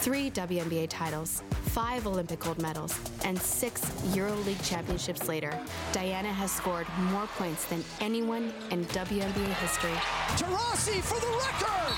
Three 0.00 0.30
WNBA 0.30 0.88
titles, 0.88 1.42
five 1.66 2.06
Olympic 2.06 2.40
gold 2.40 2.58
medals, 2.62 2.98
and 3.22 3.38
six 3.38 3.82
EuroLeague 4.14 4.66
championships 4.66 5.28
later, 5.28 5.52
Diana 5.92 6.32
has 6.32 6.50
scored 6.50 6.86
more 7.10 7.26
points 7.36 7.66
than 7.66 7.84
anyone 8.00 8.50
in 8.70 8.86
WNBA 8.86 9.52
history. 9.60 9.92
Taurasi 10.38 11.02
for 11.02 11.20
the 11.20 11.26
record! 11.36 11.92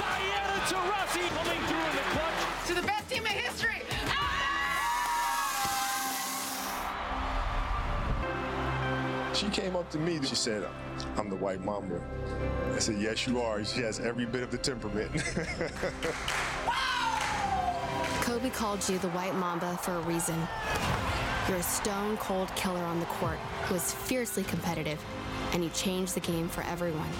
Diana 0.00 0.62
Taurasi 0.64 1.28
coming 1.36 1.60
through 1.66 1.84
in 1.90 1.96
the 1.96 2.02
clutch. 2.14 2.68
To 2.68 2.74
the 2.74 2.80
best 2.86 3.10
team 3.10 3.26
in 3.26 3.32
history. 3.32 3.82
Ah! 4.06 4.52
She 9.34 9.50
came 9.50 9.76
up 9.76 9.90
to 9.90 9.98
me. 9.98 10.22
She 10.22 10.36
said, 10.36 10.66
I'm 11.18 11.28
the 11.28 11.36
white 11.36 11.62
mamba. 11.62 12.00
I 12.74 12.78
said, 12.78 12.96
Yes, 12.98 13.26
you 13.26 13.42
are. 13.42 13.62
She 13.62 13.82
has 13.82 14.00
every 14.00 14.24
bit 14.24 14.42
of 14.42 14.50
the 14.50 14.56
temperament. 14.56 15.10
Kobe 18.32 18.48
called 18.48 18.88
you 18.88 18.96
the 19.00 19.10
White 19.10 19.34
Mamba 19.34 19.76
for 19.82 19.92
a 19.92 20.00
reason. 20.00 20.36
You're 21.46 21.58
a 21.58 21.62
stone 21.62 22.16
cold 22.16 22.48
killer 22.56 22.82
on 22.82 22.98
the 22.98 23.04
court 23.20 23.36
who 23.66 23.74
is 23.74 23.92
fiercely 23.92 24.42
competitive, 24.42 24.98
and 25.52 25.62
you 25.62 25.68
changed 25.74 26.14
the 26.14 26.20
game 26.20 26.48
for 26.48 26.62
everyone. 26.62 27.10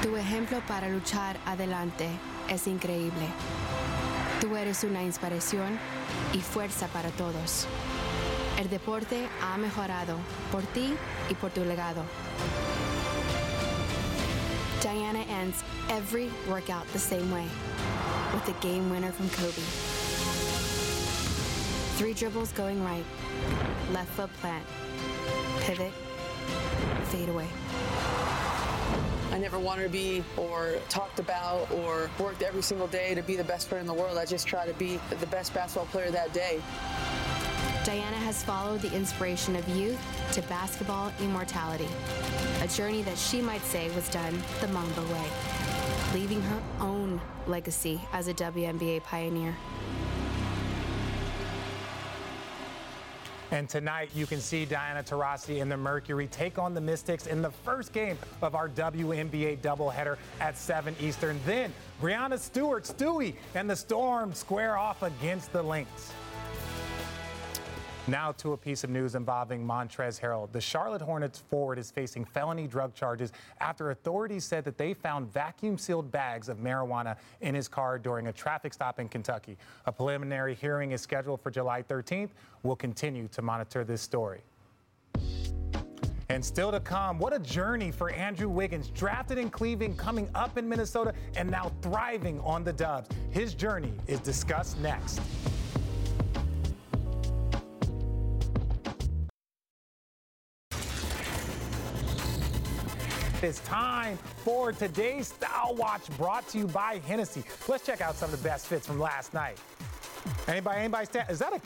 Tu 0.00 0.08
ejemplo 0.16 0.62
para 0.66 0.88
luchar 0.88 1.36
adelante 1.44 2.08
es 2.48 2.66
increíble. 2.66 3.28
Tú 4.40 4.56
eres 4.56 4.82
una 4.82 5.02
inspiración 5.02 5.78
y 6.32 6.40
fuerza 6.40 6.88
para 6.88 7.10
todos. 7.10 7.66
El 8.56 8.70
deporte 8.70 9.28
ha 9.42 9.58
mejorado 9.58 10.16
por 10.50 10.62
ti 10.72 10.94
y 11.28 11.34
por 11.34 11.50
tu 11.50 11.60
legado. 11.66 12.02
Diana 14.80 15.26
ends 15.28 15.62
every 15.90 16.30
workout 16.48 16.86
the 16.94 16.98
same 16.98 17.30
way, 17.30 17.46
with 18.32 18.48
a 18.48 18.58
game 18.62 18.88
winner 18.88 19.12
from 19.12 19.28
Kobe. 19.28 19.97
Three 21.98 22.14
dribbles 22.14 22.52
going 22.52 22.80
right, 22.84 23.04
left 23.90 24.10
foot 24.10 24.32
plant, 24.34 24.64
pivot, 25.58 25.92
fade 27.06 27.28
away. 27.28 27.48
I 29.32 29.38
never 29.40 29.58
wanted 29.58 29.82
to 29.82 29.88
be 29.88 30.22
or 30.36 30.76
talked 30.88 31.18
about 31.18 31.68
or 31.72 32.08
worked 32.20 32.42
every 32.42 32.62
single 32.62 32.86
day 32.86 33.16
to 33.16 33.22
be 33.22 33.34
the 33.34 33.42
best 33.42 33.68
player 33.68 33.80
in 33.80 33.86
the 33.88 33.92
world. 33.92 34.16
I 34.16 34.26
just 34.26 34.46
try 34.46 34.64
to 34.64 34.72
be 34.74 35.00
the 35.18 35.26
best 35.26 35.52
basketball 35.54 35.86
player 35.86 36.12
that 36.12 36.32
day. 36.32 36.62
Diana 37.82 38.18
has 38.18 38.44
followed 38.44 38.80
the 38.80 38.94
inspiration 38.94 39.56
of 39.56 39.68
youth 39.70 40.00
to 40.34 40.42
basketball 40.42 41.12
immortality, 41.20 41.88
a 42.62 42.68
journey 42.68 43.02
that 43.02 43.18
she 43.18 43.42
might 43.42 43.62
say 43.62 43.90
was 43.96 44.08
done 44.08 44.40
the 44.60 44.68
Mamba 44.68 45.02
way, 45.02 45.26
leaving 46.14 46.42
her 46.42 46.62
own 46.78 47.20
legacy 47.48 48.00
as 48.12 48.28
a 48.28 48.34
WNBA 48.34 49.02
pioneer. 49.02 49.56
And 53.50 53.66
tonight, 53.66 54.10
you 54.14 54.26
can 54.26 54.40
see 54.40 54.66
Diana 54.66 55.02
Taurasi 55.02 55.62
and 55.62 55.72
the 55.72 55.76
Mercury 55.76 56.26
take 56.26 56.58
on 56.58 56.74
the 56.74 56.80
Mystics 56.82 57.26
in 57.26 57.40
the 57.40 57.50
first 57.50 57.94
game 57.94 58.18
of 58.42 58.54
our 58.54 58.68
WNBA 58.68 59.58
doubleheader 59.60 60.18
at 60.38 60.58
7 60.58 60.94
Eastern. 61.00 61.40
Then, 61.46 61.72
Breanna 62.02 62.38
Stewart, 62.38 62.84
Stewie, 62.84 63.34
and 63.54 63.68
the 63.68 63.76
Storm 63.76 64.34
square 64.34 64.76
off 64.76 65.02
against 65.02 65.50
the 65.52 65.62
Lynx. 65.62 66.12
Now 68.08 68.32
to 68.32 68.54
a 68.54 68.56
piece 68.56 68.84
of 68.84 68.90
news 68.90 69.14
involving 69.14 69.62
Montrezl 69.62 70.18
Harrell. 70.18 70.50
The 70.50 70.62
Charlotte 70.62 71.02
Hornets 71.02 71.40
forward 71.50 71.78
is 71.78 71.90
facing 71.90 72.24
felony 72.24 72.66
drug 72.66 72.94
charges 72.94 73.32
after 73.60 73.90
authorities 73.90 74.46
said 74.46 74.64
that 74.64 74.78
they 74.78 74.94
found 74.94 75.30
vacuum 75.30 75.76
sealed 75.76 76.10
bags 76.10 76.48
of 76.48 76.56
marijuana 76.56 77.16
in 77.42 77.54
his 77.54 77.68
car 77.68 77.98
during 77.98 78.28
a 78.28 78.32
traffic 78.32 78.72
stop 78.72 78.98
in 78.98 79.10
Kentucky. 79.10 79.58
A 79.84 79.92
preliminary 79.92 80.54
hearing 80.54 80.92
is 80.92 81.02
scheduled 81.02 81.42
for 81.42 81.50
July 81.50 81.82
13th. 81.82 82.30
We'll 82.62 82.76
continue 82.76 83.28
to 83.28 83.42
monitor 83.42 83.84
this 83.84 84.00
story. 84.00 84.40
And 86.30 86.42
still 86.42 86.72
to 86.72 86.80
come, 86.80 87.18
what 87.18 87.34
a 87.34 87.38
journey 87.38 87.90
for 87.90 88.10
Andrew 88.10 88.48
Wiggins, 88.48 88.88
drafted 88.88 89.36
in 89.36 89.50
Cleveland, 89.50 89.98
coming 89.98 90.30
up 90.34 90.56
in 90.56 90.66
Minnesota, 90.66 91.12
and 91.36 91.50
now 91.50 91.72
thriving 91.82 92.40
on 92.40 92.64
the 92.64 92.72
Dubs. 92.72 93.10
His 93.30 93.52
journey 93.52 93.92
is 94.06 94.20
discussed 94.20 94.78
next. 94.80 95.20
It's 103.40 103.60
time 103.60 104.18
for 104.38 104.72
today's 104.72 105.28
Style 105.28 105.76
Watch 105.76 106.10
brought 106.16 106.48
to 106.48 106.58
you 106.58 106.66
by 106.66 107.00
Hennessy. 107.06 107.44
Let's 107.68 107.86
check 107.86 108.00
out 108.00 108.16
some 108.16 108.32
of 108.32 108.42
the 108.42 108.48
best 108.48 108.66
fits 108.66 108.84
from 108.84 108.98
last 108.98 109.32
night. 109.32 109.58
Anybody, 110.48 110.80
anybody 110.80 111.06
stand? 111.06 111.30
Is 111.30 111.38
that 111.38 111.52
a, 111.52 111.60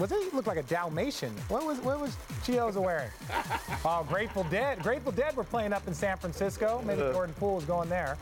was 0.00 0.12
it 0.12 0.32
look 0.32 0.46
like 0.46 0.56
a 0.56 0.62
Dalmatian? 0.62 1.32
What 1.48 1.66
was, 1.66 1.80
what 1.80 1.98
was 1.98 2.16
Chiozza 2.44 2.76
wearing? 2.76 3.10
oh, 3.84 4.06
Grateful 4.08 4.44
Dead. 4.44 4.80
Grateful 4.84 5.10
Dead 5.10 5.36
were 5.36 5.42
playing 5.42 5.72
up 5.72 5.88
in 5.88 5.94
San 5.94 6.16
Francisco. 6.16 6.80
Maybe. 6.86 7.00
Jordan 7.00 7.34
Poole 7.40 7.56
was 7.56 7.64
going 7.64 7.88
there. 7.88 8.16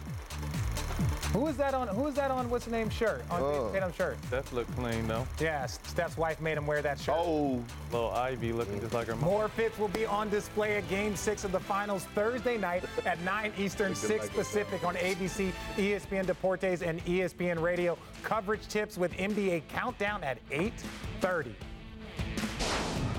Who 1.34 1.48
is 1.48 1.56
that 1.56 1.74
on, 1.74 1.88
who 1.88 2.06
is 2.06 2.14
that 2.14 2.30
on, 2.30 2.48
what's 2.48 2.64
the 2.64 2.70
name 2.70 2.88
shirt? 2.88 3.24
On 3.28 3.42
Oh. 3.42 3.70
Tatum's 3.72 3.96
shirt. 3.96 4.16
Steph 4.28 4.52
looked 4.52 4.74
clean 4.76 5.06
though. 5.08 5.26
Yeah, 5.40 5.66
Steph's 5.66 6.16
wife 6.16 6.40
made 6.40 6.56
him 6.56 6.64
wear 6.66 6.80
that 6.80 6.98
shirt. 6.98 7.16
Oh. 7.18 7.60
Little 7.90 8.12
Ivy 8.12 8.52
looking 8.52 8.80
just 8.80 8.94
like 8.94 9.08
her 9.08 9.16
mom. 9.16 9.24
More 9.28 9.48
fits 9.48 9.76
will 9.76 9.88
be 9.88 10.06
on 10.06 10.30
display 10.30 10.76
at 10.76 10.88
Game 10.88 11.16
6 11.16 11.42
of 11.42 11.50
the 11.50 11.58
Finals 11.58 12.04
Thursday 12.14 12.56
night 12.56 12.84
at 13.04 13.20
9 13.24 13.52
Eastern, 13.58 13.96
6 13.96 14.28
Pacific 14.28 14.84
on 14.84 14.94
ABC, 14.94 15.50
ESPN 15.76 16.24
Deportes, 16.24 16.82
and 16.82 17.04
ESPN 17.04 17.60
Radio. 17.60 17.98
Coverage 18.22 18.66
tips 18.68 18.96
with 18.96 19.12
NBA 19.14 19.64
Countdown 19.68 20.22
at 20.22 20.38
8.30. 20.50 21.52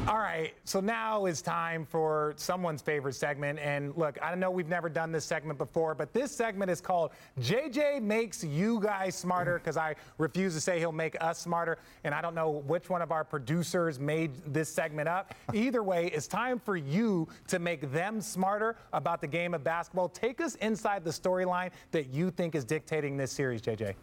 All 0.07 0.19
right, 0.19 0.53
so 0.65 0.79
now 0.81 1.25
is 1.25 1.41
time 1.41 1.83
for 1.83 2.35
someone's 2.37 2.79
favorite 2.79 3.15
segment. 3.15 3.57
And 3.57 3.91
look, 3.97 4.21
I 4.21 4.29
don't 4.29 4.39
know 4.39 4.51
we've 4.51 4.67
never 4.67 4.87
done 4.87 5.11
this 5.11 5.25
segment 5.25 5.57
before, 5.57 5.95
but 5.95 6.13
this 6.13 6.31
segment 6.31 6.69
is 6.69 6.79
called 6.79 7.09
JJ 7.41 8.03
Makes 8.03 8.43
You 8.43 8.79
Guys 8.79 9.15
Smarter 9.15 9.55
because 9.55 9.77
I 9.77 9.95
refuse 10.19 10.53
to 10.53 10.61
say 10.61 10.77
he'll 10.77 10.91
make 10.91 11.19
us 11.21 11.39
smarter. 11.39 11.79
And 12.03 12.13
I 12.13 12.21
don't 12.21 12.35
know 12.35 12.51
which 12.67 12.87
one 12.87 13.01
of 13.01 13.11
our 13.11 13.23
producers 13.23 13.99
made 13.99 14.35
this 14.53 14.69
segment 14.69 15.09
up. 15.09 15.33
Either 15.55 15.81
way, 15.81 16.11
it's 16.13 16.27
time 16.27 16.59
for 16.59 16.77
you 16.77 17.27
to 17.47 17.57
make 17.57 17.91
them 17.91 18.21
smarter 18.21 18.77
about 18.93 19.21
the 19.21 19.27
game 19.27 19.55
of 19.55 19.63
basketball. 19.63 20.09
Take 20.09 20.39
us 20.39 20.53
inside 20.55 21.03
the 21.03 21.09
storyline 21.09 21.71
that 21.89 22.13
you 22.13 22.29
think 22.29 22.53
is 22.53 22.63
dictating 22.63 23.17
this 23.17 23.31
series, 23.31 23.59
JJ. 23.59 23.95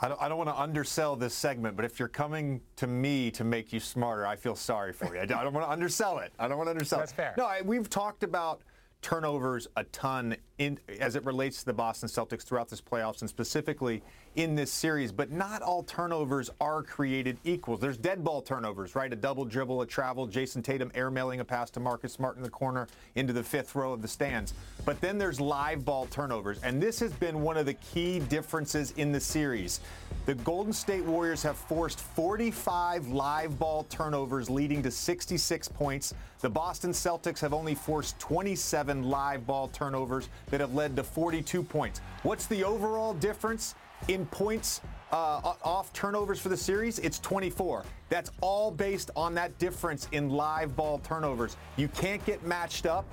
I 0.00 0.08
don't, 0.08 0.22
I 0.22 0.28
don't 0.28 0.38
want 0.38 0.50
to 0.50 0.60
undersell 0.60 1.16
this 1.16 1.34
segment, 1.34 1.74
but 1.74 1.84
if 1.84 1.98
you're 1.98 2.08
coming 2.08 2.60
to 2.76 2.86
me 2.86 3.30
to 3.32 3.42
make 3.42 3.72
you 3.72 3.80
smarter, 3.80 4.26
I 4.26 4.36
feel 4.36 4.54
sorry 4.54 4.92
for 4.92 5.14
you. 5.14 5.20
I 5.20 5.26
don't, 5.26 5.52
want 5.52 5.66
to 5.66 5.70
undersell 5.70 6.18
it. 6.18 6.32
I 6.38 6.46
don't 6.46 6.56
want 6.56 6.68
to 6.68 6.72
undersell 6.72 7.00
That's 7.00 7.12
it. 7.12 7.16
fair. 7.16 7.34
No, 7.36 7.46
I, 7.46 7.62
we've 7.62 7.90
talked 7.90 8.22
about 8.22 8.62
turnovers 9.02 9.66
a 9.76 9.84
ton 9.84 10.36
in, 10.58 10.78
as 11.00 11.16
it 11.16 11.24
relates 11.24 11.60
to 11.60 11.66
the 11.66 11.72
Boston 11.72 12.08
Celtics 12.08 12.42
throughout 12.42 12.68
this 12.68 12.80
playoffs 12.80 13.22
and 13.22 13.30
specifically 13.30 14.02
in 14.38 14.54
this 14.54 14.70
series, 14.70 15.10
but 15.10 15.32
not 15.32 15.62
all 15.62 15.82
turnovers 15.82 16.48
are 16.60 16.80
created 16.80 17.36
equal. 17.42 17.76
There's 17.76 17.96
dead 17.96 18.22
ball 18.22 18.40
turnovers, 18.40 18.94
right? 18.94 19.12
A 19.12 19.16
double 19.16 19.44
dribble, 19.44 19.82
a 19.82 19.86
travel, 19.86 20.28
Jayson 20.28 20.62
Tatum 20.62 20.90
airmailing 20.90 21.40
a 21.40 21.44
pass 21.44 21.70
to 21.70 21.80
Marcus 21.80 22.12
Smart 22.12 22.36
in 22.36 22.44
the 22.44 22.48
corner 22.48 22.86
into 23.16 23.32
the 23.32 23.42
fifth 23.42 23.74
row 23.74 23.92
of 23.92 24.00
the 24.00 24.06
stands. 24.06 24.54
But 24.84 25.00
then 25.00 25.18
there's 25.18 25.40
live 25.40 25.84
ball 25.84 26.06
turnovers, 26.06 26.60
and 26.62 26.80
this 26.80 27.00
has 27.00 27.12
been 27.14 27.42
one 27.42 27.56
of 27.56 27.66
the 27.66 27.74
key 27.74 28.20
differences 28.20 28.92
in 28.92 29.10
the 29.10 29.18
series. 29.18 29.80
The 30.26 30.36
Golden 30.36 30.72
State 30.72 31.04
Warriors 31.04 31.42
have 31.42 31.56
forced 31.56 31.98
45 31.98 33.08
live 33.08 33.58
ball 33.58 33.86
turnovers, 33.90 34.48
leading 34.48 34.84
to 34.84 34.90
66 34.92 35.66
points. 35.66 36.14
The 36.42 36.50
Boston 36.50 36.92
Celtics 36.92 37.40
have 37.40 37.52
only 37.52 37.74
forced 37.74 38.16
27 38.20 39.02
live 39.02 39.48
ball 39.48 39.66
turnovers 39.66 40.28
that 40.50 40.60
have 40.60 40.74
led 40.74 40.94
to 40.94 41.02
42 41.02 41.60
points. 41.64 42.00
What's 42.22 42.46
the 42.46 42.62
overall 42.62 43.14
difference 43.14 43.74
in 44.06 44.26
points 44.26 44.80
uh, 45.10 45.54
off 45.64 45.92
turnovers 45.92 46.40
for 46.40 46.48
the 46.48 46.56
series? 46.56 46.98
It's 47.00 47.18
24. 47.18 47.84
That's 48.08 48.30
all 48.40 48.70
based 48.70 49.10
on 49.16 49.34
that 49.34 49.58
difference 49.58 50.08
in 50.12 50.30
live 50.30 50.76
ball 50.76 50.98
turnovers. 51.00 51.56
You 51.76 51.88
can't 51.88 52.24
get 52.24 52.42
matched 52.44 52.86
up. 52.86 53.04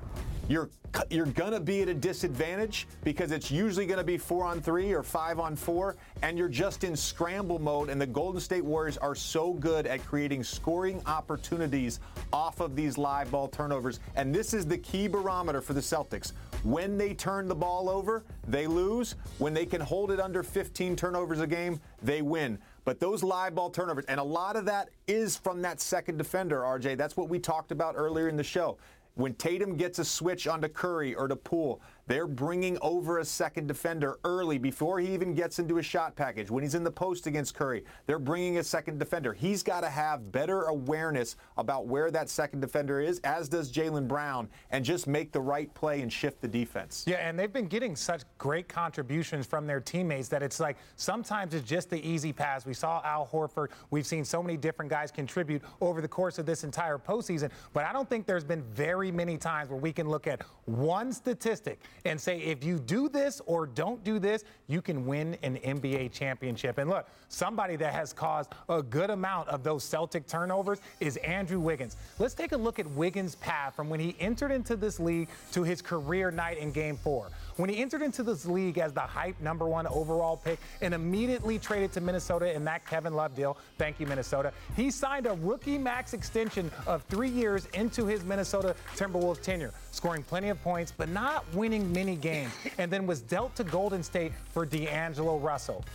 You're 0.48 0.70
you're 1.10 1.26
gonna 1.26 1.60
be 1.60 1.82
at 1.82 1.90
a 1.90 1.94
disadvantage 1.94 2.88
because 3.04 3.32
it's 3.32 3.52
usually 3.52 3.86
gonna 3.86 4.04
be 4.04 4.18
four 4.18 4.46
on 4.46 4.62
three 4.62 4.94
or 4.94 5.04
five 5.04 5.40
on 5.40 5.56
four, 5.56 5.98
and 6.22 6.38
you're 6.38 6.48
just 6.48 6.84
in 6.84 6.96
scramble 6.96 7.60
mode. 7.60 7.90
And 7.90 8.00
the 8.00 8.06
Golden 8.06 8.40
State 8.40 8.64
Warriors 8.64 8.98
are 8.98 9.16
so 9.16 9.54
good 9.54 9.88
at 9.88 10.06
creating 10.06 10.44
scoring 10.44 11.02
opportunities 11.06 12.00
off 12.32 12.62
of 12.62 12.76
these 12.76 12.98
live 12.98 13.32
ball 13.32 13.48
turnovers. 13.48 14.00
And 14.16 14.34
this 14.34 14.54
is 14.54 14.66
the 14.66 14.78
key 14.78 15.08
barometer 15.08 15.62
for 15.62 15.74
the 15.74 15.82
Celtics. 15.82 16.32
When 16.64 16.98
they 16.98 17.14
turn 17.14 17.48
the 17.48 17.56
ball 17.56 17.90
over, 17.90 18.24
they 18.48 18.68
lose. 18.68 19.16
When 19.38 19.54
they 19.54 19.66
can 19.66 19.82
hold 19.82 20.12
it 20.12 20.20
under 20.20 20.44
15 20.44 20.96
turnovers 20.96 21.42
a 21.42 21.48
game, 21.48 21.80
they 22.04 22.22
win. 22.22 22.58
But 22.86 23.00
those 23.00 23.24
live 23.24 23.56
ball 23.56 23.72
turnovers, 23.72 24.06
and 24.06 24.20
a 24.20 24.24
lot 24.24 24.56
of 24.56 24.66
that 24.66 24.90
is 25.08 25.36
from 25.36 25.62
that 25.64 25.82
second 25.82 26.18
defender, 26.18 26.62
RJ. 26.62 26.98
That's 26.98 27.18
what 27.18 27.30
we 27.30 27.40
talked 27.40 27.72
about 27.72 27.96
earlier 27.98 28.30
in 28.30 28.38
the 28.38 28.44
show. 28.44 28.78
When 29.16 29.34
Tatum 29.36 29.78
gets 29.78 29.98
a 30.00 30.06
switch 30.06 30.46
onto 30.46 30.68
Curry 30.68 31.16
or 31.16 31.28
to 31.28 31.36
Poole, 31.38 31.82
they're 32.08 32.28
bringing 32.28 32.78
over 32.82 33.18
a 33.20 33.26
second 33.26 33.68
defender 33.68 34.20
early 34.24 34.60
before 34.60 35.00
he 35.00 35.12
even 35.14 35.34
gets 35.34 35.58
into 35.58 35.80
a 35.80 35.84
shot 35.84 36.16
package. 36.16 36.52
When 36.52 36.64
he's 36.64 36.76
in 36.76 36.84
the 36.84 36.92
post 36.92 37.26
against 37.26 37.56
Curry, 37.56 37.84
they're 38.06 38.20
bringing 38.20 38.60
a 38.60 38.64
second 38.64 39.00
defender. 39.00 39.34
He's 39.34 39.64
got 39.64 39.82
to 39.82 39.90
have 39.90 40.32
better 40.32 40.64
awareness 40.64 41.36
about 41.58 41.88
where 41.88 42.12
that 42.12 42.30
second 42.30 42.60
defender 42.60 43.00
is, 43.00 43.20
as 43.24 43.50
does 43.50 43.72
Jaylen 43.72 44.08
Brown, 44.08 44.48
and 44.70 44.86
just 44.86 45.08
make 45.08 45.32
the 45.32 45.42
right 45.42 45.74
play 45.74 46.02
and 46.02 46.14
shift 46.14 46.42
the 46.42 46.48
defense. 46.48 47.06
Yeah, 47.08 47.28
and 47.28 47.40
they've 47.40 47.52
been 47.52 47.68
getting 47.68 47.96
such 47.96 48.22
great 48.38 48.68
contributions 48.68 49.48
from 49.48 49.66
their 49.66 49.80
teammates 49.80 50.28
that 50.30 50.44
it's 50.44 50.60
like 50.60 50.78
sometimes 50.98 51.56
it's 51.56 51.68
just 51.68 51.90
the 51.90 52.08
easy 52.08 52.32
pass. 52.32 52.66
We 52.68 52.76
saw 52.76 53.02
Al 53.04 53.28
Horford. 53.32 53.70
We've 53.90 54.06
seen 54.06 54.24
so 54.24 54.44
many 54.44 54.58
different 54.58 54.92
guys 54.92 55.10
contribute 55.10 55.64
over 55.82 56.02
the 56.02 56.08
course 56.08 56.38
of 56.38 56.46
this 56.46 56.64
entire 56.64 57.00
postseason, 57.00 57.50
but 57.74 57.86
I 57.86 57.94
don't 57.94 58.08
think 58.08 58.28
there's 58.28 58.44
been 58.44 58.62
very 58.62 59.12
many 59.12 59.38
times 59.38 59.70
where 59.70 59.80
we 59.80 59.92
can 59.92 60.08
look 60.08 60.28
at 60.28 60.44
one 60.66 61.12
statistic 61.12 61.80
and 62.06 62.20
say 62.22 62.40
if 62.40 62.64
you 62.64 62.80
do 62.80 63.10
this 63.10 63.42
or 63.46 63.66
don't 63.66 64.04
do 64.04 64.20
this, 64.20 64.44
you 64.68 64.82
can 64.82 65.06
win 65.06 65.38
an 65.44 65.58
NBA 65.58 66.12
championship. 66.12 66.78
And 66.78 66.90
look, 66.90 67.08
somebody 67.30 67.76
that 67.78 67.94
has 67.94 68.14
caused 68.14 68.52
a 68.70 68.82
good 68.82 69.10
amount 69.10 69.50
of 69.50 69.64
those 69.64 69.84
Celtic 69.84 70.28
turnovers 70.28 70.80
is 71.00 71.18
Andrew 71.18 71.60
Wiggins. 71.60 71.98
Let's 72.20 72.34
take 72.34 72.52
a 72.52 72.58
look 72.58 72.80
at 72.80 72.90
Wiggins' 72.92 73.36
path 73.36 73.76
from 73.76 73.90
when 73.90 74.00
he 74.00 74.16
entered 74.20 74.52
into 74.52 74.76
this 74.76 75.00
league 75.00 75.30
to 75.52 75.64
his 75.64 75.82
career 75.82 76.32
night 76.32 76.58
in 76.58 76.72
game 76.72 76.98
four. 76.98 77.30
When 77.58 77.70
he 77.70 77.82
entered 77.82 78.02
into 78.02 78.22
this 78.22 78.46
league 78.46 78.78
as 78.78 78.92
the 78.92 79.00
hype 79.00 79.40
number 79.40 79.66
one 79.66 79.88
overall 79.88 80.36
pick 80.36 80.60
and 80.82 80.94
immediately 80.94 81.58
traded 81.58 81.94
to 81.94 82.02
Minnesota 82.02 82.54
in 82.54 82.66
that 82.66 82.86
Kevin 82.86 83.14
Love 83.14 83.34
deal, 83.34 83.58
thank 83.78 83.98
you, 84.00 84.08
Minnesota, 84.08 84.52
he 84.76 84.92
signed 84.92 85.26
a 85.26 85.34
rookie 85.36 85.78
max 85.78 86.14
extension 86.14 86.70
of 86.86 87.02
three 87.04 87.30
years 87.30 87.68
into 87.74 88.06
his 88.06 88.26
Minnesota 88.26 88.76
Timberwolves 88.96 89.42
tenure, 89.42 89.74
scoring 89.92 90.24
plenty 90.24 90.50
of 90.50 90.62
points, 90.64 90.92
but 90.96 91.08
not 91.08 91.46
winning 91.54 91.92
many 91.94 92.18
games, 92.18 92.52
and 92.78 92.92
then 92.92 93.08
was 93.08 93.22
dealt 93.22 93.56
to 93.56 93.64
Golden 93.64 94.04
State 94.04 94.34
for 94.52 94.66
D'Angelo 94.66 95.38
Russell. 95.38 95.86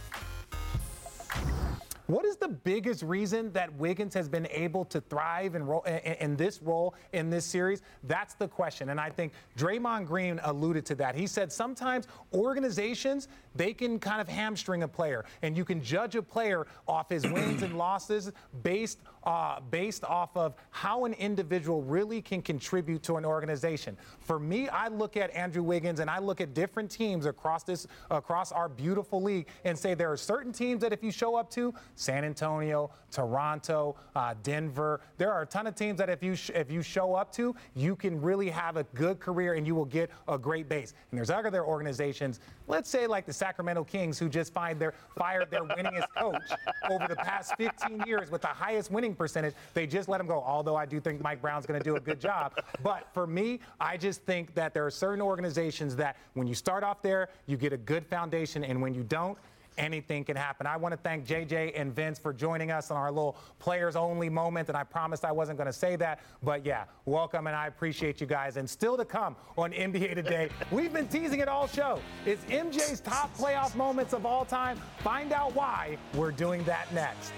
What 2.11 2.25
is 2.25 2.37
the 2.37 2.49
biggest 2.49 3.05
reason 3.05 3.53
that 3.53 3.73
Wiggins 3.75 4.15
has 4.15 4.29
been 4.29 4.49
able 4.51 4.85
to 4.87 5.01
thrive 5.01 5.55
in, 5.55 5.63
in, 5.87 6.15
in, 6.15 6.37
this 6.37 6.61
role 6.61 6.97
in 7.13 7.31
this 7.31 7.45
series? 7.45 7.83
That's 8.03 8.35
the 8.35 8.49
question. 8.49 8.89
And 8.89 8.99
I 8.99 9.11
think 9.11 9.33
Draymond 9.57 10.09
Green 10.09 10.41
alluded 10.43 10.85
to 10.87 10.97
that. 10.97 11.15
He 11.15 11.29
said 11.29 11.53
sometimes 11.53 12.09
organizations, 12.35 13.29
they 13.55 13.73
can 13.73 14.01
kind 14.01 14.21
of 14.21 14.29
hamstring 14.29 14.83
a 14.83 14.89
player, 14.89 15.25
and 15.43 15.57
you 15.57 15.65
can 15.65 15.81
judge 15.81 16.17
a 16.17 16.23
player 16.23 16.67
off 16.89 17.11
his 17.11 17.23
wins 17.23 17.63
and 17.63 17.79
losses 17.79 18.33
based, 18.65 18.99
uh, 19.25 19.61
based 19.71 20.05
off 20.05 20.37
of 20.37 20.55
how 20.71 21.05
an 21.05 21.13
individual 21.15 21.83
really 21.83 22.23
can 22.23 22.43
contribute 22.43 23.03
to 23.03 23.17
an 23.17 23.25
organization. 23.25 23.97
For 24.21 24.39
me, 24.39 24.69
I 24.69 24.89
look 24.89 25.17
at 25.17 25.31
Andrew 25.35 25.63
Wiggins 25.63 26.01
and 26.01 26.09
I 26.09 26.19
look 26.19 26.41
at 26.41 26.55
different 26.55 26.91
teams 26.91 27.27
across 27.27 27.65
this, 27.65 27.87
across 28.11 28.53
our 28.53 28.69
beautiful 28.69 29.23
league 29.23 29.49
and 29.65 29.79
say 29.79 29.95
there 29.95 30.11
are 30.11 30.17
certain 30.17 30.53
teams 30.53 30.81
that 30.83 30.93
if 30.93 31.03
you 31.03 31.11
show 31.11 31.37
up 31.37 31.51
to, 31.51 31.75
San 31.95 32.25
Antonio, 32.25 32.91
Toronto, 33.11 33.97
uh, 34.15 34.35
Denver. 34.43 35.01
There 35.19 35.33
are 35.33 35.43
a 35.43 35.47
ton 35.47 35.67
of 35.67 35.75
teams 35.75 35.99
that 35.99 36.09
if 36.09 36.23
you 36.23 36.35
sh- 36.35 36.51
if 36.55 36.71
you 36.71 36.83
show 36.83 37.15
up 37.15 37.33
to, 37.33 37.55
you 37.75 37.97
can 37.97 38.21
really 38.21 38.49
have 38.49 38.77
a 38.77 38.85
good 38.95 39.21
career 39.21 39.55
and 39.55 39.67
you 39.67 39.75
will 39.75 39.85
get 39.85 40.11
a 40.29 40.39
great 40.39 40.69
base. 40.69 40.95
And 41.11 41.19
there's 41.19 41.31
other 41.31 41.65
organizations, 41.65 42.41
let's 42.71 42.89
say 42.89 43.07
like 43.07 43.27
the 43.27 43.33
Sacramento 43.33 43.85
Kings, 43.85 44.19
who 44.19 44.29
just 44.29 44.55
find 44.55 44.81
their 44.81 44.95
fired 45.19 45.51
their 45.51 45.65
winningest 45.65 46.07
coach 46.17 46.43
over 46.91 47.07
the 47.09 47.17
past 47.17 47.55
15 47.59 48.05
years 48.07 48.31
with 48.31 48.43
the 48.43 48.49
highest 48.49 48.91
winning 48.91 49.15
percentage. 49.15 49.55
They 49.75 49.87
just 49.87 50.09
let 50.09 50.21
him 50.21 50.27
go. 50.27 50.43
Although 50.47 50.77
I 50.77 50.87
do 50.87 51.01
think 51.01 51.21
Mike 51.21 51.43
Brown's 51.43 51.67
going 51.67 51.79
to 51.79 51.85
do 51.85 51.97
a 51.97 52.01
good 52.01 52.21
job, 52.21 52.55
but 52.83 53.09
for 53.13 53.27
me, 53.27 53.61
I 53.81 53.97
just 53.97 54.23
think 54.23 54.55
that 54.55 54.73
there 54.73 54.87
are 54.87 54.91
certain 54.91 55.21
organizations 55.21 55.97
that 55.97 56.17
when 56.35 56.47
you 56.47 56.55
start 56.55 56.85
off 56.85 57.03
there, 57.03 57.29
you 57.47 57.57
get 57.57 57.73
a 57.73 57.77
good 57.77 58.07
foundation, 58.07 58.65
and 58.65 58.81
when 58.81 58.95
you 58.95 59.03
don't 59.03 59.37
anything 59.81 60.25
can 60.25 60.37
happen. 60.37 60.67
I 60.67 60.77
want 60.77 60.93
to 60.93 60.99
thank 60.99 61.27
JJ 61.27 61.73
and 61.75 61.93
Vince 61.95 62.19
for 62.19 62.33
joining 62.33 62.71
us 62.71 62.91
on 62.91 62.97
our 62.97 63.11
little 63.11 63.37
players 63.59 63.97
only 63.97 64.29
moment. 64.29 64.69
And 64.69 64.77
I 64.77 64.85
promised 64.85 65.25
I 65.25 65.33
wasn't 65.33 65.59
going 65.59 65.67
to 65.67 65.73
say 65.73 65.97
that. 65.97 66.21
But 66.43 66.65
yeah, 66.65 66.85
welcome. 67.07 67.47
And 67.47 67.57
I 67.57 67.67
appreciate 67.67 68.21
you 68.21 68.27
guys. 68.27 68.57
And 68.57 68.69
still 68.69 68.97
to 68.97 69.05
come 69.05 69.35
on 69.57 69.73
NBA 69.73 70.15
Today, 70.15 70.51
we've 70.71 70.93
been 70.93 71.09
teasing 71.09 71.41
it 71.41 71.49
all 71.49 71.67
show. 71.67 71.99
It's 72.27 72.45
MJ's 72.45 73.01
top 73.01 73.37
playoff 73.37 73.75
moments 73.75 74.13
of 74.13 74.27
all 74.27 74.45
time. 74.45 74.79
Find 74.99 75.33
out 75.33 75.55
why 75.55 75.97
we're 76.15 76.33
doing 76.33 76.63
that 76.65 76.93
next. 76.93 77.33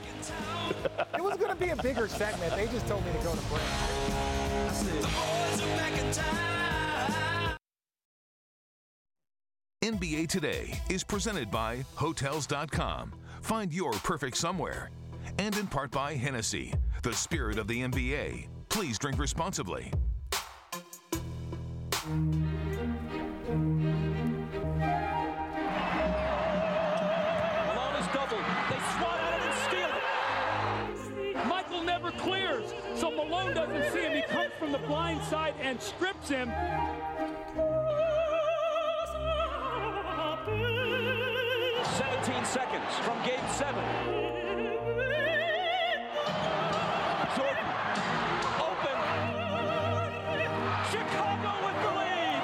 it 1.15 1.23
was 1.23 1.37
going 1.37 1.51
to 1.51 1.57
be 1.57 1.69
a 1.69 1.77
bigger 1.77 2.09
segment. 2.09 2.55
They 2.57 2.67
just 2.67 2.87
told 2.89 3.05
me 3.07 3.13
to 3.13 3.19
go 3.19 3.35
to 3.35 3.41
break. 3.43 3.63
NBA 9.83 10.29
Today 10.29 10.81
is 10.89 11.03
presented 11.03 11.51
by 11.51 11.85
Hotels.com. 11.97 13.13
Find 13.41 13.75
your 13.75 13.91
perfect 13.91 14.37
somewhere. 14.37 14.93
And 15.41 15.57
in 15.59 15.67
part 15.67 15.91
by 15.91 16.15
Hennessy, 16.15 16.73
the 17.03 17.13
spirit 17.13 17.59
of 17.59 17.67
the 17.67 17.83
NBA. 17.83 18.47
Please 18.69 18.97
drink 18.97 19.19
responsibly. 19.19 19.91
Malone 22.07 22.37
is 27.99 28.07
doubled. 28.15 28.45
They 28.71 28.79
swat 28.95 29.19
at 29.19 29.35
it 29.35 29.43
and 29.43 29.55
steal 29.67 29.91
it. 31.35 31.47
Michael 31.49 31.83
never 31.83 32.13
clears, 32.13 32.73
so 32.95 33.11
Malone 33.11 33.53
doesn't 33.53 33.93
see 33.93 34.03
him. 34.03 34.15
He 34.15 34.23
comes 34.33 34.53
from 34.61 34.71
the 34.71 34.79
blind 34.79 35.25
side 35.25 35.55
and 35.61 35.83
strips 35.83 36.29
him. 36.29 36.53
seconds 42.53 42.93
from 43.01 43.17
game 43.25 43.41
seven. 43.49 43.83
Jordan, 47.35 47.69
open. 48.61 48.97
Chicago 50.93 51.53
with 51.65 51.79
the 51.81 51.93
lead. 51.97 52.43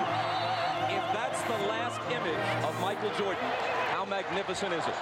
If 0.97 1.05
that's 1.13 1.43
the 1.43 1.59
last 1.69 2.01
image 2.11 2.65
of 2.65 2.81
Michael 2.81 3.11
Jordan, 3.19 3.45
how 3.91 4.07
magnificent 4.07 4.73
is 4.73 4.87
it? 4.87 4.95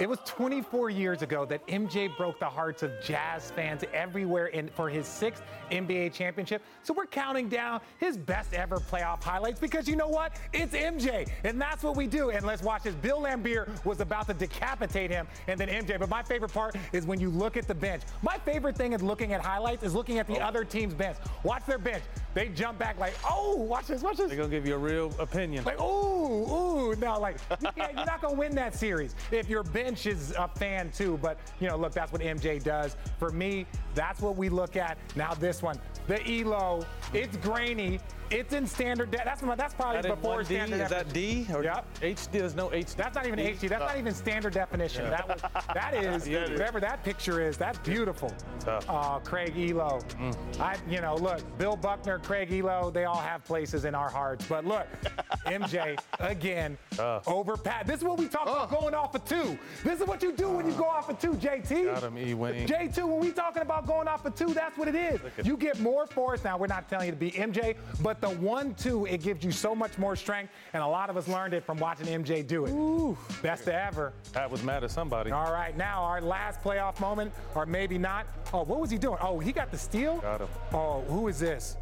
It 0.00 0.08
was 0.08 0.18
24 0.24 0.88
years 0.88 1.20
ago 1.20 1.44
that 1.44 1.64
MJ 1.66 2.16
broke 2.16 2.40
the 2.40 2.46
hearts 2.46 2.82
of 2.82 2.90
Jazz 3.04 3.50
fans 3.50 3.84
everywhere 3.92 4.46
in, 4.46 4.68
for 4.68 4.88
his 4.88 5.06
sixth 5.06 5.42
NBA 5.70 6.14
championship. 6.14 6.62
So 6.82 6.94
we're 6.94 7.04
counting 7.04 7.50
down 7.50 7.82
his 7.98 8.16
best 8.16 8.54
ever 8.54 8.78
playoff 8.78 9.22
highlights 9.22 9.60
because 9.60 9.86
you 9.86 9.96
know 9.96 10.08
what? 10.08 10.36
It's 10.54 10.72
MJ, 10.72 11.28
and 11.44 11.60
that's 11.60 11.84
what 11.84 11.96
we 11.96 12.06
do. 12.06 12.30
And 12.30 12.46
let's 12.46 12.62
watch 12.62 12.84
this. 12.84 12.94
Bill 12.94 13.20
Laimbeer 13.20 13.84
was 13.84 14.00
about 14.00 14.26
to 14.28 14.32
decapitate 14.32 15.10
him, 15.10 15.28
and 15.48 15.60
then 15.60 15.68
MJ. 15.68 15.98
But 15.98 16.08
my 16.08 16.22
favorite 16.22 16.52
part 16.54 16.76
is 16.94 17.04
when 17.04 17.20
you 17.20 17.28
look 17.28 17.58
at 17.58 17.68
the 17.68 17.74
bench. 17.74 18.02
My 18.22 18.38
favorite 18.38 18.78
thing 18.78 18.94
is 18.94 19.02
looking 19.02 19.34
at 19.34 19.42
highlights 19.42 19.82
is 19.82 19.94
looking 19.94 20.18
at 20.18 20.26
the 20.26 20.38
oh. 20.38 20.46
other 20.46 20.64
team's 20.64 20.94
bench. 20.94 21.18
Watch 21.42 21.66
their 21.66 21.78
bench. 21.78 22.04
They 22.32 22.48
jump 22.48 22.78
back 22.78 22.98
like, 22.98 23.14
oh, 23.28 23.56
watch 23.56 23.86
this, 23.86 24.02
watch 24.02 24.16
this. 24.16 24.28
They're 24.28 24.36
gonna 24.36 24.48
give 24.48 24.66
you 24.66 24.74
a 24.74 24.78
real 24.78 25.12
opinion. 25.18 25.64
Like, 25.64 25.80
ooh, 25.80 26.92
ooh. 26.92 26.96
No, 26.96 27.18
like, 27.18 27.36
you 27.60 27.68
can't, 27.76 27.94
you're 27.94 28.06
not 28.06 28.20
to 28.22 28.30
win 28.30 28.54
that 28.54 28.74
series 28.74 29.14
if 29.30 29.48
your 29.48 29.62
bench 29.62 30.06
is 30.06 30.32
a 30.38 30.48
fan 30.48 30.90
too. 30.90 31.18
But, 31.20 31.38
you 31.58 31.68
know, 31.68 31.76
look, 31.76 31.92
that's 31.92 32.12
what 32.12 32.20
MJ 32.20 32.62
does. 32.62 32.96
For 33.18 33.30
me, 33.30 33.66
that's 33.94 34.20
what 34.20 34.36
we 34.36 34.48
look 34.48 34.76
at. 34.76 34.98
Now, 35.16 35.34
this 35.34 35.62
one, 35.62 35.78
the 36.06 36.16
Ehlo, 36.18 36.84
it's 37.12 37.36
grainy. 37.38 38.00
It's 38.30 38.54
in 38.54 38.64
standard. 38.64 39.10
That's 39.10 39.40
that's 39.40 39.74
probably 39.74 40.02
That 40.02 40.20
before 40.20 40.42
1D? 40.42 40.44
standard. 40.44 40.80
Is 40.82 40.90
that 40.90 41.12
D 41.12 41.46
or 41.52 41.64
yep. 41.64 41.84
HD? 42.00 42.30
There's 42.30 42.54
no 42.54 42.68
HD. 42.68 42.94
That's 42.94 43.16
not 43.16 43.26
even 43.26 43.40
HD. 43.40 43.68
That's 43.68 43.80
not 43.80 43.98
even 43.98 44.14
standard 44.14 44.52
definition. 44.52 45.04
Yeah. 45.06 45.10
That 45.10 45.28
was, 45.28 45.64
that 45.74 45.94
is 46.04 46.28
Yeah, 46.28 46.44
is. 46.44 46.50
whatever 46.50 46.78
that 46.78 47.02
picture 47.02 47.40
is. 47.42 47.56
That's 47.56 47.78
beautiful. 47.78 48.32
Uh, 48.66 49.18
Craig 49.18 49.54
Ehlo. 49.56 50.00
Mm. 50.14 50.60
I, 50.60 50.76
you 50.88 51.00
know, 51.00 51.16
look, 51.16 51.40
Bill 51.58 51.74
Buckner, 51.74 52.20
Craig 52.20 52.50
Ehlo, 52.50 52.92
they 52.92 53.04
all 53.04 53.16
have 53.16 53.44
places 53.44 53.84
in 53.84 53.96
our 53.96 54.08
hearts. 54.08 54.46
But 54.48 54.64
look, 54.64 54.86
MJ 55.46 55.98
again 56.20 56.78
over 57.26 57.56
Pat. 57.56 57.88
This 57.88 57.98
is 57.98 58.04
what 58.04 58.16
we 58.18 58.28
talk 58.28 58.42
about 58.42 58.70
going 58.70 58.94
off 58.94 59.14
of 59.16 59.24
two. 59.24 59.58
This 59.82 60.00
is 60.00 60.06
what 60.06 60.22
you 60.22 60.30
do 60.32 60.50
when 60.50 60.66
you 60.66 60.72
go 60.74 60.84
off 60.84 61.08
of 61.08 61.18
two, 61.18 61.32
JT. 61.32 61.84
Got 61.94 62.04
him, 62.04 62.16
Ewing. 62.16 62.66
J2, 62.68 63.08
when 63.08 63.18
we 63.18 63.32
talking 63.32 63.62
about 63.62 63.86
going 63.88 64.06
off 64.06 64.24
of 64.24 64.36
two, 64.36 64.54
that's 64.54 64.78
what 64.78 64.86
it 64.86 64.94
is. 64.94 65.18
You 65.44 65.56
get 65.56 65.80
more 65.80 66.06
force. 66.06 66.44
Now, 66.44 66.56
we're 66.56 66.66
not 66.68 66.88
telling 66.88 66.99
you 67.04 67.10
to 67.12 67.16
be 67.16 67.30
MJ, 67.32 67.76
but 68.02 68.20
the 68.20 68.30
one, 68.30 68.74
two, 68.74 69.06
it 69.06 69.22
gives 69.22 69.44
you 69.44 69.50
so 69.52 69.74
much 69.74 69.98
more 69.98 70.16
strength. 70.16 70.52
And 70.72 70.82
a 70.82 70.86
lot 70.86 71.10
of 71.10 71.16
us 71.16 71.28
learned 71.28 71.54
it 71.54 71.64
from 71.64 71.78
watching 71.78 72.06
MJ 72.06 72.46
do 72.46 72.66
it. 72.66 73.42
Best 73.42 73.68
ever. 73.68 74.12
Pat 74.32 74.50
was 74.50 74.62
mad 74.62 74.84
at 74.84 74.90
somebody. 74.90 75.30
All 75.30 75.52
right, 75.52 75.76
now 75.76 76.02
our 76.02 76.20
last 76.20 76.60
playoff 76.62 77.00
moment, 77.00 77.32
or 77.54 77.66
maybe 77.66 77.98
not. 77.98 78.26
Oh, 78.52 78.62
what 78.64 78.80
was 78.80 78.90
he 78.90 78.98
doing? 78.98 79.18
Oh, 79.20 79.38
he 79.38 79.52
got 79.52 79.70
the 79.70 79.78
steal? 79.78 80.18
Got 80.18 80.42
him. 80.42 80.48
Oh, 80.72 81.02
who 81.08 81.28
is 81.28 81.38
this? 81.38 81.76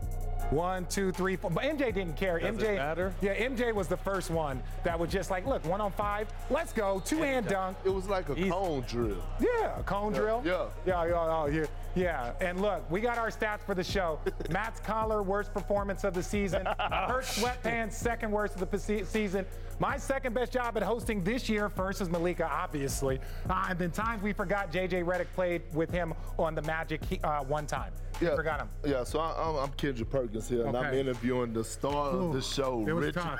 One, 0.50 0.86
two, 0.86 1.10
three, 1.12 1.36
four. 1.36 1.50
But 1.50 1.64
MJ 1.64 1.92
didn't 1.92 2.16
care. 2.16 2.38
Does 2.38 2.56
it 2.56 2.60
MJ 2.62 2.76
matter? 2.76 3.12
Yeah, 3.20 3.34
MJ 3.34 3.74
was 3.74 3.86
the 3.86 3.98
first 3.98 4.30
one 4.30 4.62
that 4.82 4.98
was 4.98 5.10
just 5.10 5.30
like, 5.30 5.46
look, 5.46 5.62
one 5.66 5.80
on 5.82 5.92
five, 5.92 6.28
let's 6.48 6.72
go, 6.72 7.02
two 7.04 7.18
hand 7.18 7.48
dunk. 7.48 7.76
It 7.84 7.90
was 7.90 8.08
like 8.08 8.30
a 8.30 8.34
cone 8.48 8.82
drill. 8.88 9.22
Yeah, 9.40 9.78
a 9.78 9.82
cone 9.82 10.14
Yeah, 10.14 10.20
drill. 10.20 10.42
yeah. 10.46 10.64
yeah, 10.86 11.04
yeah, 11.06 11.12
oh, 11.14 11.46
yeah, 11.52 11.66
yeah. 11.99 12.32
And 12.40 12.61
look, 12.61 12.88
we 12.90 13.01
got 13.01 13.18
our 13.18 13.30
stats 13.30 13.61
for 13.61 13.74
the 13.74 13.84
show. 13.84 14.18
Matt's 14.51 14.80
collar, 14.80 15.22
worst 15.22 15.53
performance 15.53 16.05
of 16.05 16.14
the 16.14 16.22
season. 16.22 16.64
Hurt 16.78 17.24
sweatpants, 17.24 17.92
second 17.92 18.30
worst 18.30 18.61
of 18.61 18.70
the 18.70 19.05
season. 19.05 19.44
My 19.81 19.97
second 19.97 20.35
best 20.35 20.53
job 20.53 20.76
at 20.76 20.83
hosting 20.83 21.22
this 21.22 21.49
year, 21.49 21.68
first 21.68 22.01
is 22.01 22.11
Malika, 22.11 22.49
obviously. 22.51 23.20
Uh, 23.49 23.66
and 23.70 23.79
then 23.79 23.91
times 23.93 24.22
we 24.22 24.33
forgot 24.33 24.72
JJ 24.72 25.05
Redick 25.05 25.26
played 25.35 25.62
with 25.72 25.91
him 25.91 26.14
on 26.39 26.55
the 26.55 26.62
Magic 26.62 27.01
uh, 27.22 27.45
one 27.45 27.66
time. 27.66 27.93
Yeah, 28.20 28.35
Forgot 28.35 28.62
him. 28.62 28.68
Yeah, 28.85 29.05
so 29.05 29.20
I, 29.20 29.49
I'm, 29.49 29.55
I'm 29.57 29.70
Kendrick 29.76 30.11
Perkins 30.11 30.49
here, 30.49 30.66
and 30.66 30.76
I'm 30.76 30.93
interviewing 30.93 31.53
the 31.53 31.62
star 31.62 32.11
of 32.11 32.33
the 32.33 32.43
show, 32.43 32.81
Richard, 32.81 33.14
tough. 33.14 33.39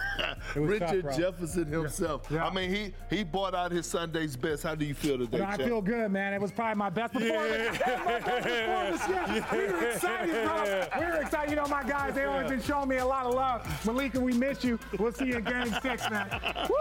It 0.55 0.61
was 0.61 0.71
Richard 0.71 1.03
bro. 1.03 1.17
Jefferson 1.19 1.67
himself. 1.67 2.29
Yeah. 2.31 2.47
I 2.47 2.55
mean, 2.55 2.71
he 2.71 2.95
he 3.11 3.25
brought 3.25 3.57
out 3.57 3.73
his 3.73 3.87
Sunday's 3.87 4.37
best. 4.37 4.63
How 4.63 4.77
do 4.77 4.85
you 4.85 4.95
feel 4.95 5.19
today, 5.19 5.43
I 5.43 5.57
feel 5.57 5.83
good, 5.83 6.13
man. 6.13 6.33
It 6.33 6.41
was 6.41 6.53
probably 6.53 6.77
my 6.77 6.91
best 6.91 7.13
performance. 7.13 7.71
Was 7.71 7.89
my 7.89 8.21
best 8.21 8.43
performance. 8.45 9.03
Yeah. 9.09 9.53
We 9.53 9.73
were 9.73 9.89
excited, 9.91 10.45
bro. 10.45 11.01
We 11.01 11.07
were 11.07 11.21
excited. 11.23 11.51
You 11.51 11.57
know, 11.57 11.67
my 11.67 11.83
guys, 11.83 12.15
they 12.15 12.25
always 12.27 12.49
been 12.49 12.63
showing 12.63 12.89
me 12.89 12.99
a 12.99 13.07
lot 13.07 13.27
of 13.27 13.35
love. 13.35 13.85
Malika, 13.85 14.21
we 14.21 14.33
miss 14.35 14.63
you. 14.63 14.79
We'll 14.97 15.13
see 15.13 15.27
you 15.27 15.39
in 15.39 15.45
game 15.45 15.75
six, 15.83 16.09
man. 16.09 16.28
Woo! 16.69 16.77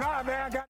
God, 0.00 0.26
man. 0.26 0.46
I 0.46 0.50
got 0.50 0.66